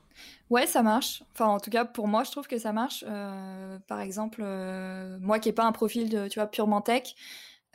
Ouais, 0.50 0.66
ça 0.66 0.82
marche. 0.82 1.24
Enfin, 1.34 1.48
en 1.48 1.60
tout 1.60 1.70
cas, 1.70 1.84
pour 1.84 2.08
moi, 2.08 2.24
je 2.24 2.32
trouve 2.32 2.48
que 2.48 2.58
ça 2.58 2.72
marche. 2.72 3.04
Euh, 3.08 3.80
par 3.88 4.00
exemple, 4.00 4.42
euh, 4.44 5.18
moi 5.20 5.40
qui 5.40 5.50
n'ai 5.50 5.54
pas 5.54 5.66
un 5.66 5.74
profil 5.74 6.10
de, 6.10 6.28
tu 6.30 6.40
vois, 6.40 6.48
purement 6.48 6.82
tech, 6.82 7.16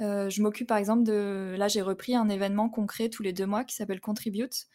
euh, 0.00 0.31
je 0.31 0.42
m'occupe 0.42 0.68
par 0.68 0.78
exemple 0.78 1.05
de. 1.05 1.55
Là, 1.59 1.68
j'ai 1.68 1.83
repris 1.83 2.16
un 2.16 2.28
événement 2.28 2.68
concret 2.70 3.11
tous 3.11 3.22
les 3.22 3.33
deux 3.33 3.46
mois 3.46 3.64
qui 3.64 3.74
s'appelle 3.76 4.00
Contribute 4.00 4.66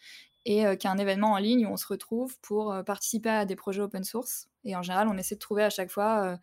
et 0.45 0.63
qui 0.77 0.87
est 0.87 0.89
un 0.89 0.97
événement 0.97 1.33
en 1.33 1.37
ligne 1.37 1.65
où 1.65 1.71
on 1.71 1.75
se 1.75 1.87
retrouve 1.87 2.39
pour 2.39 2.73
participer 2.85 3.29
à 3.29 3.45
des 3.45 3.57
projets 3.57 3.81
open 3.81 4.05
source. 4.05 4.47
Et 4.63 4.77
en 4.77 4.81
général, 4.81 5.09
on 5.09 5.17
essaie 5.17 5.35
de 5.35 5.39
trouver 5.39 5.65
à 5.65 5.69
chaque 5.69 5.91
fois 5.91 6.39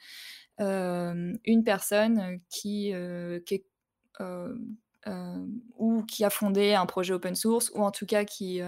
une 0.59 1.63
personne 1.65 2.39
qui, 2.51 2.93
qui 3.47 3.55
est 3.55 3.65
ou 5.79 6.03
qui 6.03 6.23
a 6.23 6.29
fondé 6.29 6.75
un 6.75 6.85
projet 6.85 7.15
open 7.15 7.35
source 7.35 7.73
ou 7.75 7.83
en 7.83 7.91
tout 7.91 8.05
cas 8.05 8.27
qui 8.27 8.61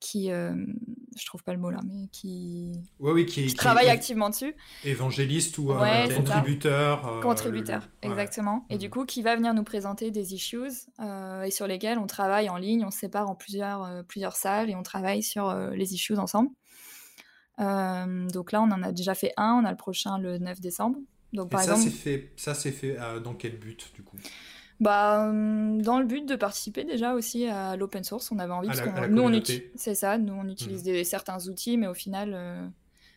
qui, 0.00 0.32
euh, 0.32 0.52
je 1.16 1.26
trouve 1.26 1.44
pas 1.44 1.52
le 1.52 1.58
mot 1.58 1.70
là, 1.70 1.80
mais 1.86 2.08
qui, 2.08 2.72
oui, 2.98 3.26
qui, 3.26 3.54
travaille 3.54 3.88
activement 3.88 4.30
dessus. 4.30 4.54
Évangéliste 4.84 5.58
ou 5.58 5.70
euh, 5.72 6.16
contributeur. 6.16 7.06
Euh, 7.06 7.20
contributeur, 7.20 7.88
exactement. 8.02 8.66
Et 8.70 8.78
du 8.78 8.86
mhm. 8.86 8.90
coup, 8.90 9.04
qui 9.04 9.22
va 9.22 9.36
venir 9.36 9.52
nous 9.54 9.62
présenter 9.62 10.10
des 10.10 10.34
issues 10.34 10.70
et 11.44 11.50
sur 11.50 11.66
lesquels 11.66 11.98
on 11.98 12.06
travaille 12.06 12.48
en 12.48 12.56
ligne, 12.56 12.84
on 12.84 12.90
se 12.90 12.98
sépare 12.98 13.28
en 13.28 13.34
plusieurs, 13.34 14.04
plusieurs 14.08 14.36
salles 14.36 14.70
et 14.70 14.74
on 14.74 14.82
travaille 14.82 15.22
sur 15.22 15.54
les 15.54 15.94
issues 15.94 16.16
ensemble. 16.16 16.50
donc 17.58 18.52
là, 18.52 18.62
on 18.62 18.70
en 18.70 18.82
a 18.82 18.92
déjà 18.92 19.14
fait 19.14 19.32
un, 19.36 19.60
on 19.62 19.64
a 19.66 19.70
le 19.70 19.76
prochain 19.76 20.18
le 20.18 20.38
9 20.38 20.60
décembre. 20.60 20.98
Donc, 21.32 21.50
par 21.50 21.62
et 21.62 21.66
ça, 21.66 21.76
c'est 21.76 21.90
fait, 21.90 22.32
ça, 22.36 22.54
c'est 22.54 22.72
fait 22.72 22.96
dans 23.22 23.34
quel 23.34 23.58
but 23.58 23.92
du 23.94 24.02
coup? 24.02 24.16
Bah, 24.80 25.28
hum, 25.28 25.82
dans 25.82 25.98
le 25.98 26.06
but 26.06 26.26
de 26.26 26.36
participer 26.36 26.84
déjà 26.84 27.12
aussi 27.12 27.46
à 27.46 27.76
l'open 27.76 28.02
source, 28.02 28.32
on 28.32 28.38
avait 28.38 28.52
envie, 28.52 28.68
parce 28.68 28.80
qu'on 28.80 29.08
nous 29.08 29.22
on 29.22 29.32
utilise, 29.32 29.62
c'est 29.74 29.94
ça, 29.94 30.16
nous 30.16 30.32
on 30.32 30.48
utilise 30.48 30.80
mmh. 30.80 30.84
des, 30.84 31.04
certains 31.04 31.48
outils, 31.48 31.76
mais 31.76 31.86
au 31.86 31.94
final, 31.94 32.32
euh, 32.34 32.66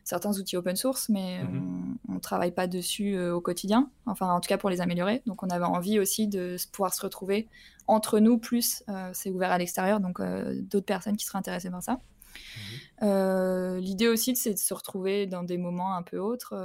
certains 0.03 0.37
outils 0.37 0.57
open 0.57 0.75
source, 0.75 1.07
mais 1.07 1.41
mmh 1.43 1.97
on, 2.09 2.13
ne 2.15 2.19
travaille 2.19 2.51
pas 2.51 2.67
dessus 2.67 3.15
euh, 3.15 3.33
au 3.33 3.39
quotidien, 3.39 3.89
enfin 4.05 4.29
en 4.29 4.41
tout 4.41 4.49
cas 4.49 4.57
pour 4.57 4.69
les 4.69 4.81
améliorer. 4.81 5.23
Donc 5.25 5.41
on 5.41 5.47
avait 5.47 5.65
envie 5.65 5.99
aussi 5.99 6.27
de 6.27 6.57
pouvoir 6.73 6.93
se 6.93 7.01
retrouver 7.01 7.47
entre 7.87 8.19
nous, 8.19 8.37
plus 8.37 8.83
euh, 8.89 9.09
c'est 9.13 9.29
ouvert 9.29 9.51
à 9.51 9.57
l'extérieur, 9.57 10.01
donc 10.01 10.21
d'autres 10.21 10.85
personnes 10.85 11.15
qui 11.15 11.25
seraient 11.25 11.39
intéressées 11.39 11.71
par 11.71 11.81
ça. 11.81 11.93
Mmh 11.93 13.79
l'idée 13.79 14.07
aussi, 14.07 14.35
c'est 14.35 14.53
de 14.53 14.59
se 14.59 14.73
retrouver 14.73 15.27
dans 15.27 15.43
des 15.43 15.57
moments 15.57 15.95
un 15.95 16.03
peu 16.03 16.19
autres 16.19 16.55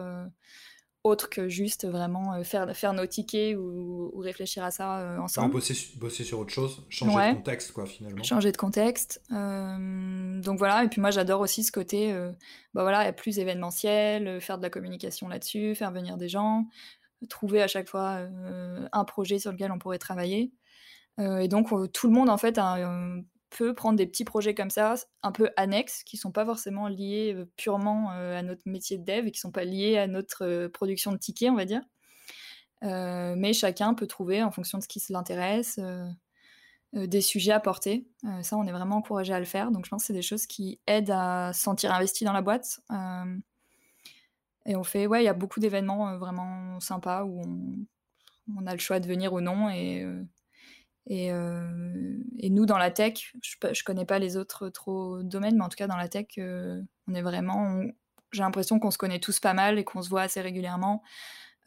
autre 1.08 1.28
que 1.28 1.48
juste 1.48 1.86
vraiment 1.86 2.34
euh, 2.34 2.42
faire, 2.42 2.74
faire 2.76 2.92
nos 2.92 3.06
tickets 3.06 3.56
ou, 3.56 4.12
réfléchir 4.18 4.64
à 4.64 4.70
ça 4.70 4.98
euh, 4.98 5.18
ensemble. 5.18 5.52
bosser, 5.52 5.74
bosser, 5.96 6.24
sur 6.24 6.38
autre 6.38 6.52
chose, 6.52 6.84
changer 6.88 7.30
de 7.30 7.36
contexte, 7.36 7.72
quoi, 7.72 7.86
finalement. 7.86 8.22
Changer 8.22 8.52
de 8.52 8.56
contexte. 8.56 9.22
Euh, 9.32 10.40
donc 10.40 10.58
voilà, 10.58 10.84
et 10.84 10.88
puis 10.88 11.00
moi 11.00 11.10
j'adore 11.10 11.40
aussi 11.40 11.64
ce 11.64 11.72
côté, 11.72 12.12
bah 12.74 12.82
voilà, 12.82 13.12
plus 13.12 13.38
événementiel, 13.38 14.40
faire 14.40 14.58
de 14.58 14.62
la 14.62 14.70
communication 14.70 15.28
là-dessus, 15.28 15.74
faire 15.74 15.90
venir 15.90 16.16
des 16.16 16.28
gens, 16.28 16.66
trouver 17.28 17.62
à 17.62 17.66
chaque 17.66 17.88
fois 17.88 18.20
un 18.92 19.04
projet 19.04 19.38
sur 19.38 19.52
lequel 19.52 19.72
on 19.72 19.78
pourrait 19.78 19.98
travailler. 19.98 20.52
et 21.18 21.48
donc 21.48 21.68
tout 21.92 22.06
le 22.06 22.12
monde 22.12 22.28
en 22.28 22.38
fait 22.38 22.58
a 22.58 22.76
peut 23.50 23.74
prendre 23.74 23.96
des 23.96 24.06
petits 24.06 24.24
projets 24.24 24.54
comme 24.54 24.70
ça, 24.70 24.94
un 25.22 25.32
peu 25.32 25.50
annexes, 25.56 26.02
qui 26.04 26.16
sont 26.16 26.32
pas 26.32 26.44
forcément 26.44 26.88
liés 26.88 27.36
purement 27.56 28.10
à 28.10 28.42
notre 28.42 28.62
métier 28.66 28.98
de 28.98 29.04
dev 29.04 29.26
et 29.26 29.30
qui 29.30 29.40
sont 29.40 29.52
pas 29.52 29.64
liés 29.64 29.96
à 29.98 30.06
notre 30.06 30.66
production 30.68 31.12
de 31.12 31.16
tickets, 31.16 31.50
on 31.50 31.56
va 31.56 31.64
dire. 31.64 31.82
mais 32.82 33.52
chacun 33.52 33.94
peut 33.94 34.06
trouver, 34.06 34.42
en 34.42 34.50
fonction 34.50 34.78
de 34.78 34.82
ce 34.82 34.88
qui 34.88 35.02
l'intéresse, 35.10 35.80
des 36.92 37.20
sujets 37.20 37.52
à 37.52 37.60
porter. 37.60 38.06
ça, 38.42 38.56
on 38.56 38.66
est 38.66 38.72
vraiment 38.72 38.96
encouragé 38.96 39.32
à 39.32 39.38
le 39.38 39.46
faire. 39.46 39.70
Donc, 39.70 39.84
je 39.84 39.90
pense 39.90 40.02
que 40.02 40.06
c'est 40.08 40.12
des 40.12 40.22
choses 40.22 40.46
qui 40.46 40.80
aident 40.86 41.12
à 41.12 41.52
se 41.52 41.62
sentir 41.62 41.92
investi 41.92 42.24
dans 42.24 42.32
la 42.32 42.42
boîte. 42.42 42.80
et 44.66 44.76
on 44.76 44.84
fait, 44.84 45.06
ouais, 45.06 45.22
il 45.22 45.24
y 45.26 45.28
a 45.28 45.34
beaucoup 45.34 45.60
d'événements 45.60 46.18
vraiment 46.18 46.80
sympas 46.80 47.24
où 47.24 47.40
on, 47.40 48.58
on, 48.58 48.66
a 48.66 48.72
le 48.72 48.80
choix 48.80 49.00
de 49.00 49.06
venir 49.06 49.32
ou 49.32 49.40
non. 49.40 49.70
Et 49.70 50.06
euh, 51.10 52.18
et, 52.38 52.50
nous, 52.50 52.66
dans 52.66 52.78
la 52.78 52.90
tech, 52.90 53.32
je 53.42 53.56
ne 53.62 53.84
connais 53.84 54.04
pas 54.04 54.18
les 54.18 54.36
autres 54.36 54.68
trop 54.68 55.22
domaines, 55.22 55.56
mais 55.56 55.64
en 55.64 55.68
tout 55.68 55.76
cas, 55.76 55.86
dans 55.86 55.96
la 55.96 56.08
tech, 56.08 56.26
euh, 56.38 56.82
on 57.06 57.14
est 57.14 57.22
vraiment. 57.22 57.82
J'ai 58.32 58.42
l'impression 58.42 58.78
qu'on 58.78 58.90
se 58.90 58.98
connaît 58.98 59.20
tous 59.20 59.40
pas 59.40 59.54
mal 59.54 59.78
et 59.78 59.84
qu'on 59.84 60.02
se 60.02 60.10
voit 60.10 60.22
assez 60.22 60.40
régulièrement. 60.40 61.02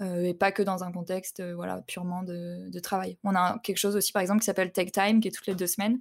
Euh, 0.02 0.24
et 0.24 0.34
pas 0.34 0.52
que 0.52 0.64
dans 0.64 0.84
un 0.84 0.92
contexte 0.92 1.44
voilà, 1.54 1.82
purement 1.82 2.24
de, 2.24 2.80
travail. 2.80 3.18
On 3.24 3.36
a 3.36 3.60
quelque 3.64 3.78
chose 3.78 3.96
aussi, 3.96 4.12
par 4.12 4.22
exemple, 4.22 4.42
qui 4.42 4.46
s'appelle 4.46 4.72
Tech 4.72 4.92
Time, 4.92 5.20
qui 5.20 5.28
est 5.28 5.32
toutes 5.32 5.48
les 5.48 5.56
deux 5.56 5.68
semaines, 5.68 6.00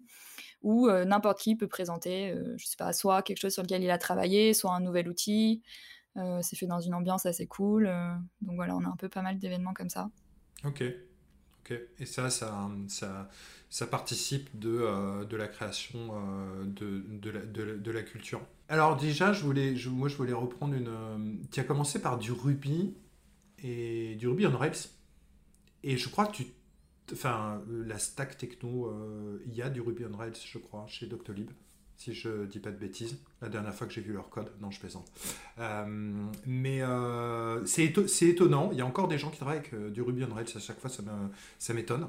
où 0.63 0.89
n'importe 0.91 1.41
qui 1.41 1.57
peut 1.57 1.69
présenter, 1.69 2.35
je 2.57 2.67
sais 2.67 2.77
pas, 2.77 2.93
soit 2.95 3.23
quelque 3.23 3.39
chose 3.39 3.53
sur 3.53 3.63
lequel 3.63 3.83
il 3.83 3.91
a 3.91 3.99
travaillé, 3.99 4.55
soit 4.55 4.73
un 4.73 4.81
nouvel 4.81 5.09
outil. 5.09 5.63
c'est 6.15 6.57
fait 6.57 6.67
dans 6.67 6.81
une 6.81 6.95
ambiance 6.95 7.27
assez 7.27 7.47
cool. 7.47 7.91
donc 8.41 8.57
voilà, 8.57 8.75
on 8.75 8.85
a 8.85 8.89
un 8.89 8.97
peu 8.97 9.11
pas 9.11 9.23
mal 9.23 9.39
d'événements 9.39 9.75
comme 9.75 9.91
ça. 9.91 10.11
Ok. 10.65 10.83
Et 11.99 12.07
ça, 12.07 12.31
ça, 12.31 12.69
ça, 13.69 13.87
participe 13.87 14.59
de, 14.59 14.81
euh, 14.81 15.25
de 15.25 15.37
la 15.37 15.49
création 15.49 15.99
euh, 16.13 16.65
de, 16.65 17.05
de, 17.09 17.31
la, 17.31 17.41
de, 17.41 17.91
la, 17.91 18.03
culture. 18.03 18.41
Alors 18.69 18.97
déjà, 18.97 19.33
je 19.33 19.43
voulais, 19.43 19.77
je, 19.77 19.89
moi, 19.89 20.09
je 20.09 20.17
voulais 20.17 20.33
reprendre 20.33 20.75
une... 20.75 20.89
Euh, 20.89 21.35
tu 21.51 21.61
as 21.61 21.65
commencé 21.65 22.01
par 22.01 22.19
du 22.19 22.33
Ruby 22.33 22.95
et 23.63 24.17
du 24.17 24.29
Ruby 24.29 24.47
on 24.47 24.57
Rails. 24.57 24.89
Et 25.83 25.97
je 25.97 26.09
crois 26.09 26.27
que 26.27 26.37
tu... 26.37 26.47
Enfin, 27.13 27.63
la 27.69 27.99
stack 27.99 28.39
techno, 28.39 28.93
il 29.47 29.55
y 29.55 29.63
a 29.63 29.71
du 29.71 29.81
Ruby 29.81 30.05
on 30.13 30.17
Rails, 30.17 30.37
je 30.45 30.59
crois, 30.59 30.87
chez 30.87 31.07
Doctolib 31.07 31.51
si 32.01 32.15
je 32.15 32.47
dis 32.47 32.61
pas 32.61 32.71
de 32.71 32.79
bêtises, 32.79 33.19
la 33.43 33.51
dernière 33.51 33.75
fois 33.75 33.87
que 33.87 33.93
j'ai 33.93 34.01
vu 34.01 34.15
leur 34.15 34.31
code. 34.31 34.51
Non, 34.59 34.71
je 34.71 34.81
plaisante. 34.81 35.07
Euh, 35.59 35.85
mais 36.47 36.81
euh, 36.81 37.63
c'est 37.67 37.93
étonnant, 38.23 38.71
il 38.73 38.79
y 38.79 38.81
a 38.81 38.87
encore 38.87 39.07
des 39.07 39.19
gens 39.19 39.29
qui 39.29 39.37
travaillent 39.37 39.59
avec 39.59 39.75
euh, 39.75 39.91
du 39.91 40.01
Ruby 40.01 40.25
on 40.25 40.35
Rails, 40.35 40.47
à 40.57 40.61
chaque 40.61 40.81
fois 40.81 40.89
ça 40.89 41.75
m'étonne. 41.75 42.09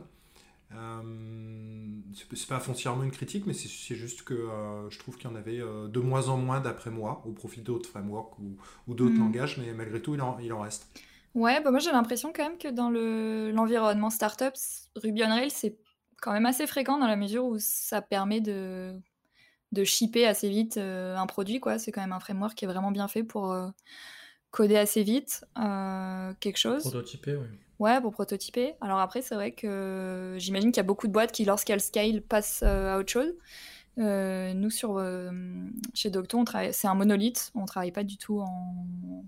c'est 2.14 2.48
pas 2.48 2.62
foncièrement 2.62 3.04
une 3.04 3.12
critique, 3.12 3.46
mais 3.46 3.54
c'est 3.54 3.96
juste 3.96 4.22
que 4.24 4.48
je 4.90 4.98
trouve 4.98 5.18
qu'il 5.18 5.30
y 5.30 5.34
en 5.34 5.36
avait 5.36 5.60
de 5.60 6.00
moins 6.00 6.30
en 6.30 6.38
moins 6.38 6.62
d'après 6.62 6.90
moi, 6.90 7.22
au 7.26 7.34
profit 7.34 7.60
d'autres 7.60 7.90
frameworks 7.90 8.40
ou, 8.88 8.94
d'autres 8.94 9.16
mm. 9.16 9.20
langages, 9.20 9.58
mais 9.58 9.74
malgré 9.74 10.02
tout, 10.02 10.16
il 10.16 10.22
en, 10.22 10.40
il 10.40 10.54
en 10.54 10.62
reste. 10.62 10.88
Ouais, 11.36 11.62
bah 11.62 11.70
moi 11.70 11.80
j'ai 11.80 11.92
l'impression 11.92 12.32
quand 12.34 12.44
même 12.44 12.58
que 12.58 12.70
dans 12.70 12.90
l'environnement 12.90 14.10
startup, 14.10 14.54
Ruby 14.96 15.24
on 15.26 15.30
Rails, 15.30 15.52
c'est 15.52 15.78
quand 16.22 16.32
même 16.32 16.46
assez 16.46 16.66
fréquent 16.66 16.98
dans 16.98 17.08
la 17.08 17.18
mesure 17.18 17.44
où 17.44 17.58
ça 17.60 18.02
permet 18.02 18.40
de 18.40 18.94
de 19.72 19.84
shipper 19.84 20.26
assez 20.26 20.50
vite 20.50 20.78
euh, 20.78 21.16
un 21.16 21.26
produit. 21.28 21.60
quoi. 21.60 21.80
C'est 21.80 21.92
quand 21.92 22.02
même 22.02 22.12
un 22.12 22.20
framework 22.20 22.56
qui 22.56 22.66
est 22.66 22.68
vraiment 22.68 22.92
bien 22.92 23.08
fait 23.08 23.24
pour 23.24 23.52
euh, 23.52 23.68
coder 24.52 24.78
assez 24.78 25.04
vite 25.04 25.46
euh, 25.60 26.34
quelque 26.40 26.58
chose. 26.58 26.82
Prototyper, 26.82 27.36
oui. 27.36 27.48
Ouais, 27.80 28.00
pour 28.00 28.12
prototyper. 28.12 28.76
Alors 28.80 29.00
après, 29.00 29.22
c'est 29.22 29.34
vrai 29.34 29.54
que 29.54 30.36
j'imagine 30.38 30.72
qu'il 30.72 30.78
y 30.78 30.86
a 30.86 30.88
beaucoup 30.88 31.08
de 31.08 31.12
boîtes 31.12 31.32
qui, 31.32 31.46
lorsqu'elles 31.46 31.82
scale, 31.82 32.22
passent 32.22 32.62
à 32.62 33.00
autre 33.00 33.12
chose. 33.12 33.34
nous, 33.98 34.70
sur, 34.70 35.04
chez 35.96 36.12
Docto, 36.12 36.46
c'est 36.74 36.88
un 36.88 36.94
monolithe. 36.94 37.52
On 37.56 37.66
travaille 37.66 37.92
pas 37.92 38.04
du 38.04 38.18
tout 38.18 38.40
en, 38.40 39.26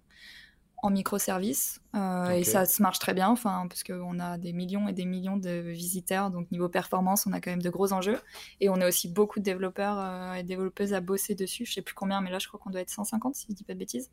en 0.83 0.89
microservices 0.89 1.79
euh, 1.95 2.31
et 2.31 2.43
ça 2.43 2.65
se 2.65 2.81
marche 2.81 2.99
très 2.99 3.13
bien, 3.13 3.29
enfin 3.29 3.67
parce 3.69 3.83
qu'on 3.83 4.19
a 4.19 4.37
des 4.37 4.51
millions 4.51 4.89
et 4.89 4.93
des 4.93 5.05
millions 5.05 5.37
de 5.37 5.49
visiteurs, 5.49 6.29
donc 6.29 6.51
niveau 6.51 6.67
performance, 6.67 7.25
on 7.25 7.31
a 7.31 7.39
quand 7.39 7.51
même 7.51 7.61
de 7.61 7.69
gros 7.69 7.93
enjeux 7.93 8.19
et 8.59 8.67
on 8.67 8.75
a 8.75 8.87
aussi 8.89 9.07
beaucoup 9.07 9.39
de 9.39 9.45
développeurs 9.45 9.97
euh, 9.97 10.33
et 10.33 10.43
développeuses 10.43 10.93
à 10.93 10.99
bosser 10.99 11.35
dessus. 11.35 11.65
Je 11.65 11.73
sais 11.73 11.81
plus 11.81 11.95
combien, 11.95 12.19
mais 12.19 12.29
là 12.29 12.37
je 12.37 12.49
crois 12.49 12.59
qu'on 12.59 12.69
doit 12.69 12.81
être 12.81 12.89
150 12.89 13.33
si 13.33 13.45
je 13.49 13.53
dis 13.53 13.63
pas 13.63 13.73
de 13.73 13.79
bêtises. 13.79 14.11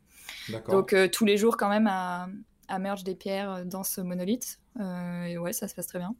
Donc 0.69 0.93
euh, 0.93 1.09
tous 1.09 1.25
les 1.25 1.35
jours 1.35 1.57
quand 1.57 1.67
même 1.67 1.87
à, 1.87 2.29
à 2.69 2.79
merge 2.79 3.03
des 3.03 3.15
pierres 3.15 3.65
dans 3.65 3.83
ce 3.83 3.99
monolithe 3.99 4.61
et 4.79 5.37
ouais 5.37 5.51
ça 5.51 5.67
se 5.67 5.75
passe 5.75 5.87
très 5.87 5.99
bien. 5.99 6.15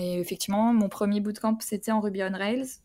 et 0.00 0.18
effectivement, 0.18 0.74
mon 0.74 0.88
premier 0.88 1.20
bootcamp, 1.20 1.58
c'était 1.60 1.92
en 1.92 2.00
Ruby 2.00 2.24
on 2.24 2.36
Rails. 2.36 2.80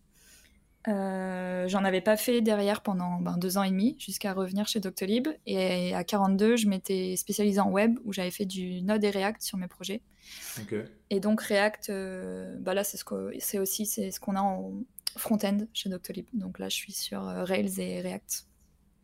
Euh, 0.88 1.68
j'en 1.68 1.84
avais 1.84 2.02
pas 2.02 2.18
fait 2.18 2.42
derrière 2.42 2.82
pendant 2.82 3.20
ben, 3.20 3.38
deux 3.38 3.58
ans 3.58 3.64
et 3.64 3.70
demi 3.70 3.96
jusqu'à 4.00 4.34
revenir 4.34 4.68
chez 4.68 4.80
Doctolib. 4.80 5.28
Et 5.46 5.94
à 5.94 6.04
42, 6.04 6.56
je 6.56 6.68
m'étais 6.68 7.16
spécialisée 7.16 7.60
en 7.60 7.70
web 7.70 8.00
où 8.04 8.14
j'avais 8.14 8.32
fait 8.32 8.46
du 8.46 8.82
Node 8.82 9.04
et 9.04 9.12
React 9.12 9.42
sur 9.42 9.58
mes 9.58 9.68
projets. 9.68 10.02
Et 11.10 11.20
donc 11.20 11.42
React, 11.42 11.90
euh, 11.90 12.58
bah 12.60 12.74
là 12.74 12.84
c'est 12.84 12.98
ce 12.98 13.58
aussi 13.58 13.86
c'est 13.86 14.12
ce 14.12 14.20
qu'on 14.20 14.36
a 14.36 14.42
en 14.42 14.74
front-end 15.18 15.60
chez 15.74 15.90
Doctolib. 15.90 16.26
Donc 16.34 16.58
là 16.58 16.70
je 16.70 16.76
suis 16.76 16.94
sur 16.94 17.28
euh, 17.28 17.44
Rails 17.44 17.80
et 17.80 18.02
React. 18.02 18.48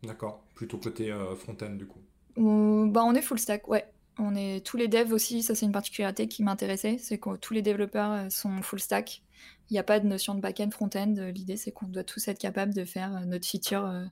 D'accord, 0.02 0.44
plutôt 0.54 0.78
côté 0.78 1.12
front-end 1.36 1.70
du 1.70 1.86
coup. 1.86 2.00
bah 2.36 3.02
on 3.04 3.14
est 3.14 3.22
full 3.22 3.38
stack, 3.38 3.68
ouais. 3.68 3.84
On 4.18 4.34
est 4.34 4.64
tous 4.64 4.76
les 4.76 4.88
devs 4.88 5.12
aussi, 5.12 5.42
ça 5.42 5.54
c'est 5.54 5.66
une 5.66 5.72
particularité 5.72 6.26
qui 6.26 6.42
m'intéressait, 6.42 6.98
c'est 6.98 7.18
que 7.18 7.36
tous 7.36 7.54
les 7.54 7.62
développeurs 7.62 8.30
sont 8.30 8.62
full 8.62 8.80
stack. 8.80 9.22
Il 9.70 9.74
n'y 9.74 9.78
a 9.78 9.82
pas 9.82 10.00
de 10.00 10.06
notion 10.06 10.34
de 10.34 10.40
back-end, 10.40 10.70
front-end. 10.70 11.14
L'idée, 11.34 11.56
c'est 11.56 11.72
qu'on 11.72 11.86
doit 11.86 12.04
tous 12.04 12.26
être 12.28 12.38
capable 12.38 12.72
de 12.72 12.84
faire 12.84 13.14
euh, 13.14 13.24
notre 13.26 13.46
feature 13.46 13.84
euh, 13.84 14.04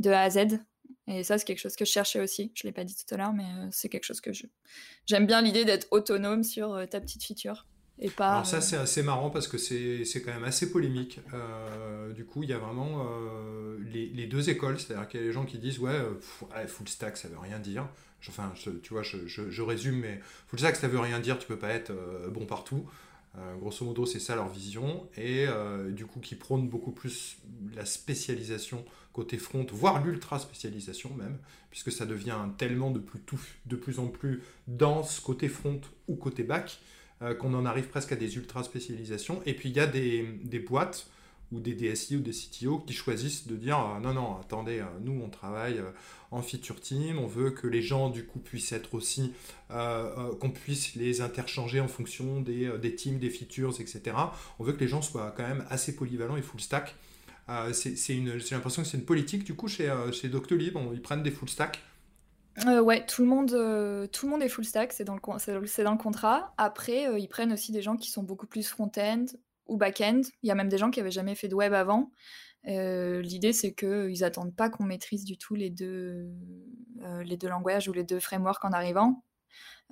de 0.00 0.10
A 0.10 0.22
à 0.22 0.30
Z. 0.30 0.60
Et 1.08 1.24
ça, 1.24 1.38
c'est 1.38 1.44
quelque 1.44 1.60
chose 1.60 1.76
que 1.76 1.84
je 1.84 1.90
cherchais 1.90 2.20
aussi. 2.20 2.52
Je 2.54 2.66
ne 2.66 2.68
l'ai 2.68 2.74
pas 2.74 2.84
dit 2.84 2.94
tout 2.94 3.14
à 3.14 3.16
l'heure, 3.16 3.32
mais 3.32 3.44
euh, 3.44 3.68
c'est 3.70 3.88
quelque 3.88 4.04
chose 4.04 4.20
que 4.20 4.32
je... 4.32 4.46
j'aime 5.06 5.26
bien 5.26 5.40
l'idée 5.40 5.64
d'être 5.64 5.86
autonome 5.92 6.42
sur 6.42 6.86
ta 6.90 7.00
petite 7.00 7.24
feature. 7.24 7.66
Et 7.98 8.10
pas, 8.10 8.32
Alors 8.32 8.46
ça, 8.46 8.60
c'est 8.60 8.76
assez 8.76 9.02
marrant 9.02 9.30
parce 9.30 9.48
que 9.48 9.56
c'est 9.56 10.22
quand 10.22 10.34
même 10.34 10.44
assez 10.44 10.70
polémique. 10.70 11.18
du 12.14 12.26
coup, 12.26 12.42
il 12.42 12.50
y 12.50 12.52
a 12.52 12.58
vraiment 12.58 13.08
les, 13.80 14.26
deux 14.26 14.50
écoles. 14.50 14.78
C'est-à-dire 14.78 15.08
qu'il 15.08 15.20
y 15.20 15.22
a 15.22 15.26
les 15.26 15.32
gens 15.32 15.46
qui 15.46 15.58
disent, 15.58 15.78
ouais, 15.78 15.98
full 16.66 16.88
stack, 16.88 17.16
ça 17.16 17.28
veut 17.28 17.38
rien 17.38 17.58
dire. 17.58 17.88
Enfin, 18.28 18.52
tu 18.82 18.92
vois, 18.92 19.02
je, 19.02 19.26
je, 19.26 19.62
résume, 19.62 20.00
mais 20.00 20.20
full 20.48 20.58
stack, 20.58 20.76
ça 20.76 20.88
veut 20.88 20.98
rien 20.98 21.20
dire. 21.20 21.38
Tu 21.38 21.46
peux 21.46 21.58
pas 21.58 21.70
être 21.70 21.92
bon 22.32 22.44
partout. 22.44 22.88
Euh, 23.38 23.56
grosso 23.56 23.84
modo, 23.84 24.06
c'est 24.06 24.18
ça 24.18 24.34
leur 24.34 24.48
vision, 24.48 25.08
et 25.16 25.46
euh, 25.46 25.90
du 25.90 26.06
coup 26.06 26.20
qui 26.20 26.36
prône 26.36 26.68
beaucoup 26.68 26.92
plus 26.92 27.36
la 27.74 27.84
spécialisation 27.84 28.84
côté 29.12 29.36
front, 29.36 29.66
voire 29.72 30.02
l'ultra 30.02 30.38
spécialisation 30.38 31.12
même, 31.14 31.38
puisque 31.70 31.92
ça 31.92 32.06
devient 32.06 32.38
tellement 32.56 32.90
de 32.90 32.98
plus, 32.98 33.20
de 33.66 33.76
plus 33.76 33.98
en 33.98 34.06
plus 34.06 34.42
dense 34.68 35.20
côté 35.20 35.48
front 35.48 35.80
ou 36.08 36.16
côté 36.16 36.44
back, 36.44 36.80
euh, 37.22 37.34
qu'on 37.34 37.52
en 37.52 37.66
arrive 37.66 37.88
presque 37.88 38.12
à 38.12 38.16
des 38.16 38.36
ultra 38.36 38.62
spécialisations. 38.62 39.42
Et 39.44 39.54
puis 39.54 39.68
il 39.68 39.76
y 39.76 39.80
a 39.80 39.86
des, 39.86 40.22
des 40.44 40.58
boîtes 40.58 41.10
ou 41.52 41.60
des 41.60 41.74
DSI 41.74 42.16
ou 42.16 42.20
des 42.20 42.32
CTO 42.32 42.78
qui 42.80 42.92
choisissent 42.92 43.46
de 43.46 43.56
dire 43.56 43.78
non, 44.02 44.14
non, 44.14 44.36
attendez, 44.40 44.84
nous 45.00 45.20
on 45.24 45.28
travaille 45.28 45.80
en 46.30 46.42
feature 46.42 46.80
team, 46.80 47.18
on 47.18 47.26
veut 47.26 47.50
que 47.50 47.66
les 47.66 47.82
gens 47.82 48.10
du 48.10 48.24
coup 48.24 48.38
puissent 48.38 48.72
être 48.72 48.94
aussi, 48.94 49.32
euh, 49.70 50.12
euh, 50.18 50.34
qu'on 50.36 50.50
puisse 50.50 50.94
les 50.94 51.20
interchanger 51.20 51.80
en 51.80 51.88
fonction 51.88 52.40
des, 52.40 52.66
euh, 52.66 52.78
des, 52.78 52.94
teams, 52.94 53.18
des 53.18 53.30
features, 53.30 53.80
etc. 53.80 54.16
On 54.58 54.64
veut 54.64 54.72
que 54.72 54.80
les 54.80 54.88
gens 54.88 55.02
soient 55.02 55.32
quand 55.36 55.46
même 55.46 55.64
assez 55.70 55.94
polyvalents 55.94 56.36
et 56.36 56.42
full 56.42 56.60
stack. 56.60 56.94
j'ai 57.48 58.20
l'impression 58.50 58.82
que 58.82 58.88
c'est 58.88 58.98
une 58.98 59.04
politique 59.04 59.44
du 59.44 59.54
coup 59.54 59.68
chez, 59.68 59.92
chez 60.12 60.28
Doctolib, 60.28 60.76
ils 60.92 61.02
prennent 61.02 61.22
des 61.22 61.30
full 61.30 61.48
stack. 61.48 61.80
ouais, 62.66 63.06
tout 63.06 63.22
le 63.22 63.28
monde, 63.28 63.50
tout 64.12 64.26
le 64.26 64.30
monde 64.30 64.42
est 64.42 64.48
full 64.48 64.64
stack, 64.64 64.92
c'est 64.92 65.04
dans 65.04 65.14
le 65.14 65.20
c'est 65.66 65.84
dans 65.84 65.92
le 65.92 65.98
contrat. 65.98 66.52
Après, 66.58 67.20
ils 67.20 67.28
prennent 67.28 67.52
aussi 67.52 67.70
des 67.72 67.82
gens 67.82 67.96
qui 67.96 68.10
sont 68.10 68.22
beaucoup 68.22 68.46
plus 68.46 68.66
front-end 68.66 69.26
ou 69.66 69.76
back-end. 69.76 70.22
Il 70.42 70.48
y 70.48 70.50
a 70.50 70.54
même 70.54 70.68
des 70.68 70.78
gens 70.78 70.90
qui 70.90 71.00
avaient 71.00 71.10
jamais 71.10 71.34
fait 71.34 71.48
de 71.48 71.54
web 71.54 71.72
avant. 71.72 72.10
Euh, 72.68 73.20
l'idée, 73.22 73.52
c'est 73.52 73.74
qu'ils 73.74 74.20
n'attendent 74.20 74.54
pas 74.54 74.70
qu'on 74.70 74.84
maîtrise 74.84 75.24
du 75.24 75.38
tout 75.38 75.54
les 75.54 75.70
deux, 75.70 76.28
euh, 77.02 77.22
les 77.22 77.36
deux 77.36 77.48
langages 77.48 77.88
ou 77.88 77.92
les 77.92 78.04
deux 78.04 78.20
frameworks 78.20 78.64
en 78.64 78.72
arrivant. 78.72 79.22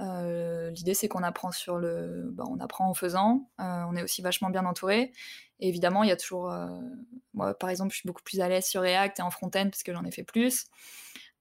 Euh, 0.00 0.70
l'idée, 0.70 0.94
c'est 0.94 1.06
qu'on 1.06 1.22
apprend 1.22 1.52
sur 1.52 1.78
le, 1.78 2.30
bah, 2.32 2.44
on 2.48 2.58
apprend 2.58 2.88
en 2.88 2.94
faisant. 2.94 3.48
on 3.58 3.96
est 3.96 4.02
aussi 4.02 4.22
vachement 4.22 4.50
bien 4.50 4.66
entouré. 4.66 5.12
Évidemment, 5.60 6.02
il 6.02 6.08
y 6.08 6.12
a 6.12 6.16
toujours, 6.16 6.52
moi, 7.32 7.54
par 7.54 7.70
exemple, 7.70 7.92
je 7.92 7.98
suis 7.98 8.06
beaucoup 8.06 8.22
plus 8.24 8.40
à 8.40 8.48
l'aise 8.48 8.66
sur 8.66 8.82
React 8.82 9.20
et 9.20 9.22
en 9.22 9.30
front-end 9.30 9.68
parce 9.70 9.84
que 9.84 9.92
j'en 9.92 10.04
ai 10.04 10.10
fait 10.10 10.24
plus. 10.24 10.66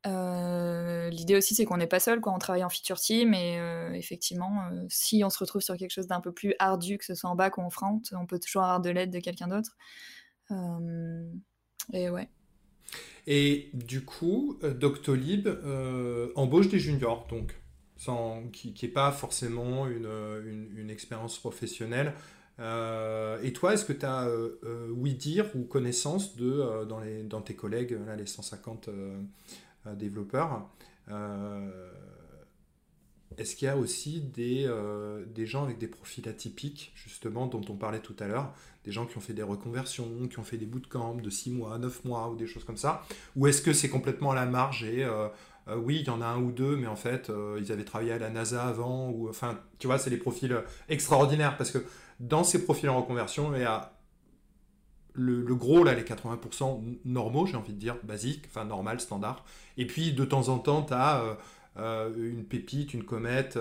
L'idée 0.05 1.35
aussi, 1.35 1.55
c'est 1.55 1.65
qu'on 1.65 1.77
n'est 1.77 1.87
pas 1.87 1.99
seul 1.99 2.19
quand 2.19 2.35
on 2.35 2.39
travaille 2.39 2.63
en 2.63 2.69
feature 2.69 2.99
team. 2.99 3.33
Et 3.33 3.57
effectivement, 3.93 4.69
si 4.89 5.23
on 5.23 5.29
se 5.29 5.37
retrouve 5.39 5.61
sur 5.61 5.77
quelque 5.77 5.91
chose 5.91 6.07
d'un 6.07 6.21
peu 6.21 6.31
plus 6.31 6.53
ardu, 6.59 6.97
que 6.97 7.05
ce 7.05 7.15
soit 7.15 7.29
en 7.29 7.35
back 7.35 7.57
ou 7.57 7.61
en 7.61 7.69
front, 7.69 8.01
on 8.11 8.25
peut 8.25 8.39
toujours 8.39 8.63
avoir 8.63 8.81
de 8.81 8.89
l'aide 8.89 9.11
de 9.11 9.19
quelqu'un 9.19 9.47
d'autre. 9.47 9.77
Euh, 10.51 11.31
et 11.93 12.09
ouais. 12.09 12.29
Et 13.27 13.69
du 13.73 14.03
coup, 14.03 14.59
euh, 14.63 14.73
Doctolib 14.73 15.47
euh, 15.47 16.31
embauche 16.35 16.69
des 16.69 16.79
juniors, 16.79 17.27
donc, 17.29 17.55
sans, 17.95 18.43
qui 18.51 18.73
n'est 18.81 18.89
pas 18.89 19.11
forcément 19.11 19.87
une, 19.87 20.71
une, 20.75 20.89
expérience 20.89 21.39
professionnelle. 21.39 22.13
et 22.59 23.53
toi, 23.53 23.73
est-ce 23.73 23.85
que 23.85 23.93
tu 23.93 24.05
as 24.05 24.29
oui 24.89 25.13
dire 25.13 25.49
ou 25.55 25.63
connaissance 25.63 26.35
de, 26.35 26.85
dans, 26.85 26.99
les, 26.99 27.23
dans 27.23 27.41
tes 27.41 27.55
collègues, 27.55 27.97
là, 28.05 28.15
les 28.15 28.25
150 28.25 28.89
développeurs, 29.97 30.69
est-ce 33.37 33.55
qu'il 33.55 33.65
y 33.65 33.69
a 33.69 33.77
aussi 33.77 34.21
des, 34.21 34.71
des 35.33 35.45
gens 35.45 35.63
avec 35.63 35.77
des 35.77 35.87
profils 35.87 36.27
atypiques, 36.27 36.91
justement, 36.95 37.47
dont 37.47 37.61
on 37.69 37.75
parlait 37.75 37.99
tout 37.99 38.15
à 38.19 38.27
l'heure, 38.27 38.53
des 38.85 38.91
gens 38.91 39.05
qui 39.05 39.17
ont 39.17 39.21
fait 39.21 39.33
des 39.33 39.43
reconversions, 39.43 40.27
qui 40.29 40.39
ont 40.39 40.43
fait 40.43 40.57
des 40.57 40.65
bootcamps 40.65 41.15
de 41.15 41.29
6 41.29 41.51
mois, 41.51 41.77
9 41.77 42.05
mois 42.05 42.29
ou 42.29 42.35
des 42.35 42.47
choses 42.47 42.63
comme 42.63 42.77
ça 42.77 43.03
Ou 43.35 43.47
est-ce 43.47 43.61
que 43.61 43.73
c'est 43.73 43.89
complètement 43.89 44.31
à 44.31 44.35
la 44.35 44.45
marge 44.45 44.83
et 44.83 45.03
euh, 45.03 45.27
euh, 45.69 45.77
oui, 45.77 45.99
il 46.01 46.07
y 46.07 46.09
en 46.09 46.21
a 46.21 46.25
un 46.25 46.41
ou 46.41 46.51
deux, 46.51 46.75
mais 46.75 46.87
en 46.87 46.95
fait, 46.95 47.29
euh, 47.29 47.57
ils 47.61 47.71
avaient 47.71 47.85
travaillé 47.85 48.11
à 48.11 48.17
la 48.17 48.29
NASA 48.29 48.63
avant 48.63 49.09
ou 49.09 49.29
enfin, 49.29 49.57
tu 49.79 49.87
vois, 49.87 49.97
c'est 49.97 50.09
des 50.09 50.17
profils 50.17 50.55
extraordinaires 50.89 51.55
parce 51.55 51.71
que 51.71 51.79
dans 52.19 52.43
ces 52.43 52.63
profils 52.65 52.89
en 52.89 52.99
reconversion, 52.99 53.55
il 53.55 53.61
y 53.61 53.65
a 53.65 53.92
le, 55.13 55.55
gros, 55.55 55.83
là, 55.83 55.93
les 55.93 56.03
80% 56.03 56.81
normaux, 57.05 57.45
j'ai 57.45 57.55
envie 57.55 57.73
de 57.73 57.79
dire, 57.79 57.97
basiques, 58.03 58.45
enfin 58.49 58.65
normal, 58.65 58.99
standard. 58.99 59.45
Et 59.77 59.85
puis 59.85 60.13
de 60.13 60.25
temps 60.25 60.49
en 60.49 60.59
temps, 60.59 60.83
tu 60.83 60.93
as 60.93 61.37
une 61.77 62.43
pépite, 62.45 62.93
une 62.93 63.03
comète, 63.03 63.57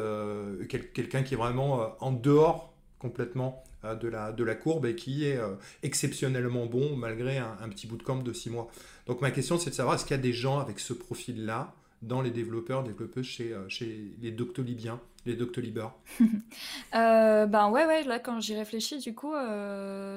quelqu'un 0.69 1.23
qui 1.23 1.35
est 1.35 1.37
vraiment 1.37 1.95
en 2.01 2.13
dehors 2.13 2.73
complètement 2.99 3.65
euh, 3.85 3.97
de 3.97 4.45
la, 4.45 4.55
courbe 4.55 4.87
et 4.87 4.95
qui 4.95 5.27
est 5.27 5.37
euh, 5.37 5.55
exceptionnellement 5.83 6.67
bon 6.67 6.95
malgré 6.97 7.39
un, 7.39 7.69
petit 7.69 7.89
bout 7.89 7.97
de 7.97 8.05
camp 8.05 8.17
de 8.17 8.33
six 8.33 8.49
mois. 8.49 8.69
Donc 9.07 9.21
ma 9.21 9.33
question 9.33 9.59
c'est 9.59 9.71
de 9.71 9.75
savoir 9.75 9.97
est-ce 9.97 10.05
qu'il 10.05 10.17
y 10.17 10.21
a 10.21 10.23
des 10.23 10.33
gens 10.33 10.61
avec 10.61 10.79
ce 10.79 10.93
profil-là 10.93 11.75
dans 12.03 12.21
les 12.21 12.31
développeurs, 12.31 12.83
développeuses 12.83 13.27
chez, 13.27 13.53
euh, 13.53 13.69
chez 13.69 14.15
les 14.21 14.31
doctolibiens, 14.31 15.01
les 15.25 15.37
doctolibers 15.37 15.95
Ben 16.93 17.71
ouais, 17.71 17.87
ouais, 17.87 18.03
là 18.03 18.19
quand 18.19 18.41
j'y 18.41 18.57
réfléchis, 18.57 18.99
du 18.99 19.15
coup, 19.15 19.33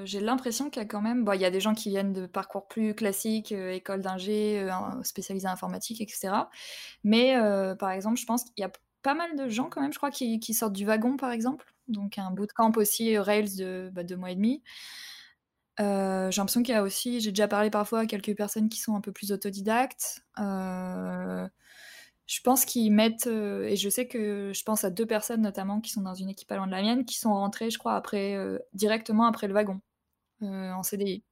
j'ai 0.03 0.19
l'impression 0.19 0.69
qu'il 0.69 0.81
y 0.81 0.85
a 0.85 0.87
quand 0.87 1.01
même, 1.01 1.29
il 1.33 1.41
y 1.41 1.45
a 1.45 1.51
des 1.51 1.61
gens 1.61 1.75
qui 1.75 1.89
viennent 1.89 2.13
de 2.13 2.25
parcours 2.25 2.67
plus 2.67 2.95
classiques, 2.95 3.51
école 3.51 4.01
d'ingé, 4.01 4.67
spécialisée 5.03 5.47
informatique, 5.47 6.01
etc. 6.01 6.33
Mais 7.03 7.35
par 7.77 7.91
exemple, 7.91 8.19
je 8.19 8.25
pense 8.25 8.45
qu'il 8.45 8.61
y 8.61 8.63
a 8.63 8.71
pas 9.03 9.13
mal 9.13 9.35
de 9.35 9.47
gens 9.47 9.69
quand 9.69 9.81
même, 9.81 9.93
je 9.93 9.97
crois, 9.97 10.09
qui, 10.09 10.53
sortent 10.53 10.73
du 10.73 10.85
wagon, 10.85 11.17
par 11.17 11.31
exemple 11.31 11.65
donc 11.87 12.17
un 12.17 12.31
bootcamp 12.31 12.71
aussi 12.77 13.17
Rails 13.17 13.55
de 13.57 13.91
bah, 13.93 14.03
deux 14.03 14.15
mois 14.15 14.31
et 14.31 14.35
demi. 14.35 14.63
Euh, 15.79 16.31
j'ai 16.31 16.39
l'impression 16.39 16.63
qu'il 16.63 16.73
y 16.73 16.77
a 16.77 16.83
aussi, 16.83 17.19
j'ai 17.19 17.31
déjà 17.31 17.47
parlé 17.47 17.69
parfois 17.69 18.01
à 18.01 18.05
quelques 18.05 18.35
personnes 18.35 18.69
qui 18.69 18.79
sont 18.79 18.95
un 18.95 19.01
peu 19.01 19.11
plus 19.11 19.31
autodidactes. 19.31 20.23
Euh, 20.39 21.47
je 22.27 22.41
pense 22.41 22.65
qu'ils 22.65 22.91
mettent, 22.91 23.27
euh, 23.27 23.65
et 23.65 23.75
je 23.75 23.89
sais 23.89 24.07
que 24.07 24.51
je 24.53 24.63
pense 24.63 24.83
à 24.83 24.89
deux 24.89 25.05
personnes 25.05 25.41
notamment 25.41 25.81
qui 25.81 25.91
sont 25.91 26.01
dans 26.01 26.15
une 26.15 26.29
équipe 26.29 26.51
allant 26.51 26.65
de 26.65 26.71
la 26.71 26.81
mienne, 26.81 27.05
qui 27.05 27.17
sont 27.17 27.33
rentrées, 27.33 27.69
je 27.69 27.77
crois, 27.77 27.95
après, 27.95 28.37
directement 28.73 29.25
après 29.25 29.47
le 29.47 29.53
wagon, 29.53 29.79
en 30.41 30.83
CDI. 30.83 31.23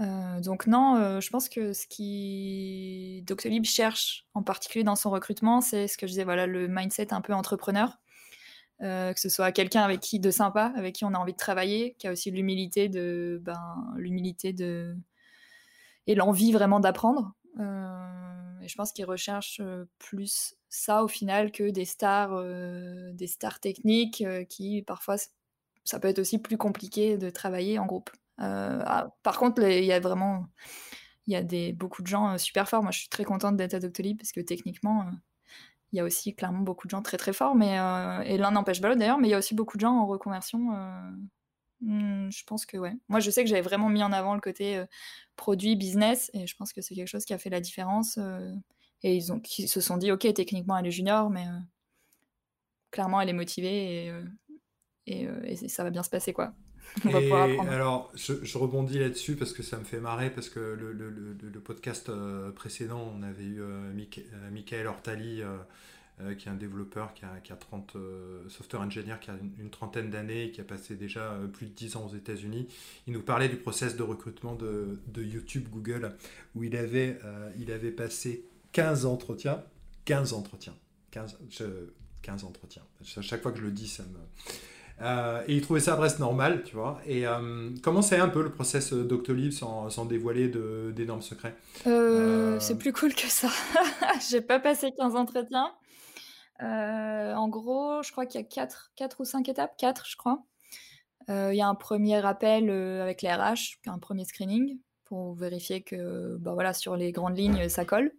donc 0.00 0.66
non, 0.66 1.20
je 1.20 1.30
pense 1.30 1.48
que 1.48 1.72
ce 1.72 1.86
qui 1.86 3.22
Doctolib 3.26 3.64
cherche 3.64 4.26
en 4.34 4.42
particulier 4.42 4.84
dans 4.84 4.96
son 4.96 5.10
recrutement, 5.10 5.60
c'est 5.60 5.88
ce 5.88 5.98
que 5.98 6.06
je 6.06 6.12
disais, 6.12 6.24
voilà, 6.24 6.46
le 6.46 6.68
mindset 6.68 7.12
un 7.12 7.20
peu 7.20 7.34
entrepreneur. 7.34 7.98
Euh, 8.80 9.12
que 9.12 9.18
ce 9.18 9.28
soit 9.28 9.50
quelqu'un 9.50 9.82
avec 9.82 9.98
qui 9.98 10.20
de 10.20 10.30
sympa, 10.30 10.72
avec 10.76 10.94
qui 10.94 11.04
on 11.04 11.12
a 11.12 11.18
envie 11.18 11.32
de 11.32 11.38
travailler, 11.38 11.96
qui 11.98 12.06
a 12.06 12.12
aussi 12.12 12.30
l'humilité 12.30 12.88
de, 12.88 13.40
ben, 13.42 13.92
l'humilité 13.96 14.52
de 14.52 14.96
et 16.06 16.14
l'envie 16.14 16.52
vraiment 16.52 16.78
d'apprendre. 16.78 17.34
Euh, 17.58 18.37
je 18.68 18.74
pense 18.74 18.92
qu'ils 18.92 19.04
recherchent 19.04 19.62
plus 19.98 20.54
ça 20.68 21.02
au 21.02 21.08
final 21.08 21.50
que 21.50 21.70
des 21.70 21.84
stars, 21.84 22.42
des 23.14 23.26
stars 23.26 23.60
techniques 23.60 24.24
qui 24.48 24.82
parfois 24.82 25.16
ça 25.84 25.98
peut 25.98 26.08
être 26.08 26.18
aussi 26.18 26.38
plus 26.38 26.58
compliqué 26.58 27.16
de 27.16 27.30
travailler 27.30 27.78
en 27.78 27.86
groupe. 27.86 28.10
Ah, 28.38 29.08
par 29.22 29.38
contre, 29.38 29.62
il 29.62 29.84
y 29.84 29.92
a 29.92 30.00
vraiment 30.00 30.46
il 31.26 31.32
y 31.34 31.36
a 31.36 31.42
des, 31.42 31.72
beaucoup 31.72 32.02
de 32.02 32.06
gens 32.06 32.38
super 32.38 32.68
forts. 32.68 32.82
Moi, 32.82 32.90
je 32.90 33.00
suis 33.00 33.08
très 33.08 33.24
contente 33.24 33.56
d'être 33.56 33.74
à 33.74 33.80
parce 33.80 34.32
que 34.32 34.40
techniquement, 34.40 35.10
il 35.92 35.96
y 35.96 36.00
a 36.00 36.04
aussi 36.04 36.34
clairement 36.34 36.60
beaucoup 36.60 36.86
de 36.86 36.90
gens 36.90 37.02
très 37.02 37.18
très 37.18 37.32
forts, 37.32 37.54
mais, 37.54 37.74
et 38.26 38.38
l'un 38.38 38.50
n'empêche 38.50 38.80
pas 38.80 38.88
l'autre 38.88 39.00
d'ailleurs, 39.00 39.18
mais 39.18 39.28
il 39.28 39.30
y 39.30 39.34
a 39.34 39.38
aussi 39.38 39.54
beaucoup 39.54 39.76
de 39.76 39.82
gens 39.82 39.92
en 39.92 40.06
reconversion. 40.06 40.70
Hmm, 41.80 42.30
je 42.30 42.44
pense 42.44 42.66
que 42.66 42.76
ouais. 42.76 42.94
Moi, 43.08 43.20
je 43.20 43.30
sais 43.30 43.42
que 43.42 43.48
j'avais 43.48 43.62
vraiment 43.62 43.88
mis 43.88 44.02
en 44.02 44.12
avant 44.12 44.34
le 44.34 44.40
côté 44.40 44.76
euh, 44.76 44.86
produit, 45.36 45.76
business, 45.76 46.30
et 46.34 46.46
je 46.46 46.56
pense 46.56 46.72
que 46.72 46.80
c'est 46.80 46.94
quelque 46.94 47.08
chose 47.08 47.24
qui 47.24 47.34
a 47.34 47.38
fait 47.38 47.50
la 47.50 47.60
différence. 47.60 48.18
et 49.02 49.14
ils, 49.14 49.32
ont, 49.32 49.40
ils 49.58 49.68
se 49.68 49.80
sont 49.80 49.96
dit, 49.96 50.10
ok, 50.12 50.32
techniquement, 50.34 50.76
elle 50.76 50.86
est 50.86 50.92
junior, 50.92 51.30
mais 51.30 51.46
clairement, 52.90 53.20
elle 53.20 53.28
est 53.28 53.34
motivée 53.34 54.12
et, 55.06 55.28
et, 55.44 55.68
ça 55.68 55.84
va 55.84 55.90
bien 55.90 56.02
se 56.02 56.10
passer 56.10 56.32
quoi. 56.32 56.52
On 57.04 57.10
va 57.10 57.20
pouvoir 57.20 57.42
apprendre. 57.42 57.70
Alors, 57.70 58.10
je, 58.14 58.58
rebondis 58.58 58.98
là-dessus 58.98 59.36
parce 59.36 59.52
que 59.52 59.62
ça 59.62 59.76
me 59.76 59.84
fait 59.84 60.00
marrer 60.00 60.30
parce 60.30 60.48
que 60.48 60.58
le, 60.58 60.92
le, 60.92 61.10
le, 61.10 61.60
podcast 61.60 62.10
précédent, 62.54 63.12
on 63.14 63.22
avait 63.22 63.44
eu 63.44 63.62
Michael 64.50 64.86
Ortali 64.86 65.42
euh, 66.20 66.34
qui 66.34 66.48
est 66.48 66.50
un 66.50 66.56
développeur 66.56 67.14
qui 67.14 67.24
a, 67.24 67.38
qui 67.44 67.52
a 67.52 67.56
30 67.56 67.94
euh, 67.94 68.42
software 68.48 68.82
engineer 68.82 69.20
qui 69.20 69.30
a 69.30 69.34
une, 69.60 69.70
trentaine 69.70 70.10
d'années 70.10 70.46
et 70.46 70.50
qui 70.50 70.60
a 70.60 70.64
passé 70.64 70.96
déjà 70.96 71.20
euh, 71.20 71.46
plus 71.46 71.66
de 71.66 71.72
10 71.72 71.94
ans 71.94 72.10
aux 72.10 72.16
États-Unis. 72.16 72.66
Il 73.06 73.12
nous 73.12 73.22
parlait 73.22 73.48
du 73.48 73.54
process 73.54 73.94
de 73.94 74.02
recrutement 74.02 74.56
de, 74.56 74.98
de 75.06 75.22
YouTube 75.22 75.68
Google 75.70 76.16
où 76.56 76.64
il 76.64 76.76
avait, 76.76 77.20
il 77.56 77.70
avait 77.70 77.92
passé 77.92 78.44
15 78.72 79.06
entretiens. 79.06 79.62
15 80.06 80.32
entretiens. 80.32 80.74
15, 81.12 81.38
15 82.22 82.44
entretiens. 82.44 82.82
À 83.16 83.22
chaque 83.22 83.42
fois 83.42 83.52
que 83.52 83.58
je 83.58 83.62
le 83.64 83.70
dis, 83.70 83.86
ça 83.86 84.02
me. 84.02 85.42
et 85.46 85.54
il 85.54 85.62
trouvait 85.62 85.78
ça 85.78 85.96
presque 85.96 86.18
normal, 86.18 86.64
tu 86.64 86.74
vois. 86.74 87.00
Et 87.06 87.24
comment 87.82 88.02
c'est 88.02 88.18
un 88.18 88.28
peu 88.28 88.42
le 88.42 88.50
process 88.50 88.92
Doctolib 88.92 89.52
sans, 89.52 89.88
sans 89.88 90.04
dévoiler 90.04 90.48
d'énormes 90.48 91.22
secrets? 91.22 91.54
C'est 91.84 92.76
plus 92.76 92.92
cool 92.92 93.14
que 93.14 93.28
ça. 93.28 93.48
J'ai 94.30 94.40
pas 94.40 94.58
passé 94.58 94.90
15 94.98 95.14
entretiens. 95.14 95.72
Euh, 96.62 97.34
en 97.34 97.48
gros, 97.48 98.02
je 98.02 98.12
crois 98.12 98.26
qu'il 98.26 98.40
y 98.40 98.44
a 98.44 98.68
4, 98.96 99.20
ou 99.20 99.24
5 99.24 99.48
étapes, 99.48 99.76
4 99.76 100.06
je 100.06 100.16
crois. 100.16 100.42
Euh, 101.30 101.52
il 101.52 101.56
y 101.56 101.60
a 101.60 101.68
un 101.68 101.74
premier 101.74 102.24
appel 102.24 102.70
euh, 102.70 103.02
avec 103.02 103.22
les 103.22 103.32
RH, 103.32 103.78
un 103.86 103.98
premier 103.98 104.24
screening 104.24 104.78
pour 105.04 105.34
vérifier 105.34 105.82
que 105.82 106.36
bah 106.38 106.54
voilà, 106.54 106.72
sur 106.72 106.96
les 106.96 107.12
grandes 107.12 107.36
lignes, 107.36 107.68
ça 107.68 107.84
colle. 107.84 108.12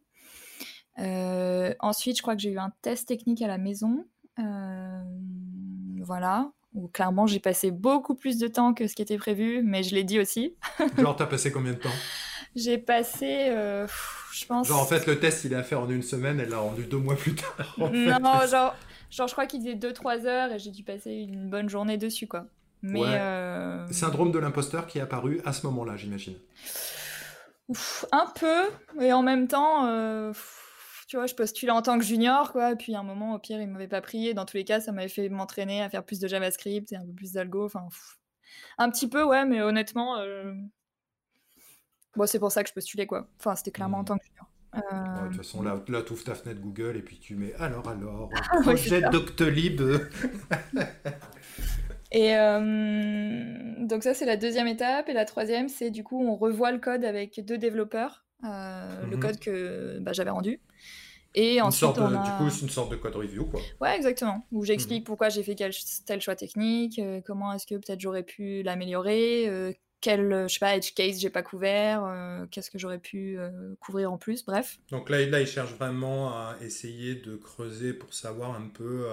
ensuite, 0.98 2.18
je 2.18 2.22
crois 2.22 2.36
que 2.36 2.42
j'ai 2.42 2.52
eu 2.52 2.60
un 2.60 2.72
test 2.82 3.08
technique 3.08 3.42
à 3.42 3.48
la 3.48 3.58
maison. 3.58 4.06
voilà, 4.38 6.52
où 6.74 6.88
clairement 6.88 7.28
j'ai 7.28 7.40
passé 7.40 7.72
beaucoup 7.72 8.16
plus 8.16 8.38
de 8.38 8.48
temps 8.48 8.74
que 8.74 8.88
ce 8.88 8.96
qui 8.96 9.02
était 9.02 9.18
prévu, 9.18 9.62
mais 9.64 9.84
je 9.84 9.94
l'ai 9.94 10.04
dit 10.04 10.20
aussi. 10.20 10.56
Genre, 10.98 11.16
t'as 11.16 11.28
passé 11.28 11.52
combien 11.52 11.74
de 11.74 11.80
temps? 11.80 11.90
J'ai 12.60 12.78
passé 12.78 13.52
je 14.40 14.46
pense. 14.46 14.68
Genre, 14.68 14.80
en 14.80 14.86
fait, 14.86 15.06
le 15.06 15.20
test, 15.20 15.44
il 15.44 15.54
est 15.54 15.58
à 15.58 15.64
faire 15.64 15.82
en 15.82 15.90
une 15.90 16.04
semaine, 16.04 16.40
elle 16.40 16.50
l'a 16.50 16.60
rendu 16.60 16.86
deux 16.86 16.98
mois 16.98 17.16
plus 17.16 17.36
tard. 17.36 17.76
non, 17.78 18.48
genre, 18.48 18.76
genre, 19.10 19.28
je 19.28 19.32
crois 19.32 19.46
qu'il 19.46 19.62
disait 19.62 19.76
2-3 19.76 20.26
heures 20.26 20.52
et 20.52 20.60
j'ai 20.60 20.72
dû 20.72 20.84
passer 20.84 21.12
une 21.12 21.50
bonne 21.50 21.70
journée 21.70 21.98
dessus, 21.98 22.28
quoi. 22.28 22.46
Mais. 22.82 23.04
Euh... 23.04 23.88
Syndrome 23.92 24.32
de 24.32 24.40
l'imposteur 24.40 24.88
qui 24.88 25.00
est 25.00 25.02
apparu 25.02 25.42
à 25.46 25.54
ce 25.54 25.66
moment-là, 25.68 25.98
j'imagine. 25.98 26.36
Un 28.12 28.26
peu, 28.36 28.64
et 29.02 29.14
en 29.14 29.22
même 29.22 29.48
temps. 29.48 29.88
Euh, 29.88 30.34
tu 31.08 31.18
vois, 31.18 31.26
je 31.26 31.34
postulais 31.34 31.72
en 31.72 31.82
tant 31.82 31.98
que 31.98 32.06
junior, 32.06 32.52
quoi. 32.52 32.72
Et 32.72 32.76
puis, 32.76 32.94
à 32.94 33.00
un 33.00 33.04
moment, 33.04 33.34
au 33.34 33.40
pire, 33.40 33.60
il 33.60 33.68
m'avait 33.68 33.88
pas 33.88 34.02
pris. 34.02 34.34
Dans 34.36 34.46
tous 34.46 34.58
les 34.58 34.64
cas, 34.64 34.80
ça 34.80 34.92
m'avait 34.92 35.10
fait 35.10 35.28
m'entraîner 35.28 35.82
à 35.82 35.90
faire 35.90 36.04
plus 36.04 36.20
de 36.20 36.28
JavaScript 36.28 36.92
et 36.92 36.98
un 36.98 37.06
peu 37.06 37.14
plus 37.14 37.34
d'algo. 37.34 37.66
Enfin, 37.66 37.88
un 38.78 38.92
petit 38.92 39.10
peu, 39.10 39.24
ouais, 39.24 39.44
mais 39.46 39.62
honnêtement, 39.62 40.18
euh, 40.18 40.54
Bon, 42.20 42.28
c'est 42.28 42.38
pour 42.38 42.52
ça 42.52 42.62
que 42.64 42.70
je 42.70 42.74
postulais, 42.74 43.08
quoi. 43.08 43.30
Enfin, 43.40 43.56
c'était 43.56 43.72
clairement 43.72 44.00
en 44.00 44.02
mmh. 44.02 44.06
tant 44.06 44.18
que 44.18 44.26
junior. 44.26 44.50
de 44.74 45.28
toute 45.30 45.38
façon, 45.38 45.64
là, 45.64 45.82
là 45.88 46.02
tu 46.02 46.12
ouvres 46.12 46.26
ta 46.26 46.36
fenêtre 46.36 46.60
Google 46.60 46.98
et 46.98 47.02
puis 47.02 47.18
tu 47.18 47.36
mets 47.36 47.54
alors, 47.54 47.88
alors, 47.88 48.30
ah 48.52 48.58
projet 48.62 49.00
Doctolib. 49.10 49.82
et 52.12 52.36
euh, 52.36 53.74
donc, 53.80 54.04
ça, 54.04 54.14
c'est 54.14 54.26
la 54.26 54.36
deuxième 54.36 54.68
étape. 54.68 55.08
Et 55.08 55.14
la 55.14 55.24
troisième, 55.24 55.70
c'est 55.70 55.92
du 55.92 56.04
coup, 56.04 56.22
on 56.22 56.36
revoit 56.36 56.74
le 56.74 56.80
code 56.80 57.06
avec 57.06 57.40
deux 57.46 57.58
développeurs, 57.58 58.26
euh, 58.44 59.06
le 59.10 59.16
mmh 59.16 59.20
code 59.22 59.40
que 59.40 60.00
bah, 60.00 60.12
j'avais 60.12 60.32
rendu. 60.32 60.60
Et 61.36 61.62
ensuite, 61.62 61.98
a... 61.98 62.02
Du 62.02 62.32
coup, 62.32 62.50
c'est 62.50 62.64
une 62.64 62.70
sorte 62.70 62.92
de 62.92 62.98
code 62.98 63.16
review, 63.16 63.46
quoi. 63.46 63.62
Ouais, 63.80 63.96
exactement. 63.96 64.46
Où 64.52 64.66
j'explique 64.66 65.04
mmh 65.04 65.06
pourquoi 65.06 65.30
j'ai 65.30 65.44
fait 65.44 65.56
tel 65.56 66.20
choix 66.20 66.36
technique, 66.36 67.00
euh, 67.00 67.22
comment 67.26 67.54
est-ce 67.54 67.66
que 67.66 67.76
peut-être 67.76 68.02
j'aurais 68.02 68.24
pu 68.24 68.62
l'améliorer, 68.62 69.74
quel, 70.02 70.32
euh, 70.32 70.48
je 70.48 70.54
sais 70.54 70.60
pas, 70.60 70.76
edge 70.76 70.94
case 70.94 71.20
j'ai 71.20 71.30
pas 71.30 71.44
couvert, 71.44 72.04
euh, 72.06 72.46
qu'est-ce 72.52 72.72
que 72.72 72.78
j'aurais 72.78 73.00
pu 73.00 73.38
euh, 73.38 73.50
couvrir 73.80 74.12
en 74.12 74.18
plus, 74.18 74.46
bref. 74.46 74.80
Donc 74.92 75.10
là, 75.10 75.26
là, 75.26 75.42
il 75.42 75.48
cherche 75.48 75.74
vraiment 75.74 76.30
à 76.30 76.56
essayer 76.62 77.16
de 77.16 77.36
creuser 77.36 77.94
pour 77.94 78.14
savoir 78.14 78.56
un 78.56 78.68
peu 78.68 79.06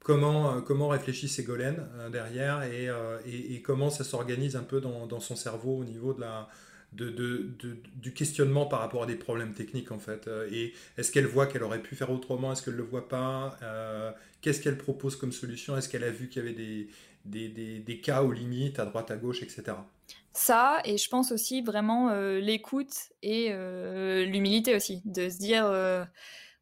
comment, 0.00 0.60
comment 0.62 0.88
réfléchit 0.88 1.28
Ségolène 1.28 1.86
derrière 2.12 2.62
et, 2.62 2.88
et, 3.26 3.62
comment 3.62 3.90
ça 3.90 4.04
s'organise 4.04 4.56
un 4.56 4.62
peu 4.62 4.80
dans, 4.80 5.06
dans, 5.06 5.20
son 5.20 5.36
cerveau 5.36 5.78
au 5.78 5.84
niveau 5.84 6.12
de 6.12 6.20
la, 6.20 6.48
de, 6.92 7.10
de, 7.10 7.50
du 7.96 8.12
questionnement 8.12 8.66
par 8.66 8.80
rapport 8.80 9.04
à 9.04 9.06
des 9.06 9.16
problèmes 9.16 9.54
techniques 9.54 9.92
en 9.92 9.98
fait. 9.98 10.28
Et 10.50 10.72
est-ce 10.98 11.12
qu'elle 11.12 11.26
voit 11.26 11.46
qu'elle 11.46 11.62
aurait 11.62 11.82
pu 11.82 11.94
faire 11.96 12.10
autrement? 12.10 12.52
Est-ce 12.52 12.62
qu'elle 12.62 12.74
ne 12.74 12.78
le 12.78 12.84
voit 12.84 13.08
pas? 13.08 13.58
Qu'est-ce 14.40 14.60
qu'elle 14.60 14.78
propose 14.78 15.16
comme 15.16 15.32
solution? 15.32 15.76
Est-ce 15.76 15.88
qu'elle 15.88 16.04
a 16.04 16.10
vu 16.10 16.28
qu'il 16.28 16.42
y 16.42 16.46
avait 16.46 16.54
des, 16.54 16.88
des, 17.24 17.48
des, 17.48 18.00
cas 18.00 18.22
aux 18.22 18.32
limites 18.32 18.78
à 18.78 18.84
droite 18.84 19.10
à 19.10 19.16
gauche, 19.16 19.42
etc. 19.42 19.72
Ça, 20.32 20.80
et 20.84 20.96
je 20.96 21.08
pense 21.08 21.32
aussi 21.32 21.60
vraiment 21.62 22.10
euh, 22.10 22.38
l'écoute 22.38 22.94
et 23.22 23.48
euh, 23.50 24.24
l'humilité 24.24 24.76
aussi, 24.76 25.02
de 25.04 25.28
se 25.28 25.38
dire, 25.38 25.66
euh, 25.66 26.04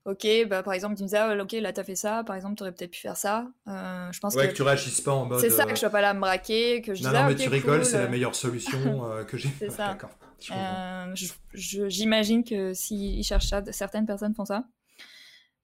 ok, 0.05 0.27
bah, 0.49 0.63
par 0.63 0.73
exemple, 0.73 0.97
tu 0.97 1.03
me 1.03 1.09
disais, 1.09 1.19
ah, 1.19 1.37
ok, 1.41 1.53
là, 1.53 1.73
t'as 1.73 1.85
fait 1.85 1.95
ça, 1.95 2.25
par 2.25 2.35
exemple, 2.35 2.57
t'aurais 2.57 2.73
peut-être 2.73 2.93
pu 2.93 3.01
faire 3.01 3.17
ça. 3.17 3.47
je 3.67 4.19
pense 4.21 4.35
ouais, 4.35 4.49
que, 4.49 4.55
tu 4.55 4.63
réagisses 4.63 5.01
pas 5.01 5.13
en 5.13 5.27
mode. 5.27 5.41
C'est 5.41 5.51
ça, 5.51 5.65
que 5.65 5.75
je 5.75 5.77
sois 5.77 5.91
pas 5.91 6.01
là 6.01 6.11
à 6.11 6.15
me 6.15 6.21
braquer, 6.21 6.81
que 6.83 6.95
je 6.95 7.03
Non, 7.03 7.13
non, 7.13 7.27
mais 7.27 7.37
tu 7.37 7.49
rigoles, 7.49 7.85
c'est 7.85 7.99
la 7.99 8.09
meilleure 8.09 8.35
solution 8.35 9.03
que 9.29 9.37
j'ai. 9.37 9.51
C'est 9.59 9.71
ça. 9.71 9.97
J'imagine 11.55 12.45
que 12.45 12.73
s'ils 12.73 13.25
cherchent 13.25 13.49
ça, 13.49 13.63
certaines 13.71 14.07
personnes 14.07 14.35
font 14.35 14.45
ça. 14.45 14.65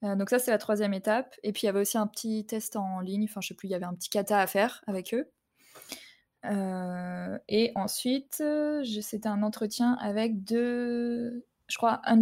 Euh, 0.05 0.16
donc 0.16 0.30
ça, 0.30 0.38
c'est 0.38 0.50
la 0.50 0.59
troisième 0.59 0.94
étape. 0.94 1.34
Et 1.42 1.52
puis, 1.52 1.62
il 1.62 1.66
y 1.66 1.68
avait 1.68 1.80
aussi 1.80 1.98
un 1.98 2.07
petit 2.07 2.44
test 2.46 2.76
en 2.76 3.00
ligne. 3.00 3.24
Enfin, 3.24 3.40
je 3.40 3.48
sais 3.48 3.55
plus, 3.55 3.68
il 3.68 3.72
y 3.72 3.74
avait 3.74 3.84
un 3.86 3.94
petit 3.94 4.11
kata 4.11 4.38
à 4.38 4.46
faire 4.46 4.82
avec 4.86 5.14
eux. 5.14 5.30
Euh, 6.44 7.38
et 7.48 7.72
ensuite, 7.74 8.42
c'était 8.84 9.28
un 9.28 9.42
entretien 9.42 9.94
avec 10.00 10.44
deux, 10.44 11.46
je 11.68 11.76
crois, 11.76 12.02
un, 12.05 12.20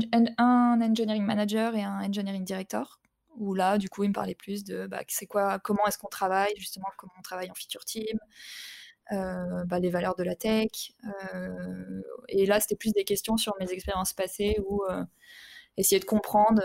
engineering 0.80 1.24
manager 1.24 1.74
et 1.74 1.83
un 1.83 2.01
engineering 2.01 2.45
director. 2.45 3.01
Où 3.37 3.55
là, 3.55 3.78
du 3.78 3.89
coup, 3.89 4.05
il 4.05 4.09
me 4.09 4.14
parlait 4.14 4.35
plus 4.35 4.62
de 4.62 4.87
bah, 4.87 5.03
c'est 5.09 5.26
quoi, 5.26 5.59
comment 5.59 5.87
est-ce 5.87 5.99
qu'on 5.99 6.09
travaille, 6.09 6.53
justement, 6.59 6.87
comment 6.99 7.12
on 7.18 7.22
travaille 7.22 7.51
en 7.51 7.55
feature 7.55 7.85
team, 7.85 8.18
euh, 9.12 9.64
bah, 9.64 9.78
les 9.80 9.91
valeurs 9.91 10.14
de 10.16 10.22
la 10.22 10.37
tech. 10.37 10.93
et 12.28 12.47
là, 12.47 12.61
c'était 12.61 12.76
plus 12.76 12.93
des 12.93 13.05
questions 13.05 13.37
sur 13.37 13.55
mes 13.59 13.70
expériences 13.72 14.12
passées 14.12 14.59
ou 14.66 14.83
essayer 15.76 15.99
de 15.99 16.05
comprendre 16.05 16.62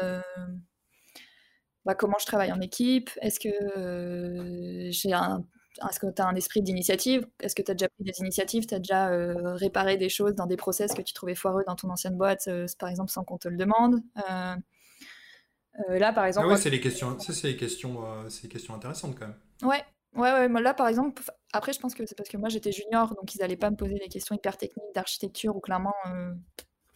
bah, 1.88 1.96
comment 1.96 2.18
je 2.20 2.26
travaille 2.26 2.52
en 2.52 2.60
équipe? 2.60 3.10
Est-ce 3.22 3.40
que 3.40 3.48
euh, 3.48 4.92
j'ai 4.92 5.14
un 5.14 5.46
est-ce 5.90 6.00
que 6.00 6.08
tu 6.08 6.22
as 6.22 6.28
un 6.28 6.36
esprit 6.36 6.62
d'initiative? 6.62 7.26
Est-ce 7.40 7.56
que 7.56 7.62
tu 7.62 7.72
as 7.72 7.76
déjà 7.76 7.88
pris 7.88 8.04
des 8.04 8.20
initiatives? 8.20 8.66
Tu 8.66 8.74
as 8.74 8.80
déjà 8.80 9.10
euh, 9.10 9.54
réparé 9.54 9.96
des 9.96 10.10
choses 10.10 10.34
dans 10.36 10.48
des 10.48 10.58
process 10.58 10.94
que 10.94 11.04
tu 11.04 11.14
trouvais 11.14 11.36
foireux 11.36 11.64
dans 11.66 11.76
ton 11.76 11.90
ancienne 11.90 12.18
boîte, 12.18 12.48
euh, 12.48 12.66
par 12.80 12.90
exemple, 12.90 13.12
sans 13.12 13.24
qu'on 13.24 13.38
te 13.38 13.48
le 13.48 13.56
demande? 13.58 14.02
Là, 14.18 16.12
par 16.12 16.24
ah 16.24 16.28
exemple. 16.28 16.48
Ah 16.52 16.58
c'est 16.58 16.72
les 16.72 16.82
questions, 16.82 17.18
ça, 17.20 17.32
c'est 17.32 17.48
les 17.50 17.56
questions, 17.56 18.04
c'est 18.30 18.50
questions 18.50 18.74
intéressantes 18.74 19.18
quand 19.18 19.28
même. 19.28 19.38
Ouais. 19.62 19.84
Ouais, 20.16 20.48
ouais, 20.48 20.62
là 20.62 20.74
par 20.74 20.88
exemple, 20.88 21.22
après 21.54 21.74
je 21.74 21.80
pense 21.80 21.94
que 21.94 22.06
c'est 22.08 22.16
parce 22.16 22.30
que 22.30 22.38
moi 22.38 22.50
j'étais 22.50 22.72
junior, 22.72 23.14
donc 23.14 23.36
ils 23.36 23.40
n'allaient 23.40 23.56
pas 23.56 23.70
me 23.70 23.76
poser 23.76 23.96
des 23.96 24.08
questions 24.08 24.36
hyper 24.36 24.58
techniques 24.58 24.96
d'architecture 24.96 25.56
ou 25.56 25.60
clairement 25.60 25.94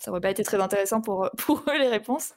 ça 0.02 0.10
aurait 0.10 0.22
pas 0.22 0.32
été 0.32 0.43
très 0.43 0.60
intéressant 0.60 0.99
pour, 0.99 1.30
pour 1.38 1.64
eux 1.70 1.78
les 1.78 1.88
réponses. 1.88 2.34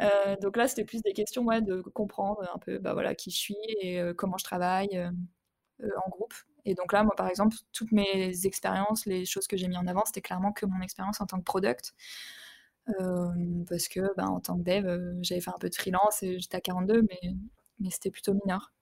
Euh, 0.00 0.36
donc 0.42 0.56
là, 0.56 0.66
c'était 0.68 0.84
plus 0.84 1.02
des 1.02 1.12
questions 1.12 1.44
ouais, 1.44 1.62
de 1.62 1.82
comprendre 1.82 2.42
un 2.52 2.58
peu 2.58 2.78
bah, 2.78 2.94
voilà, 2.94 3.14
qui 3.14 3.30
je 3.30 3.36
suis 3.38 3.56
et 3.80 4.00
euh, 4.00 4.12
comment 4.12 4.36
je 4.38 4.44
travaille 4.44 4.96
euh, 4.96 5.88
en 6.04 6.10
groupe. 6.10 6.34
Et 6.64 6.74
donc 6.74 6.92
là, 6.92 7.04
moi, 7.04 7.14
par 7.16 7.28
exemple, 7.28 7.56
toutes 7.72 7.92
mes 7.92 8.44
expériences, 8.44 9.06
les 9.06 9.24
choses 9.24 9.46
que 9.46 9.56
j'ai 9.56 9.68
mis 9.68 9.76
en 9.76 9.86
avant, 9.86 10.04
c'était 10.04 10.20
clairement 10.20 10.52
que 10.52 10.66
mon 10.66 10.80
expérience 10.82 11.20
en 11.20 11.26
tant 11.26 11.38
que 11.38 11.44
product. 11.44 11.94
parce 13.68 13.88
que 13.88 14.14
bah, 14.16 14.26
en 14.26 14.40
tant 14.40 14.58
que 14.58 14.62
dev, 14.62 15.22
j'avais 15.22 15.40
fait 15.40 15.50
un 15.50 15.58
peu 15.60 15.70
de 15.70 15.74
freelance 15.74 16.22
et 16.22 16.40
j'étais 16.40 16.56
à 16.56 16.60
42, 16.60 17.02
mais, 17.02 17.34
mais 17.78 17.90
c'était 17.90 18.10
plutôt 18.10 18.34
mineur. 18.34 18.72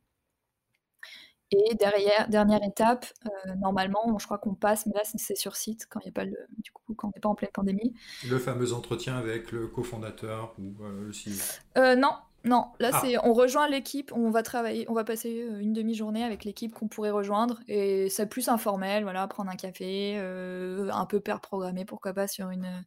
Et 1.50 1.74
derrière, 1.76 2.28
dernière 2.28 2.62
étape, 2.62 3.06
euh, 3.24 3.54
normalement, 3.56 4.18
je 4.18 4.26
crois 4.26 4.36
qu'on 4.36 4.54
passe, 4.54 4.84
mais 4.84 4.92
là 4.94 5.00
c'est 5.04 5.34
sur 5.34 5.56
site 5.56 5.86
quand 5.88 6.00
il 6.00 6.04
n'y 6.04 6.10
a 6.10 6.12
pas 6.12 6.24
le, 6.24 6.36
du 6.58 6.70
coup, 6.72 6.94
quand 6.94 7.08
on 7.08 7.12
n'est 7.14 7.20
pas 7.20 7.28
en 7.30 7.34
pleine 7.34 7.50
pandémie. 7.52 7.94
Le 8.28 8.38
fameux 8.38 8.74
entretien 8.74 9.16
avec 9.16 9.50
le 9.50 9.66
cofondateur 9.66 10.54
ou 10.58 10.74
euh, 10.84 11.06
le 11.06 11.10
CEO. 11.10 11.40
Euh, 11.78 11.96
non, 11.96 12.12
non. 12.44 12.66
Là 12.80 12.90
ah. 12.92 13.00
c'est, 13.02 13.16
on 13.24 13.32
rejoint 13.32 13.66
l'équipe, 13.66 14.12
on 14.14 14.30
va 14.30 14.42
travailler, 14.42 14.84
on 14.90 14.92
va 14.92 15.04
passer 15.04 15.48
une 15.58 15.72
demi-journée 15.72 16.22
avec 16.22 16.44
l'équipe 16.44 16.74
qu'on 16.74 16.88
pourrait 16.88 17.10
rejoindre 17.10 17.60
et 17.66 18.10
c'est 18.10 18.26
plus 18.26 18.50
informel, 18.50 19.04
voilà, 19.04 19.26
prendre 19.26 19.50
un 19.50 19.56
café, 19.56 20.18
un 20.18 21.06
peu 21.06 21.20
pair 21.20 21.40
programmé, 21.40 21.86
pourquoi 21.86 22.12
pas 22.12 22.28
sur 22.28 22.50
une 22.50 22.84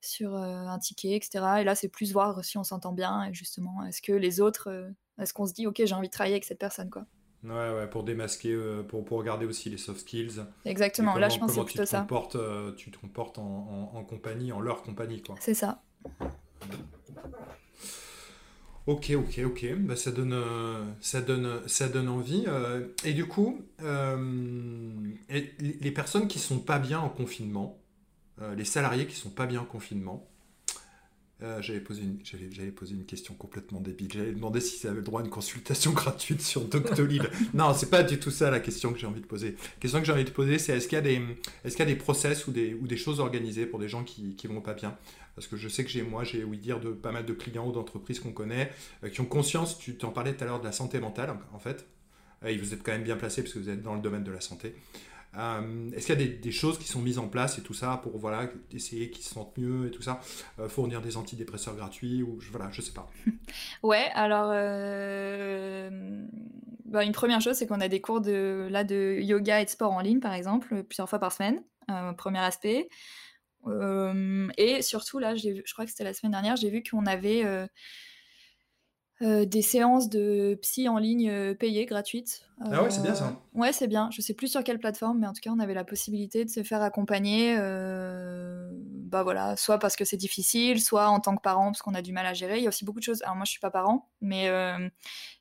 sur 0.00 0.34
un 0.34 0.78
ticket, 0.78 1.16
etc. 1.16 1.44
Et 1.60 1.64
là 1.64 1.74
c'est 1.74 1.88
plus 1.88 2.12
voir 2.12 2.44
si 2.44 2.58
on 2.58 2.64
s'entend 2.64 2.92
bien 2.92 3.24
et 3.24 3.34
justement 3.34 3.84
est-ce 3.84 4.02
que 4.02 4.12
les 4.12 4.40
autres, 4.40 4.90
est-ce 5.20 5.32
qu'on 5.32 5.46
se 5.46 5.52
dit 5.52 5.66
ok 5.68 5.82
j'ai 5.84 5.94
envie 5.94 6.08
de 6.08 6.12
travailler 6.12 6.34
avec 6.34 6.44
cette 6.44 6.58
personne 6.58 6.90
quoi. 6.90 7.06
Ouais, 7.44 7.70
ouais, 7.70 7.86
pour 7.88 8.02
démasquer, 8.02 8.52
euh, 8.52 8.82
pour, 8.82 9.04
pour 9.04 9.18
regarder 9.18 9.46
aussi 9.46 9.70
les 9.70 9.76
soft 9.76 10.00
skills. 10.00 10.44
Exactement, 10.64 11.16
là 11.16 11.28
je 11.28 11.38
pense 11.38 11.50
que 11.50 11.54
c'est 11.54 11.64
plutôt 11.64 11.86
ça. 11.86 12.06
Euh, 12.34 12.72
tu 12.72 12.90
te 12.90 12.98
comportes 12.98 13.38
en, 13.38 13.92
en, 13.94 14.04
compagnie, 14.04 14.52
en 14.52 14.60
leur 14.60 14.82
compagnie, 14.82 15.22
quoi. 15.22 15.36
C'est 15.40 15.54
ça. 15.54 15.82
Ok, 18.86 19.12
ok, 19.16 19.40
ok. 19.44 19.74
Bah, 19.78 19.96
ça, 19.96 20.10
donne, 20.12 20.36
ça, 21.00 21.20
donne, 21.20 21.60
ça 21.66 21.88
donne 21.88 22.08
envie. 22.08 22.46
et 23.04 23.12
du 23.12 23.26
coup, 23.26 23.60
les 25.28 25.90
personnes 25.90 26.28
qui 26.28 26.38
sont 26.38 26.58
pas 26.58 26.78
bien 26.78 27.00
en 27.00 27.08
confinement, 27.08 27.78
les 28.56 28.64
salariés 28.64 29.06
qui 29.06 29.14
sont 29.14 29.30
pas 29.30 29.46
bien 29.46 29.60
en 29.60 29.66
confinement, 29.66 30.28
euh, 31.42 31.60
j'allais 31.60 31.80
poser, 31.80 32.02
une, 32.02 33.04
question 33.04 33.34
complètement 33.34 33.80
débile. 33.80 34.10
J'allais 34.12 34.32
demander 34.32 34.60
si 34.60 34.78
ça 34.78 34.88
avait 34.88 34.98
le 34.98 35.02
droit 35.02 35.20
à 35.20 35.24
une 35.24 35.30
consultation 35.30 35.90
gratuite 35.92 36.40
sur 36.40 36.62
Doctolib. 36.62 37.24
non, 37.52 37.74
c'est 37.74 37.90
pas 37.90 38.02
du 38.02 38.18
tout 38.18 38.30
ça 38.30 38.50
la 38.50 38.60
question 38.60 38.92
que 38.92 38.98
j'ai 38.98 39.06
envie 39.06 39.20
de 39.20 39.26
poser. 39.26 39.50
La 39.50 39.80
question 39.80 40.00
que 40.00 40.06
j'ai 40.06 40.12
envie 40.12 40.24
de 40.24 40.30
poser, 40.30 40.58
c'est 40.58 40.74
est-ce 40.74 40.88
qu'il 40.88 40.96
y 40.96 40.98
a 40.98 41.02
des, 41.02 41.20
est-ce 41.64 41.76
qu'il 41.76 41.86
y 41.86 41.88
a 41.90 41.92
des 41.92 41.98
process 41.98 42.46
ou 42.46 42.52
des, 42.52 42.72
ou 42.74 42.86
des 42.86 42.96
choses 42.96 43.20
organisées 43.20 43.66
pour 43.66 43.78
des 43.78 43.88
gens 43.88 44.02
qui, 44.02 44.34
qui 44.34 44.46
vont 44.46 44.62
pas 44.62 44.74
bien? 44.74 44.96
Parce 45.34 45.46
que 45.46 45.56
je 45.58 45.68
sais 45.68 45.84
que 45.84 45.90
j'ai, 45.90 46.02
moi, 46.02 46.24
j'ai 46.24 46.42
ouï 46.42 46.56
dire 46.56 46.80
de 46.80 46.90
pas 46.90 47.12
mal 47.12 47.26
de 47.26 47.34
clients 47.34 47.68
ou 47.68 47.72
d'entreprises 47.72 48.20
qu'on 48.20 48.32
connaît 48.32 48.72
euh, 49.04 49.10
qui 49.10 49.20
ont 49.20 49.26
conscience, 49.26 49.78
tu 49.78 49.94
t'en 49.94 50.10
parlais 50.10 50.34
tout 50.34 50.42
à 50.42 50.46
l'heure 50.46 50.60
de 50.60 50.64
la 50.64 50.72
santé 50.72 50.98
mentale, 50.98 51.36
en 51.52 51.58
fait. 51.58 51.86
Euh, 52.42 52.48
et 52.48 52.56
vous 52.56 52.72
êtes 52.72 52.82
quand 52.82 52.92
même 52.92 53.04
bien 53.04 53.16
placé 53.16 53.42
parce 53.42 53.52
que 53.52 53.58
vous 53.58 53.68
êtes 53.68 53.82
dans 53.82 53.94
le 53.94 54.00
domaine 54.00 54.24
de 54.24 54.32
la 54.32 54.40
santé. 54.40 54.74
Euh, 55.36 55.90
est-ce 55.92 56.06
qu'il 56.06 56.20
y 56.20 56.24
a 56.24 56.36
des, 56.36 56.52
choses 56.52 56.78
qui 56.78 56.88
sont 56.88 57.00
mises 57.00 57.18
en 57.18 57.28
place 57.28 57.58
et 57.58 57.62
tout 57.62 57.74
ça 57.74 58.00
pour 58.02 58.16
voilà, 58.18 58.48
essayer 58.70 59.10
qu'ils 59.10 59.24
se 59.24 59.34
sentent 59.34 59.56
mieux 59.58 59.88
et 59.88 59.90
tout 59.90 60.02
ça 60.02 60.20
euh, 60.58 60.68
Fournir 60.68 61.02
des 61.02 61.16
antidépresseurs 61.16 61.76
gratuits 61.76 62.22
ou 62.22 62.40
je, 62.40 62.50
voilà, 62.50 62.70
je 62.70 62.80
sais 62.80 62.92
pas. 62.92 63.10
ouais, 63.82 64.10
alors 64.14 64.50
euh, 64.52 66.26
bah, 66.86 67.04
une 67.04 67.12
première 67.12 67.40
chose, 67.40 67.56
c'est 67.56 67.66
qu'on 67.66 67.80
a 67.80 67.88
des 67.88 68.00
cours 68.00 68.20
de, 68.20 68.68
là, 68.70 68.84
de 68.84 69.18
yoga 69.20 69.60
et 69.60 69.64
de 69.64 69.70
sport 69.70 69.92
en 69.92 70.00
ligne, 70.00 70.20
par 70.20 70.32
exemple, 70.32 70.82
plusieurs 70.84 71.08
fois 71.08 71.18
par 71.18 71.32
semaine. 71.32 71.62
premier 72.16 72.38
aspect. 72.38 72.88
et 74.56 74.82
surtout, 74.82 75.18
là, 75.18 75.34
je 75.34 75.72
crois 75.72 75.84
que 75.84 75.90
c'était 75.90 76.04
la 76.04 76.14
semaine 76.14 76.32
dernière, 76.32 76.56
j'ai 76.56 76.70
vu 76.70 76.82
qu'on 76.82 77.04
avait 77.04 77.44
euh, 79.22 79.46
des 79.46 79.62
séances 79.62 80.10
de 80.10 80.58
psy 80.60 80.90
en 80.90 80.98
ligne 80.98 81.30
euh, 81.30 81.54
payées, 81.54 81.86
gratuites. 81.86 82.42
ah 82.60 82.82
ouais, 82.82 82.90
c'est 82.90 83.02
bien 83.02 83.14
ça. 83.14 83.28
Euh, 83.28 83.58
ouais, 83.58 83.72
c'est 83.72 83.86
bien. 83.86 84.10
Je 84.12 84.20
sais 84.20 84.34
plus 84.34 84.48
sur 84.48 84.62
quelle 84.62 84.78
plateforme, 84.78 85.20
mais 85.20 85.26
en 85.26 85.32
tout 85.32 85.40
cas, 85.40 85.50
on 85.50 85.58
avait 85.58 85.72
la 85.72 85.84
possibilité 85.84 86.44
de 86.44 86.50
se 86.50 86.62
faire 86.62 86.82
accompagner. 86.82 87.56
bah 87.56 89.22
voilà, 89.22 89.56
soit 89.56 89.78
parce 89.78 89.96
que 89.96 90.04
c'est 90.04 90.18
difficile, 90.18 90.82
soit 90.82 91.08
en 91.08 91.20
tant 91.20 91.34
que 91.34 91.40
parent 91.40 91.66
parce 91.66 91.80
qu'on 91.80 91.94
a 91.94 92.02
du 92.02 92.12
mal 92.12 92.26
à 92.26 92.34
gérer. 92.34 92.58
Il 92.58 92.62
y 92.64 92.66
a 92.66 92.68
aussi 92.68 92.84
beaucoup 92.84 92.98
de 92.98 93.04
choses. 93.04 93.22
Alors 93.22 93.36
moi, 93.36 93.46
je 93.46 93.52
suis 93.52 93.60
pas 93.60 93.70
parent, 93.70 94.10
mais 94.20 94.50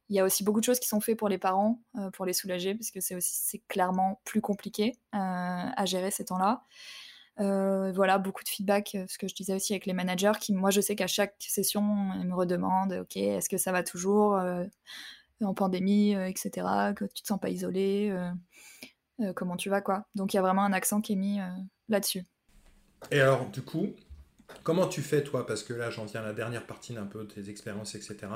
il 0.07 0.15
y 0.15 0.19
a 0.19 0.23
aussi 0.23 0.45
beaucoup 0.45 0.61
de 0.61 0.65
choses 0.65 0.79
qui 0.79 0.87
sont 0.87 1.01
faites 1.01 1.17
pour 1.17 1.27
les 1.27 1.37
parents, 1.37 1.81
pour 2.13 2.25
les 2.25 2.33
soulager, 2.33 2.75
parce 2.75 2.91
que 2.91 3.01
c'est 3.01 3.15
aussi 3.15 3.33
c'est 3.33 3.61
clairement 3.67 4.21
plus 4.23 4.39
compliqué 4.39 4.93
à 5.11 5.83
gérer 5.85 6.11
ces 6.11 6.23
temps-là. 6.23 6.63
Euh, 7.39 7.91
voilà, 7.91 8.17
beaucoup 8.17 8.43
de 8.43 8.49
feedback, 8.49 8.95
euh, 8.95 9.05
ce 9.09 9.17
que 9.17 9.27
je 9.27 9.35
disais 9.35 9.53
aussi 9.53 9.73
avec 9.73 9.85
les 9.85 9.93
managers, 9.93 10.31
qui, 10.39 10.53
moi, 10.53 10.69
je 10.69 10.79
sais 10.79 10.95
qu'à 10.95 11.07
chaque 11.07 11.35
session, 11.39 11.83
ils 12.19 12.27
me 12.27 12.33
redemandent, 12.33 12.93
OK, 13.01 13.17
est-ce 13.17 13.49
que 13.49 13.57
ça 13.57 13.71
va 13.71 13.83
toujours 13.83 14.37
euh, 14.37 14.63
en 15.43 15.53
pandémie, 15.53 16.11
etc., 16.11 16.51
que 16.95 17.05
tu 17.05 17.23
te 17.23 17.27
sens 17.27 17.39
pas 17.39 17.49
isolé, 17.49 18.15
comment 19.35 19.57
tu 19.57 19.69
vas, 19.69 19.81
quoi? 19.81 20.05
Donc, 20.15 20.33
il 20.33 20.37
y 20.37 20.39
a 20.39 20.41
vraiment 20.41 20.63
un 20.63 20.71
accent 20.71 21.01
qui 21.01 21.13
est 21.13 21.17
mis 21.17 21.39
là-dessus. 21.89 22.23
Et 23.11 23.19
alors, 23.19 23.49
du 23.49 23.61
coup, 23.61 23.89
comment 24.63 24.87
tu 24.87 25.01
fais, 25.01 25.23
toi? 25.23 25.45
Parce 25.45 25.61
que 25.61 25.73
là, 25.73 25.89
j'en 25.89 26.05
viens 26.05 26.21
à 26.21 26.23
la 26.23 26.31
dernière 26.31 26.65
partie 26.65 26.93
d'un 26.93 27.05
peu 27.05 27.25
de 27.25 27.33
tes 27.33 27.49
expériences, 27.49 27.95
etc. 27.95 28.27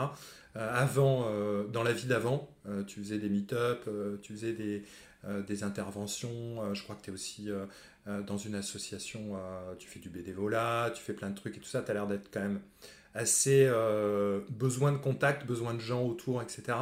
avant, 0.56 1.26
dans 1.72 1.84
la 1.84 1.94
vie 1.94 2.08
d'avant, 2.08 2.50
tu 2.86 3.00
faisais 3.00 3.18
des 3.18 3.30
meet-up, 3.30 3.90
tu 4.22 4.34
faisais 4.34 4.52
des, 4.52 4.84
des 5.48 5.64
interventions, 5.64 6.74
je 6.74 6.84
crois 6.84 6.98
que 6.98 7.02
tu 7.04 7.12
es 7.12 7.14
aussi 7.14 7.50
dans 8.26 8.38
une 8.38 8.56
association, 8.56 9.36
euh, 9.36 9.76
tu 9.78 9.88
fais 9.88 10.00
du 10.00 10.10
bénévolat, 10.10 10.92
tu 10.96 11.02
fais 11.02 11.14
plein 11.14 11.30
de 11.30 11.36
trucs 11.36 11.58
et 11.58 11.60
tout 11.60 11.68
ça, 11.68 11.82
tu 11.82 11.92
as 11.92 11.94
l'air 11.94 12.08
d'être 12.08 12.30
quand 12.32 12.42
même 12.42 12.62
assez 13.14 13.66
euh, 13.68 14.42
besoin 14.50 14.92
de 14.92 14.98
contact, 14.98 15.46
besoin 15.46 15.74
de 15.74 15.80
gens 15.80 16.04
autour, 16.04 16.42
etc. 16.42 16.78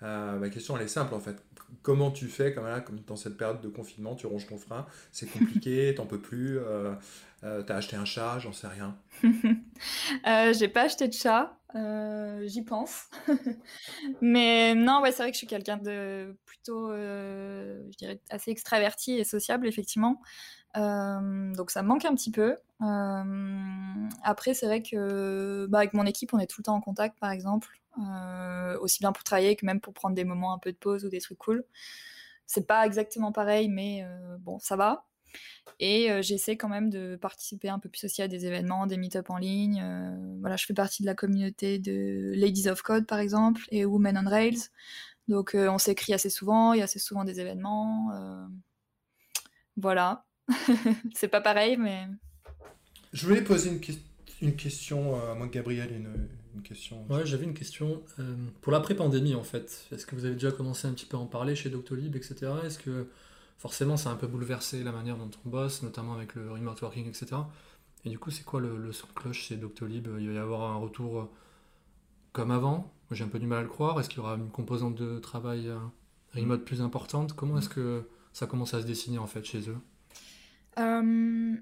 ma 0.00 0.48
question, 0.50 0.76
elle 0.76 0.84
est 0.84 0.88
simple 0.88 1.14
en 1.14 1.20
fait. 1.20 1.36
Comment 1.82 2.10
tu 2.10 2.28
fais 2.28 2.54
comme, 2.54 2.64
là, 2.64 2.80
comme 2.80 3.00
dans 3.06 3.16
cette 3.16 3.36
période 3.36 3.60
de 3.60 3.68
confinement, 3.68 4.14
tu 4.14 4.26
ronges 4.26 4.46
ton 4.46 4.58
frein, 4.58 4.86
c'est 5.12 5.26
compliqué, 5.26 5.94
t'en 5.96 6.06
peux 6.06 6.20
plus, 6.20 6.58
t'as 7.40 7.76
acheté 7.76 7.96
un 7.96 8.04
chat, 8.04 8.38
j'en 8.38 8.52
sais 8.52 8.68
rien. 8.68 8.96
J'ai 10.52 10.68
pas 10.68 10.82
acheté 10.82 11.08
de 11.08 11.14
chat, 11.14 11.58
j'y 11.74 12.62
pense. 12.62 13.08
Mais 14.20 14.74
non, 14.74 15.00
ouais, 15.02 15.12
c'est 15.12 15.22
vrai 15.22 15.30
que 15.30 15.34
je 15.34 15.38
suis 15.38 15.46
quelqu'un 15.46 15.76
de 15.76 16.36
plutôt, 16.44 16.92
je 16.92 17.96
dirais, 17.96 18.20
assez 18.30 18.50
extraverti 18.50 19.18
et 19.18 19.24
sociable, 19.24 19.66
effectivement. 19.66 20.20
Euh, 20.76 21.54
donc 21.54 21.70
ça 21.70 21.82
me 21.82 21.88
manque 21.88 22.04
un 22.04 22.14
petit 22.14 22.30
peu. 22.30 22.56
Euh, 22.82 24.08
après, 24.22 24.54
c'est 24.54 24.66
vrai 24.66 24.82
que 24.82 25.66
bah, 25.68 25.78
avec 25.78 25.94
mon 25.94 26.06
équipe, 26.06 26.34
on 26.34 26.38
est 26.38 26.46
tout 26.46 26.60
le 26.60 26.64
temps 26.64 26.74
en 26.74 26.80
contact, 26.80 27.18
par 27.18 27.30
exemple, 27.30 27.68
euh, 27.98 28.78
aussi 28.80 28.98
bien 29.00 29.12
pour 29.12 29.24
travailler 29.24 29.56
que 29.56 29.66
même 29.66 29.80
pour 29.80 29.94
prendre 29.94 30.14
des 30.14 30.24
moments 30.24 30.52
un 30.52 30.58
peu 30.58 30.72
de 30.72 30.76
pause 30.76 31.04
ou 31.04 31.08
des 31.08 31.20
trucs 31.20 31.38
cool. 31.38 31.64
C'est 32.46 32.66
pas 32.66 32.84
exactement 32.86 33.32
pareil, 33.32 33.68
mais 33.68 34.04
bon, 34.40 34.58
ça 34.58 34.76
va. 34.76 35.06
Et 35.80 36.08
j'essaie 36.22 36.56
quand 36.56 36.68
même 36.68 36.88
de 36.88 37.16
participer 37.16 37.68
un 37.68 37.78
peu 37.80 37.88
plus 37.88 38.04
aussi 38.04 38.22
à 38.22 38.28
des 38.28 38.46
événements, 38.46 38.86
des 38.86 38.96
meet-up 38.96 39.28
en 39.28 39.38
ligne. 39.38 39.84
voilà, 40.40 40.56
je 40.56 40.66
fais 40.66 40.74
partie 40.74 41.02
de 41.02 41.06
la 41.06 41.14
communauté 41.14 41.80
de 41.80 42.32
Ladies 42.36 42.68
of 42.68 42.82
Code, 42.82 43.06
par 43.06 43.18
exemple, 43.18 43.62
et 43.70 43.84
Women 43.84 44.22
on 44.24 44.30
Rails. 44.30 44.70
Donc 45.26 45.50
on 45.54 45.78
s'écrit 45.78 46.14
assez 46.14 46.30
souvent, 46.30 46.74
il 46.74 46.78
y 46.78 46.80
a 46.80 46.84
assez 46.84 47.00
souvent 47.00 47.24
des 47.24 47.40
événements. 47.40 48.12
voilà. 49.76 50.24
c'est 51.14 51.28
pas 51.28 51.40
pareil, 51.40 51.76
mais. 51.76 52.06
Je 53.12 53.26
voulais 53.26 53.42
poser 53.42 53.70
une, 53.70 53.80
une 54.42 54.56
question, 54.56 55.16
à 55.20 55.34
moi, 55.34 55.48
Gabriel, 55.48 55.90
une, 55.92 56.28
une 56.54 56.62
question. 56.62 57.04
Ouais, 57.08 57.26
j'avais 57.26 57.44
une 57.44 57.54
question. 57.54 58.02
Euh, 58.18 58.36
pour 58.60 58.72
l'après-pandémie, 58.72 59.34
en 59.34 59.42
fait, 59.42 59.86
est-ce 59.92 60.06
que 60.06 60.14
vous 60.14 60.24
avez 60.24 60.34
déjà 60.34 60.52
commencé 60.52 60.86
un 60.86 60.92
petit 60.92 61.06
peu 61.06 61.16
à 61.16 61.20
en 61.20 61.26
parler 61.26 61.54
chez 61.54 61.70
Doctolib, 61.70 62.16
etc. 62.16 62.52
Est-ce 62.64 62.78
que 62.78 63.08
forcément 63.58 63.96
ça 63.96 64.10
a 64.10 64.12
un 64.12 64.16
peu 64.16 64.26
bouleversé 64.26 64.82
la 64.82 64.92
manière 64.92 65.16
dont 65.16 65.30
on 65.44 65.48
bosse, 65.48 65.82
notamment 65.82 66.14
avec 66.14 66.34
le 66.34 66.50
remote 66.50 66.80
working, 66.80 67.08
etc. 67.08 67.36
Et 68.04 68.10
du 68.10 68.18
coup, 68.18 68.30
c'est 68.30 68.44
quoi 68.44 68.60
le, 68.60 68.92
son 68.92 69.06
de 69.06 69.12
cloche 69.12 69.44
chez 69.44 69.56
Doctolib? 69.56 70.08
Il 70.18 70.28
va 70.28 70.34
y 70.34 70.38
avoir 70.38 70.70
un 70.70 70.76
retour 70.76 71.20
euh, 71.20 71.30
comme 72.32 72.50
avant? 72.50 72.92
J'ai 73.10 73.24
un 73.24 73.28
peu 73.28 73.38
du 73.38 73.46
mal 73.46 73.60
à 73.60 73.62
le 73.62 73.68
croire. 73.68 73.98
Est-ce 73.98 74.08
qu'il 74.08 74.18
y 74.18 74.20
aura 74.20 74.34
une 74.34 74.50
composante 74.50 74.94
de 74.94 75.18
travail 75.18 75.68
euh, 75.68 75.78
remote 76.34 76.64
plus 76.64 76.82
importante? 76.82 77.32
Comment 77.32 77.58
est-ce 77.58 77.68
que 77.68 78.08
ça 78.32 78.46
commence 78.46 78.74
à 78.74 78.82
se 78.82 78.86
dessiner 78.86 79.18
en 79.18 79.26
fait 79.26 79.44
chez 79.44 79.70
eux? 79.70 79.78
Euh, 80.78 81.56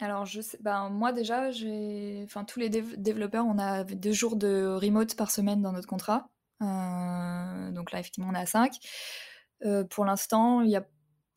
alors, 0.00 0.26
je 0.26 0.40
sais, 0.40 0.58
ben, 0.60 0.88
moi 0.88 1.12
déjà, 1.12 1.50
j'ai, 1.50 2.22
enfin, 2.24 2.44
tous 2.44 2.58
les 2.58 2.70
développeurs, 2.70 3.46
on 3.46 3.58
a 3.58 3.84
deux 3.84 4.12
jours 4.12 4.34
de 4.34 4.66
remote 4.66 5.14
par 5.14 5.30
semaine 5.30 5.62
dans 5.62 5.72
notre 5.72 5.88
contrat. 5.88 6.28
Donc 6.60 7.92
là, 7.92 8.00
effectivement, 8.00 8.30
on 8.30 8.34
est 8.34 8.40
à 8.40 8.46
5. 8.46 8.74
Euh, 9.64 9.84
pour 9.84 10.04
l'instant, 10.04 10.62
il 10.62 10.70
y 10.70 10.76
a, 10.76 10.86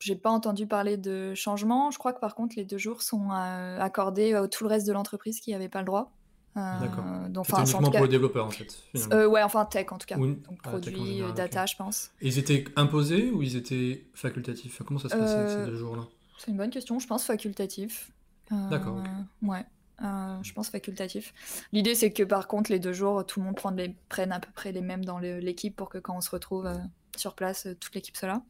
j'ai 0.04 0.16
pas 0.16 0.30
entendu 0.30 0.66
parler 0.66 0.96
de 0.96 1.34
changement. 1.34 1.90
Je 1.90 1.98
crois 1.98 2.12
que 2.12 2.20
par 2.20 2.34
contre, 2.34 2.56
les 2.56 2.64
deux 2.64 2.78
jours 2.78 3.02
sont 3.02 3.30
accordés 3.30 4.34
à 4.34 4.46
tout 4.48 4.64
le 4.64 4.68
reste 4.68 4.86
de 4.86 4.92
l'entreprise 4.92 5.40
qui 5.40 5.54
avait 5.54 5.68
pas 5.68 5.80
le 5.80 5.86
droit. 5.86 6.12
D'accord. 6.54 7.04
Donc, 7.30 7.46
enfin, 7.50 7.64
uniquement 7.64 7.90
pour 7.90 8.02
les 8.02 8.08
développeurs 8.08 8.46
en 8.46 8.50
fait. 8.50 8.78
ouais, 8.94 9.42
enfin 9.42 9.64
tech 9.64 9.86
en 9.90 9.98
tout 9.98 10.06
cas. 10.06 10.16
Donc 10.16 10.38
ah, 10.64 10.68
produits, 10.68 11.22
data, 11.34 11.66
je 11.66 11.74
pense. 11.74 12.12
ils 12.20 12.38
étaient 12.38 12.64
imposés 12.76 13.30
ou 13.30 13.42
ils 13.42 13.56
étaient 13.56 14.04
facultatifs? 14.14 14.82
Comment 14.86 15.00
ça 15.00 15.08
se 15.08 15.16
passait 15.16 15.48
ces 15.48 15.66
deux 15.66 15.76
jours-là? 15.76 16.04
c'est 16.44 16.50
une 16.50 16.56
bonne 16.56 16.70
question. 16.70 16.98
Je 16.98 17.06
pense 17.06 17.24
facultatif. 17.24 18.10
Euh, 18.52 18.68
D'accord. 18.68 19.02
Ouais. 19.42 19.64
Euh, 20.02 20.38
je 20.42 20.52
pense 20.52 20.68
facultatif. 20.68 21.32
L'idée, 21.72 21.94
c'est 21.94 22.12
que 22.12 22.22
par 22.22 22.48
contre, 22.48 22.70
les 22.70 22.78
deux 22.78 22.92
jours, 22.92 23.24
tout 23.24 23.40
le 23.40 23.46
monde 23.46 23.56
prenne, 23.56 23.76
les, 23.76 23.94
prenne 24.08 24.32
à 24.32 24.40
peu 24.40 24.50
près 24.54 24.72
les 24.72 24.80
mêmes 24.80 25.04
dans 25.04 25.18
l'équipe 25.18 25.74
pour 25.74 25.88
que 25.88 25.98
quand 25.98 26.16
on 26.16 26.20
se 26.20 26.30
retrouve 26.30 26.66
euh, 26.66 26.76
sur 27.16 27.34
place, 27.34 27.68
toute 27.80 27.94
l'équipe 27.94 28.16
soit 28.16 28.28
là. 28.28 28.42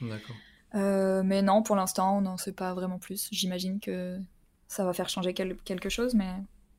D'accord. 0.00 0.36
Mais 0.74 1.42
non, 1.42 1.62
pour 1.62 1.76
l'instant, 1.76 2.18
on 2.18 2.20
n'en 2.22 2.36
sait 2.36 2.52
pas 2.52 2.74
vraiment 2.74 2.98
plus. 2.98 3.28
J'imagine 3.32 3.80
que 3.80 4.18
ça 4.68 4.84
va 4.84 4.92
faire 4.92 5.08
changer 5.08 5.34
quelque 5.34 5.88
chose, 5.88 6.14
mais. 6.14 6.32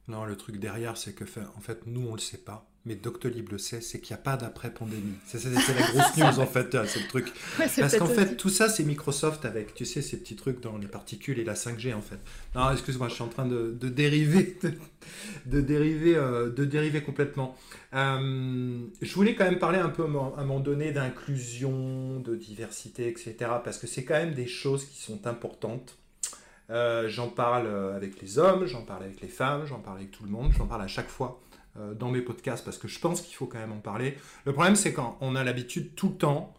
Non, 0.08 0.26
le 0.26 0.36
truc 0.36 0.58
derrière, 0.58 0.98
c'est 0.98 1.14
que 1.14 1.24
en 1.56 1.62
fait, 1.62 1.86
nous, 1.86 2.08
on 2.08 2.14
le 2.14 2.20
sait 2.20 2.38
pas 2.38 2.66
mais 2.86 2.96
Doctolib 2.96 3.50
le 3.50 3.58
sait, 3.58 3.80
c'est 3.80 4.02
qu'il 4.02 4.14
n'y 4.14 4.20
a 4.20 4.24
pas 4.24 4.36
d'après-pandémie. 4.36 5.16
C'est 5.26 5.42
la 5.46 5.88
grosse 5.88 6.18
news 6.18 6.40
en 6.40 6.46
fait, 6.46 6.70
c'est 6.86 7.00
le 7.00 7.08
truc. 7.08 7.32
Parce 7.58 7.98
qu'en 7.98 8.08
fait, 8.08 8.36
tout 8.36 8.50
ça, 8.50 8.68
c'est 8.68 8.84
Microsoft 8.84 9.46
avec, 9.46 9.74
tu 9.74 9.86
sais, 9.86 10.02
ces 10.02 10.18
petits 10.18 10.36
trucs 10.36 10.60
dans 10.60 10.78
les 10.78 10.88
particules 10.88 11.40
et 11.40 11.46
la 11.46 11.54
5G 11.54 11.94
en 11.94 12.02
fait. 12.02 12.20
Non, 12.56 12.70
excuse-moi, 12.72 13.08
je 13.08 13.14
suis 13.14 13.24
en 13.24 13.30
train 13.30 13.46
de, 13.46 13.72
dériver, 13.72 14.58
de, 15.46 15.62
dériver, 15.62 16.16
euh, 16.18 16.50
de 16.50 16.66
dériver 16.66 17.02
complètement. 17.02 17.56
Euh, 17.94 18.82
je 19.02 19.14
voulais 19.14 19.36
quand 19.36 19.46
même 19.46 19.60
parler 19.60 19.80
un 19.80 19.90
peu 19.90 20.04
à 20.04 20.06
un 20.06 20.44
moment 20.44 20.60
donné 20.60 20.92
d'inclusion, 20.92 22.20
de 22.20 22.36
diversité, 22.36 23.08
etc. 23.08 23.36
Parce 23.64 23.78
que 23.78 23.88
c'est 23.88 24.04
quand 24.04 24.16
même 24.16 24.34
des 24.34 24.48
choses 24.48 24.86
qui 24.86 25.02
sont 25.02 25.26
importantes. 25.26 25.98
Euh, 26.70 27.08
j'en 27.08 27.30
parle 27.30 27.68
avec 27.96 28.22
les 28.22 28.40
hommes, 28.40 28.66
j'en 28.66 28.82
parle 28.82 29.04
avec 29.04 29.22
les 29.22 29.28
femmes, 29.30 29.66
j'en 29.66 29.80
parle 29.80 29.98
avec 30.00 30.12
tout 30.12 30.24
le 30.24 30.30
monde, 30.30 30.52
j'en 30.58 30.66
parle 30.68 30.82
à 30.82 30.88
chaque 30.88 31.10
fois 31.10 31.42
euh, 31.78 31.94
dans 31.94 32.12
mes 32.12 32.22
podcasts 32.22 32.64
parce 32.64 32.78
que 32.78 32.88
je 32.88 33.00
pense 33.00 33.22
qu'il 33.22 33.36
faut 33.36 33.48
quand 33.48 33.60
même 33.60 33.72
en 33.72 33.80
parler. 33.80 34.18
Le 34.46 34.54
problème, 34.54 34.76
c'est 34.76 34.94
quand 34.94 35.18
on 35.22 35.36
a 35.36 35.44
l'habitude 35.44 35.96
tout 35.96 36.10
le 36.10 36.16
temps 36.16 36.54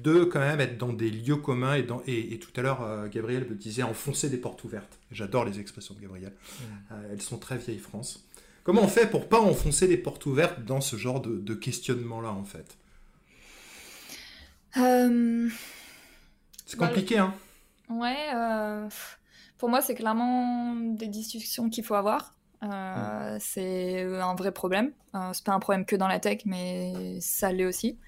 de 0.00 0.24
quand 0.24 0.40
même 0.40 0.60
être 0.60 0.78
dans 0.78 0.92
des 0.92 1.10
lieux 1.10 1.36
communs 1.36 1.74
et, 1.74 1.82
dans, 1.82 2.02
et, 2.06 2.38
tout 2.38 2.50
à 2.58 2.62
l'heure, 2.62 2.82
euh, 2.82 3.08
Gabriel 3.08 3.48
me 3.48 3.54
disait 3.54 3.82
enfoncer 3.82 4.30
des 4.30 4.38
portes 4.38 4.64
ouvertes. 4.64 4.98
J'adore 5.10 5.44
les 5.44 5.60
expressions 5.60 5.94
de 5.94 6.00
Gabriel. 6.00 6.32
Euh, 6.90 7.08
elles 7.12 7.22
sont 7.22 7.38
très 7.38 7.58
vieilles 7.58 7.78
France. 7.78 8.26
Comment 8.64 8.82
on 8.82 8.88
fait 8.88 9.10
pour 9.10 9.28
pas 9.28 9.40
enfoncer 9.40 9.86
les 9.86 9.96
portes 9.96 10.24
ouvertes 10.24 10.64
dans 10.64 10.80
ce 10.80 10.96
genre 10.96 11.20
de, 11.20 11.54
questionnement-là, 11.54 12.30
en 12.30 12.44
fait? 12.44 12.76
Euh, 14.78 15.48
C'est 16.64 16.78
compliqué, 16.78 17.18
hein 17.18 17.34
Ouais, 17.90 18.30
pour 19.58 19.68
moi, 19.68 19.82
c'est 19.82 19.94
clairement 19.94 20.74
des 20.74 21.08
discussions 21.08 21.68
qu'il 21.68 21.84
faut 21.84 21.94
avoir. 21.94 22.34
Euh, 22.62 23.36
c'est 23.40 24.02
un 24.02 24.34
vrai 24.34 24.52
problème. 24.52 24.92
c'est 25.32 25.44
pas 25.44 25.52
un 25.52 25.58
problème 25.58 25.84
que 25.84 25.96
dans 25.96 26.08
la 26.08 26.20
tech, 26.20 26.42
mais 26.44 27.18
ça 27.20 27.52
l'est 27.52 27.64
aussi. 27.64 27.98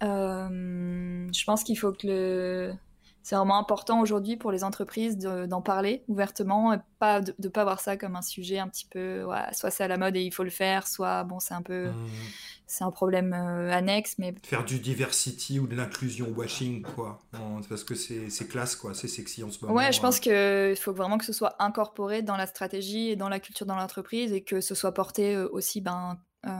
je 0.00 1.44
pense 1.44 1.64
qu'il 1.64 1.78
faut 1.78 1.92
que 1.92 2.06
le 2.06 2.74
c'est 3.22 3.36
vraiment 3.36 3.58
important 3.58 4.00
aujourd'hui 4.00 4.36
pour 4.36 4.50
les 4.52 4.64
entreprises 4.64 5.18
d'en 5.18 5.60
parler 5.60 6.04
ouvertement, 6.08 6.72
et 6.72 6.78
pas 6.98 7.20
de 7.20 7.34
ne 7.38 7.48
pas 7.48 7.64
voir 7.64 7.80
ça 7.80 7.96
comme 7.96 8.16
un 8.16 8.22
sujet 8.22 8.58
un 8.58 8.68
petit 8.68 8.86
peu, 8.86 9.26
soit 9.52 9.70
c'est 9.70 9.84
à 9.84 9.88
la 9.88 9.98
mode 9.98 10.16
et 10.16 10.22
il 10.22 10.32
faut 10.32 10.44
le 10.44 10.50
faire, 10.50 10.86
soit 10.86 11.24
bon 11.24 11.40
c'est 11.40 11.54
un 11.54 11.62
peu, 11.62 11.88
mmh. 11.88 12.08
c'est 12.66 12.84
un 12.84 12.90
problème 12.90 13.32
euh, 13.32 13.70
annexe, 13.72 14.16
mais 14.18 14.34
faire 14.42 14.64
du 14.64 14.78
diversity 14.78 15.58
ou 15.58 15.66
de 15.66 15.76
l'inclusion 15.76 16.32
washing 16.36 16.82
quoi, 16.82 17.20
parce 17.68 17.84
que 17.84 17.94
c'est 17.94 18.48
classe 18.48 18.76
quoi, 18.76 18.94
c'est 18.94 19.08
sexy 19.08 19.42
en 19.42 19.50
ce 19.50 19.64
moment. 19.64 19.76
Ouais, 19.76 19.92
je 19.92 20.00
pense 20.00 20.20
qu'il 20.20 20.76
faut 20.76 20.92
vraiment 20.92 21.18
que 21.18 21.24
ce 21.24 21.32
soit 21.32 21.56
incorporé 21.62 22.22
dans 22.22 22.36
la 22.36 22.46
stratégie 22.46 23.10
et 23.10 23.16
dans 23.16 23.28
la 23.28 23.40
culture 23.40 23.66
dans 23.66 23.76
l'entreprise 23.76 24.32
et 24.32 24.42
que 24.42 24.60
ce 24.60 24.74
soit 24.74 24.92
porté 24.92 25.34
euh, 25.34 25.48
aussi 25.52 25.80
ben 25.80 26.18
euh, 26.46 26.50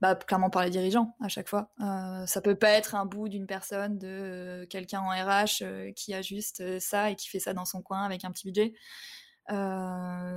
bah, 0.00 0.14
clairement 0.14 0.50
par 0.50 0.64
les 0.64 0.70
dirigeants 0.70 1.16
à 1.20 1.28
chaque 1.28 1.48
fois. 1.48 1.70
Euh, 1.80 2.26
ça 2.26 2.40
peut 2.40 2.54
pas 2.56 2.70
être 2.70 2.94
un 2.94 3.06
bout 3.06 3.28
d'une 3.28 3.46
personne, 3.46 3.98
de 3.98 4.08
euh, 4.08 4.66
quelqu'un 4.66 5.00
en 5.00 5.08
RH 5.08 5.62
euh, 5.62 5.92
qui 5.92 6.12
a 6.14 6.22
juste 6.22 6.60
euh, 6.60 6.78
ça 6.80 7.10
et 7.10 7.16
qui 7.16 7.28
fait 7.28 7.40
ça 7.40 7.54
dans 7.54 7.64
son 7.64 7.82
coin 7.82 8.02
avec 8.02 8.24
un 8.24 8.30
petit 8.30 8.46
budget. 8.46 8.74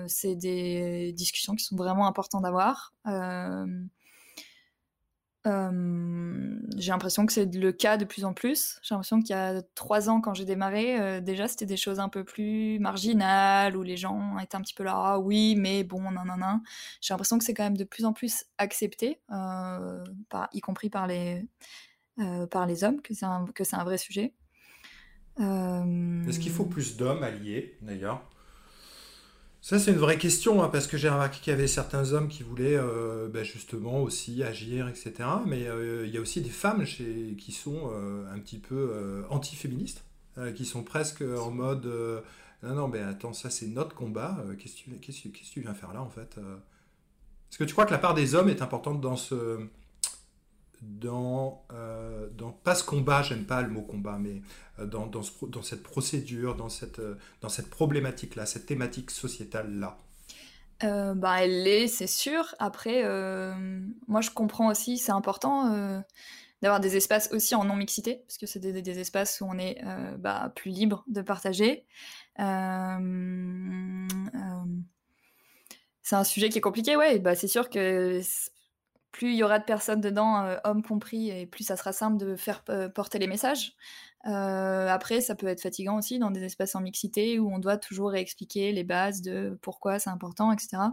c'est 0.07 0.35
des 0.35 1.11
discussions 1.13 1.55
qui 1.55 1.65
sont 1.65 1.75
vraiment 1.75 2.07
importantes 2.07 2.43
d'avoir. 2.43 2.93
Euh, 5.47 6.59
j'ai 6.75 6.91
l'impression 6.91 7.25
que 7.25 7.31
c'est 7.31 7.53
le 7.55 7.71
cas 7.71 7.97
de 7.97 8.05
plus 8.05 8.25
en 8.25 8.33
plus. 8.33 8.79
J'ai 8.83 8.93
l'impression 8.93 9.21
qu'il 9.21 9.29
y 9.29 9.39
a 9.39 9.61
trois 9.75 10.09
ans, 10.09 10.19
quand 10.19 10.33
j'ai 10.33 10.45
démarré, 10.45 10.99
euh, 10.99 11.21
déjà 11.21 11.47
c'était 11.47 11.65
des 11.65 11.77
choses 11.77 11.99
un 11.99 12.09
peu 12.09 12.23
plus 12.23 12.79
marginales 12.79 13.77
où 13.77 13.83
les 13.83 13.97
gens 13.97 14.37
étaient 14.39 14.57
un 14.57 14.61
petit 14.61 14.73
peu 14.73 14.83
là, 14.83 14.93
ah 14.95 15.19
oui, 15.19 15.55
mais 15.57 15.83
bon, 15.83 16.01
nan, 16.01 16.25
nan, 16.25 16.39
nan. 16.39 16.61
J'ai 17.01 17.13
l'impression 17.13 17.37
que 17.37 17.45
c'est 17.45 17.53
quand 17.53 17.63
même 17.63 17.77
de 17.77 17.85
plus 17.85 18.05
en 18.05 18.13
plus 18.13 18.45
accepté, 18.57 19.21
euh, 19.31 20.03
y 20.53 20.59
compris 20.59 20.89
par 20.89 21.07
les, 21.07 21.45
par 22.51 22.65
les 22.65 22.83
hommes, 22.83 23.01
que 23.01 23.13
c'est 23.13 23.25
un, 23.25 23.45
un, 23.73 23.83
vrai 23.83 23.97
sujet. 23.97 24.33
Est-ce 25.39 26.39
qu'il 26.39 26.51
faut 26.51 26.65
plus 26.65 26.97
d'hommes 26.97 27.23
alliés, 27.23 27.77
d'ailleurs? 27.81 28.27
Ça, 29.61 29.79
c'est 29.79 29.91
une 29.91 29.97
vraie 29.97 30.17
question, 30.17 30.63
hein, 30.63 30.69
parce 30.69 30.87
que 30.87 30.97
j'ai 30.97 31.09
remarqué 31.09 31.39
qu'il 31.41 31.51
y 31.51 31.53
avait 31.53 31.67
certains 31.67 32.13
hommes 32.13 32.27
qui 32.27 32.43
voulaient 32.43 32.77
euh, 32.77 33.27
ben, 33.27 33.43
justement 33.43 34.01
aussi 34.01 34.43
agir, 34.43 34.87
etc. 34.87 35.13
Mais 35.45 35.67
euh, 35.67 36.05
il 36.05 36.13
y 36.13 36.17
a 36.17 36.21
aussi 36.21 36.41
des 36.41 36.49
femmes 36.49 36.85
qui 36.85 37.51
sont 37.51 37.91
euh, 37.91 38.31
un 38.33 38.39
petit 38.39 38.59
peu 38.59 39.25
anti-féministes, 39.29 40.03
qui 40.55 40.65
sont 40.65 40.83
presque 40.83 41.21
en 41.21 41.49
mode 41.49 41.85
Non, 42.63 42.75
non, 42.75 42.87
mais 42.87 42.99
attends, 42.99 43.33
ça 43.33 43.49
c'est 43.49 43.67
notre 43.67 43.95
combat, 43.95 44.37
qu'est-ce 44.59 45.23
que 45.23 45.51
tu 45.51 45.61
viens 45.61 45.73
faire 45.73 45.93
là 45.93 46.01
en 46.01 46.09
fait 46.09 46.37
Est-ce 46.37 47.57
que 47.57 47.63
tu 47.63 47.73
crois 47.73 47.85
que 47.85 47.91
la 47.91 47.97
part 47.97 48.13
des 48.13 48.35
hommes 48.35 48.49
est 48.49 48.61
importante 48.61 49.01
dans 49.01 49.15
ce, 49.15 49.59
dans, 50.81 51.65
euh, 51.73 52.29
dans 52.37 52.51
pas 52.51 52.75
ce 52.75 52.83
combat, 52.83 53.21
j'aime 53.23 53.45
pas 53.45 53.61
le 53.61 53.69
mot 53.69 53.81
combat, 53.81 54.17
mais 54.19 54.41
euh, 54.79 54.85
dans, 54.85 55.07
dans, 55.07 55.21
dans, 55.47 55.61
cette 55.61 55.83
procédure, 55.83 56.55
dans 56.55 56.69
cette, 56.69 56.99
euh, 56.99 57.15
dans 57.41 57.49
cette 57.49 57.69
problématique-là, 57.69 58.45
cette 58.45 58.65
thématique 58.65 59.11
sociétale-là 59.11 59.97
bah, 60.81 61.43
Elle 61.43 61.63
l'est, 61.63 61.87
c'est 61.87 62.07
sûr. 62.07 62.53
Après, 62.59 63.01
moi 64.07 64.21
je 64.21 64.29
comprends 64.29 64.69
aussi, 64.69 64.97
c'est 64.99 65.11
important 65.11 66.03
d'avoir 66.61 66.79
des 66.79 66.95
espaces 66.95 67.29
aussi 67.31 67.55
en 67.55 67.63
non-mixité, 67.63 68.23
parce 68.27 68.37
que 68.37 68.45
c'est 68.45 68.59
des, 68.59 68.81
des, 68.81 68.99
espaces 68.99 69.41
où 69.41 69.45
on 69.45 69.57
est 69.57 69.81
bah, 70.19 70.51
plus 70.55 70.69
libre 70.69 71.03
de 71.07 71.21
partager. 71.21 71.87
c'est 72.37 72.43
un 76.15 76.23
sujet 76.23 76.49
qui 76.49 76.59
est 76.59 76.61
compliqué, 76.61 76.95
ouais. 76.95 77.17
Bah, 77.17 77.33
c'est 77.33 77.47
sûr 77.47 77.71
que 77.71 78.21
plus 79.11 79.31
il 79.31 79.37
y 79.37 79.43
aura 79.43 79.59
de 79.59 79.65
personnes 79.65 80.01
dedans, 80.01 80.43
euh, 80.43 80.57
hommes 80.63 80.83
compris, 80.83 81.29
et 81.29 81.45
plus 81.45 81.63
ça 81.63 81.77
sera 81.77 81.93
simple 81.93 82.17
de 82.17 82.35
faire 82.35 82.63
euh, 82.69 82.89
porter 82.89 83.19
les 83.19 83.27
messages. 83.27 83.73
Euh, 84.25 84.87
après, 84.87 85.21
ça 85.21 85.35
peut 85.35 85.47
être 85.47 85.61
fatigant 85.61 85.97
aussi 85.97 86.19
dans 86.19 86.31
des 86.31 86.43
espaces 86.43 86.75
en 86.75 86.81
mixité 86.81 87.39
où 87.39 87.53
on 87.53 87.59
doit 87.59 87.77
toujours 87.77 88.15
expliquer 88.15 88.71
les 88.71 88.83
bases 88.83 89.21
de 89.21 89.57
pourquoi 89.61 89.99
c'est 89.99 90.09
important, 90.09 90.51
etc. 90.51 90.83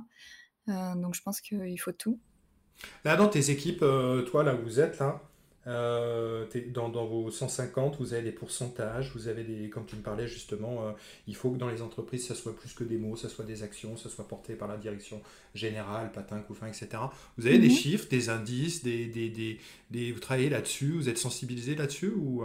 donc 0.66 1.14
je 1.14 1.22
pense 1.22 1.40
qu'il 1.40 1.78
faut 1.80 1.92
tout. 1.92 2.18
Là, 3.04 3.16
dans 3.16 3.28
tes 3.28 3.50
équipes, 3.50 3.84
toi, 4.30 4.44
là 4.44 4.54
où 4.54 4.62
vous 4.62 4.80
êtes, 4.80 4.98
là, 4.98 5.20
euh, 5.66 6.44
dans, 6.72 6.90
vos 7.06 7.30
150, 7.30 7.96
vous 7.98 8.12
avez 8.12 8.22
des 8.22 8.32
pourcentages, 8.32 9.12
vous 9.14 9.28
avez 9.28 9.44
des, 9.44 9.70
comme 9.70 9.86
tu 9.86 9.96
me 9.96 10.02
parlais 10.02 10.28
justement, 10.28 10.82
euh, 10.82 10.92
il 11.26 11.34
faut 11.34 11.50
que 11.50 11.56
dans 11.56 11.68
les 11.68 11.80
entreprises, 11.80 12.26
ça 12.26 12.34
soit 12.34 12.54
plus 12.54 12.74
que 12.74 12.84
des 12.84 12.98
mots, 12.98 13.16
ça 13.16 13.30
soit 13.30 13.46
des 13.46 13.62
actions, 13.62 13.96
ça 13.96 14.10
soit 14.10 14.28
porté 14.28 14.54
par 14.54 14.68
la 14.68 14.76
direction 14.76 15.22
générale, 15.54 16.12
patin, 16.12 16.38
couffin, 16.40 16.66
etc. 16.66 16.88
Vous 17.38 17.46
avez 17.46 17.58
des 17.58 17.68
mhm. 17.68 17.74
chiffres, 17.74 18.08
des 18.10 18.28
indices, 18.28 18.82
des, 18.82 19.06
des, 19.06 19.58
des, 19.90 20.12
vous 20.12 20.20
travaillez 20.20 20.50
là-dessus, 20.50 20.92
vous 20.92 21.08
êtes 21.08 21.18
sensibilisé 21.18 21.74
là-dessus 21.74 22.12
ou 22.14 22.44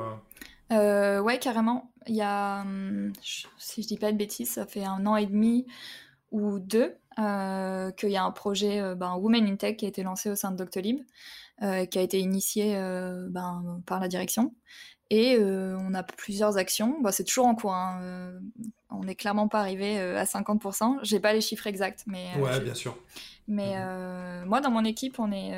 euh... 0.72 1.20
ouais, 1.20 1.40
carrément. 1.40 1.92
Il 2.08 2.16
y 2.16 2.22
a, 2.22 2.62
hum, 2.62 3.12
si 3.22 3.82
je 3.82 3.88
dis 3.88 3.98
pas 3.98 4.14
de 4.14 4.18
bêtises, 4.18 4.52
ça 4.52 4.66
fait 4.66 4.86
un 4.86 5.06
an 5.06 5.18
et 5.18 5.26
demi 5.26 5.66
ou 6.32 6.60
deux 6.60 6.96
qu'il 7.18 8.10
y 8.10 8.16
a 8.16 8.24
un 8.24 8.32
projet 8.32 8.96
ben, 8.96 9.18
Women 9.18 9.46
in 9.46 9.56
Tech 9.58 9.76
qui 9.76 9.84
a 9.84 9.90
été 9.90 10.04
lancé 10.04 10.30
au 10.30 10.36
sein 10.36 10.52
de 10.52 10.56
Doctolib, 10.56 11.02
euh, 11.62 11.86
qui 11.86 12.00
a 12.00 12.02
été 12.02 12.20
initié 12.20 12.76
ben, 13.30 13.82
par 13.86 14.00
la 14.00 14.08
direction. 14.08 14.54
Et 15.12 15.38
on 15.40 15.94
a 15.96 16.04
plusieurs 16.04 16.58
actions. 16.58 17.02
c'est 17.12 17.24
toujours 17.24 17.48
en 17.48 17.56
cours. 17.56 17.74
Hein. 17.74 18.40
on 18.92 19.04
n'est 19.04 19.16
clairement 19.16 19.48
pas 19.48 19.60
arrivé 19.60 19.98
à 19.98 20.24
50%. 20.24 21.00
J'ai 21.02 21.20
pas 21.20 21.34
les 21.34 21.42
chiffres 21.42 21.68
exacts, 21.68 22.04
mais. 22.06 22.36
ouais, 22.38 22.60
bien 22.60 22.76
sûr. 22.76 22.98
Mais 23.48 23.76
mhm. 23.76 24.46
moi, 24.46 24.62
dans 24.62 24.70
mon 24.70 24.86
équipe, 24.86 25.20
on 25.20 25.32
est 25.32 25.56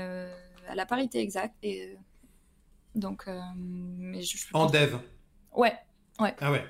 à 0.70 0.76
la 0.76 0.86
parité 0.86 1.20
exacte. 1.20 1.56
Et 1.64 1.98
donc, 2.96 3.26
mais 3.58 4.22
je, 4.22 4.38
en 4.54 4.68
dev. 4.68 4.96
Ouais, 5.54 5.76
ouais. 6.20 6.34
Ah 6.40 6.52
ouais. 6.52 6.64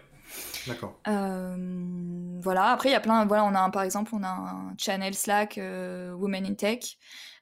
D'accord. 0.68 1.00
Euh, 1.08 2.40
voilà. 2.42 2.72
Après, 2.72 2.90
il 2.90 2.92
y 2.92 2.96
a 2.96 3.00
plein. 3.00 3.26
Voilà, 3.26 3.44
on 3.46 3.56
a 3.56 3.70
par 3.70 3.84
exemple, 3.84 4.12
on 4.14 4.24
a 4.24 4.30
un 4.30 4.74
channel 4.78 5.14
Slack 5.14 5.58
euh, 5.58 6.14
Women 6.14 6.46
in 6.46 6.54
Tech. 6.54 6.98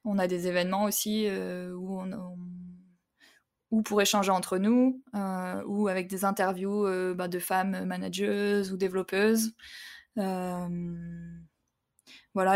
On 0.06 0.18
a 0.18 0.28
des 0.28 0.47
événements 0.47 0.86
aussi 0.86 1.26
euh, 1.28 1.74
où 1.74 2.00
on, 2.00 2.38
ou 3.72 3.82
pour 3.82 4.02
échanger 4.02 4.32
entre 4.32 4.58
nous, 4.58 5.04
ou 5.68 5.88
avec 5.88 6.08
des 6.08 6.26
interviews 6.26 7.14
bah, 7.14 7.28
de 7.28 7.39
femmes 7.39 7.86
manageuses 7.86 8.72
ou 8.72 8.78
développeuses. 8.78 9.54
voilà, 10.16 10.68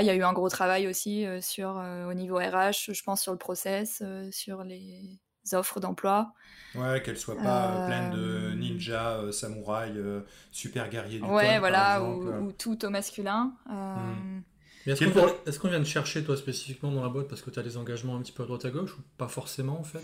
il 0.02 0.06
y 0.06 0.10
a 0.10 0.16
eu 0.16 0.24
un 0.24 0.34
gros 0.34 0.50
travail 0.50 0.88
aussi 0.88 1.26
sur 1.42 1.80
au 2.10 2.14
niveau 2.16 2.38
RH, 2.38 2.94
je 2.94 3.04
pense 3.04 3.22
sur 3.22 3.32
le 3.32 3.38
process, 3.38 4.02
sur 4.32 4.64
les 4.64 5.20
offres 5.52 5.80
d'emploi. 5.80 6.34
Ouais, 6.76 7.02
qu'elles 7.04 7.18
soient 7.18 7.38
pas 7.38 7.68
euh, 7.68 7.88
pleines 7.88 8.12
de 8.12 8.56
ninjas, 8.56 9.18
euh, 9.18 9.32
samouraïs, 9.32 9.94
euh, 9.96 10.26
super 10.52 10.90
guerriers 10.90 11.20
du 11.20 11.26
Ouais, 11.26 11.60
voilà, 11.60 12.02
ou, 12.02 12.52
tout 12.54 12.84
au 12.86 12.90
masculin. 12.90 13.54
Hmm. 13.68 14.42
Est-ce 14.86 15.60
qu'on 15.60 15.70
vient 15.70 15.80
de 15.80 15.86
chercher, 15.86 16.24
toi, 16.24 16.38
spécifiquement 16.38 16.92
dans 16.92 17.04
la 17.04 17.10
boîte 17.10 17.28
parce 17.28 17.42
que 17.42 17.50
tu 17.50 17.60
as 17.60 17.64
des 17.64 17.78
engagements 17.78 18.16
un 18.16 18.22
petit 18.22 18.32
peu 18.32 18.44
à 18.44 18.46
droite 18.46 18.66
à 18.66 18.70
gauche 18.70 18.98
ou 18.98 19.02
pas 19.18 19.28
forcément, 19.28 19.80
en 19.80 19.84
fait? 19.84 20.04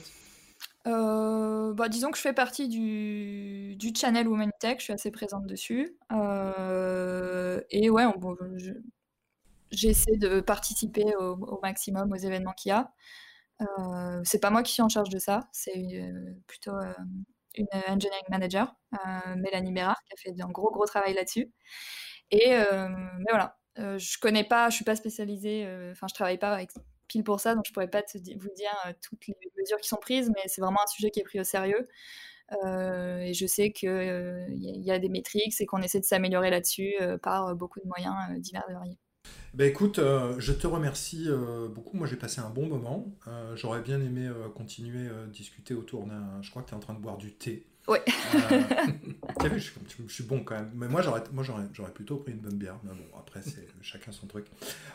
Bah, 0.85 1.87
disons 1.87 2.09
que 2.11 2.17
je 2.17 2.23
fais 2.23 2.33
partie 2.33 2.67
du, 2.67 3.75
du 3.75 3.93
channel 3.95 4.27
Women 4.27 4.51
Tech, 4.59 4.77
je 4.79 4.83
suis 4.85 4.93
assez 4.93 5.11
présente 5.11 5.45
dessus. 5.45 5.95
et 6.11 7.89
ouais, 7.89 8.05
j'essaie 9.71 10.17
de 10.17 10.41
participer 10.41 11.15
au, 11.17 11.33
au, 11.35 11.59
maximum 11.61 12.11
aux 12.11 12.17
événements 12.17 12.53
qu'il 12.53 12.69
y 12.69 12.73
a. 12.73 12.91
Euh, 13.61 14.21
c'est 14.23 14.39
pas 14.39 14.49
moi 14.49 14.63
qui 14.63 14.73
suis 14.73 14.81
en 14.81 14.89
charge 14.89 15.09
de 15.09 15.19
ça, 15.19 15.41
c'est 15.51 15.75
euh, 15.75 16.33
plutôt 16.47 16.75
euh, 16.75 16.93
une 17.55 17.67
engineering 17.87 18.23
manager, 18.29 18.75
Mélanie 19.35 19.73
Bérard, 19.73 20.01
qui 20.05 20.13
a 20.13 20.17
fait 20.17 20.41
un 20.41 20.49
gros 20.49 20.71
gros 20.71 20.85
travail 20.85 21.13
là-dessus. 21.13 21.51
Et 22.31 22.49
mais 22.49 23.31
voilà, 23.31 23.57
je 23.79 24.19
connais 24.19 24.43
pas, 24.43 24.69
je 24.69 24.75
suis 24.75 24.85
pas 24.85 24.95
spécialisée, 24.95 25.67
enfin 25.91 26.07
je 26.07 26.13
travaille 26.13 26.37
pas 26.37 26.51
avec 26.51 26.71
pile 27.07 27.23
pour 27.23 27.39
ça, 27.39 27.55
donc 27.55 27.65
je 27.65 27.73
pourrais 27.73 27.89
pas 27.89 28.03
te, 28.03 28.17
vous 28.17 28.49
dire 28.55 28.93
toutes 29.01 29.27
les 29.27 29.35
mesures 29.57 29.77
qui 29.77 29.87
sont 29.87 29.97
prises, 29.97 30.31
mais 30.35 30.43
c'est 30.47 30.61
vraiment 30.61 30.81
un 30.83 30.87
sujet 30.87 31.11
qui 31.11 31.19
est 31.19 31.23
pris 31.23 31.39
au 31.39 31.43
sérieux. 31.43 31.87
et 32.51 33.33
je 33.33 33.45
sais 33.47 33.71
qu'il 33.71 33.89
il 34.49 34.83
y, 34.83 34.91
a 34.91 34.99
des 34.99 35.09
métriques 35.09 35.59
et 35.59 35.65
qu'on 35.65 35.81
essaie 35.81 35.99
de 35.99 36.05
s'améliorer 36.05 36.49
là-dessus 36.49 36.95
par 37.23 37.55
beaucoup 37.55 37.79
de 37.79 37.87
moyens 37.87 38.15
divers 38.39 38.65
et 38.69 38.73
variés. 38.73 38.97
Ben 39.53 39.67
écoute, 39.67 39.97
euh, 39.97 40.35
je 40.37 40.53
te 40.53 40.67
remercie 40.67 41.25
euh, 41.27 41.67
beaucoup. 41.67 41.97
Moi, 41.97 42.07
j'ai 42.07 42.15
passé 42.15 42.39
un 42.39 42.49
bon 42.49 42.67
moment. 42.67 43.07
Euh, 43.27 43.55
j'aurais 43.55 43.81
bien 43.81 43.99
aimé 43.99 44.29
continuer 44.55 45.09
à 45.09 45.25
discuter 45.25 45.73
autour 45.73 46.05
d'un. 46.05 46.41
Je 46.41 46.49
crois 46.51 46.61
que 46.61 46.69
tu 46.69 46.73
es 46.73 46.77
en 46.77 46.81
train 46.81 46.93
de 46.93 46.99
boire 46.99 47.17
du 47.17 47.33
thé. 47.33 47.65
Oui. 47.87 47.97
T'as 49.39 49.47
vu, 49.47 49.59
je, 49.59 49.71
je, 50.07 50.13
suis 50.13 50.23
bon 50.23 50.41
quand 50.43 50.55
même. 50.55 50.71
Mais 50.75 50.87
moi, 50.87 51.01
j'aurais, 51.01 51.23
moi, 51.31 51.43
j'aurais, 51.43 51.63
j'aurais 51.73 51.91
plutôt 51.91 52.17
pris 52.17 52.33
une 52.33 52.39
bonne 52.39 52.57
bière. 52.57 52.75
Mais 52.83 52.91
bon, 52.91 53.17
après, 53.17 53.41
c'est 53.41 53.67
chacun 53.81 54.11
son 54.11 54.27
truc. 54.27 54.45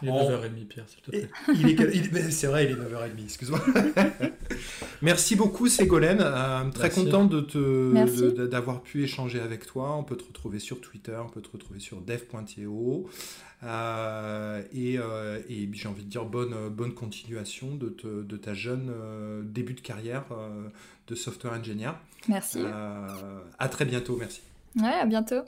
Il 0.03 0.09
est 0.09 0.13
9h30, 0.13 0.67
Pierre, 0.67 0.89
s'il 0.89 1.01
te 1.01 1.11
plaît. 1.11 1.29
Il 1.55 1.69
est, 1.71 2.31
c'est 2.31 2.47
vrai, 2.47 2.67
il 2.67 2.73
est 2.73 2.75
9h30, 2.75 3.25
excuse-moi. 3.25 3.61
Merci 5.03 5.37
beaucoup, 5.37 5.69
Ségolène. 5.69 6.21
Euh, 6.21 6.71
très 6.71 6.91
content 6.91 7.25
de 7.25 7.41
te, 7.41 8.47
d'avoir 8.47 8.83
pu 8.83 9.03
échanger 9.03 9.41
avec 9.41 9.67
toi. 9.67 9.97
On 9.97 10.05
peut 10.05 10.17
te 10.17 10.25
retrouver 10.25 10.59
sur 10.59 10.81
Twitter, 10.81 11.17
on 11.25 11.29
peut 11.29 11.41
te 11.41 11.51
retrouver 11.51 11.81
sur 11.81 12.01
dev.io. 12.01 13.09
Euh, 13.63 14.63
et, 14.75 14.99
euh, 14.99 15.41
et 15.49 15.69
j'ai 15.73 15.89
envie 15.89 16.05
de 16.05 16.11
dire 16.11 16.25
bonne, 16.25 16.69
bonne 16.69 16.93
continuation 16.93 17.75
de, 17.75 17.95
de 18.05 18.37
ta 18.37 18.55
jeune 18.55 18.93
début 19.45 19.75
de 19.75 19.81
carrière 19.81 20.25
de 21.07 21.15
software 21.15 21.55
engineer. 21.55 21.93
Merci. 22.29 22.61
à 23.59 23.69
très 23.69 23.85
bientôt, 23.85 24.17
merci. 24.19 24.43
Ouais, 24.77 24.89
à 25.01 25.07
bientôt. 25.07 25.43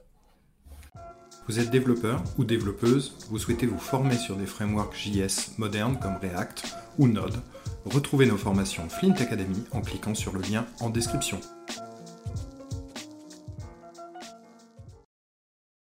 Vous 1.49 1.61
êtes 1.61 1.71
développeur 1.71 2.25
ou 2.39 2.45
développeuse, 2.45 3.15
vous 3.31 3.39
souhaitez 3.39 3.67
vous 3.67 3.79
former 3.79 4.17
sur 4.17 4.35
des 4.35 4.47
frameworks 4.47 4.97
JS 4.97 5.59
modernes 5.59 5.97
comme 6.01 6.17
React 6.17 6.75
ou 6.99 7.07
Node, 7.07 7.37
retrouvez 7.87 8.27
nos 8.27 8.37
formations 8.37 8.89
Flint 8.89 9.15
Academy 9.15 9.65
en 9.73 9.81
cliquant 9.81 10.15
sur 10.15 10.33
le 10.33 10.41
lien 10.41 10.67
en 10.81 10.91
description. 10.91 11.41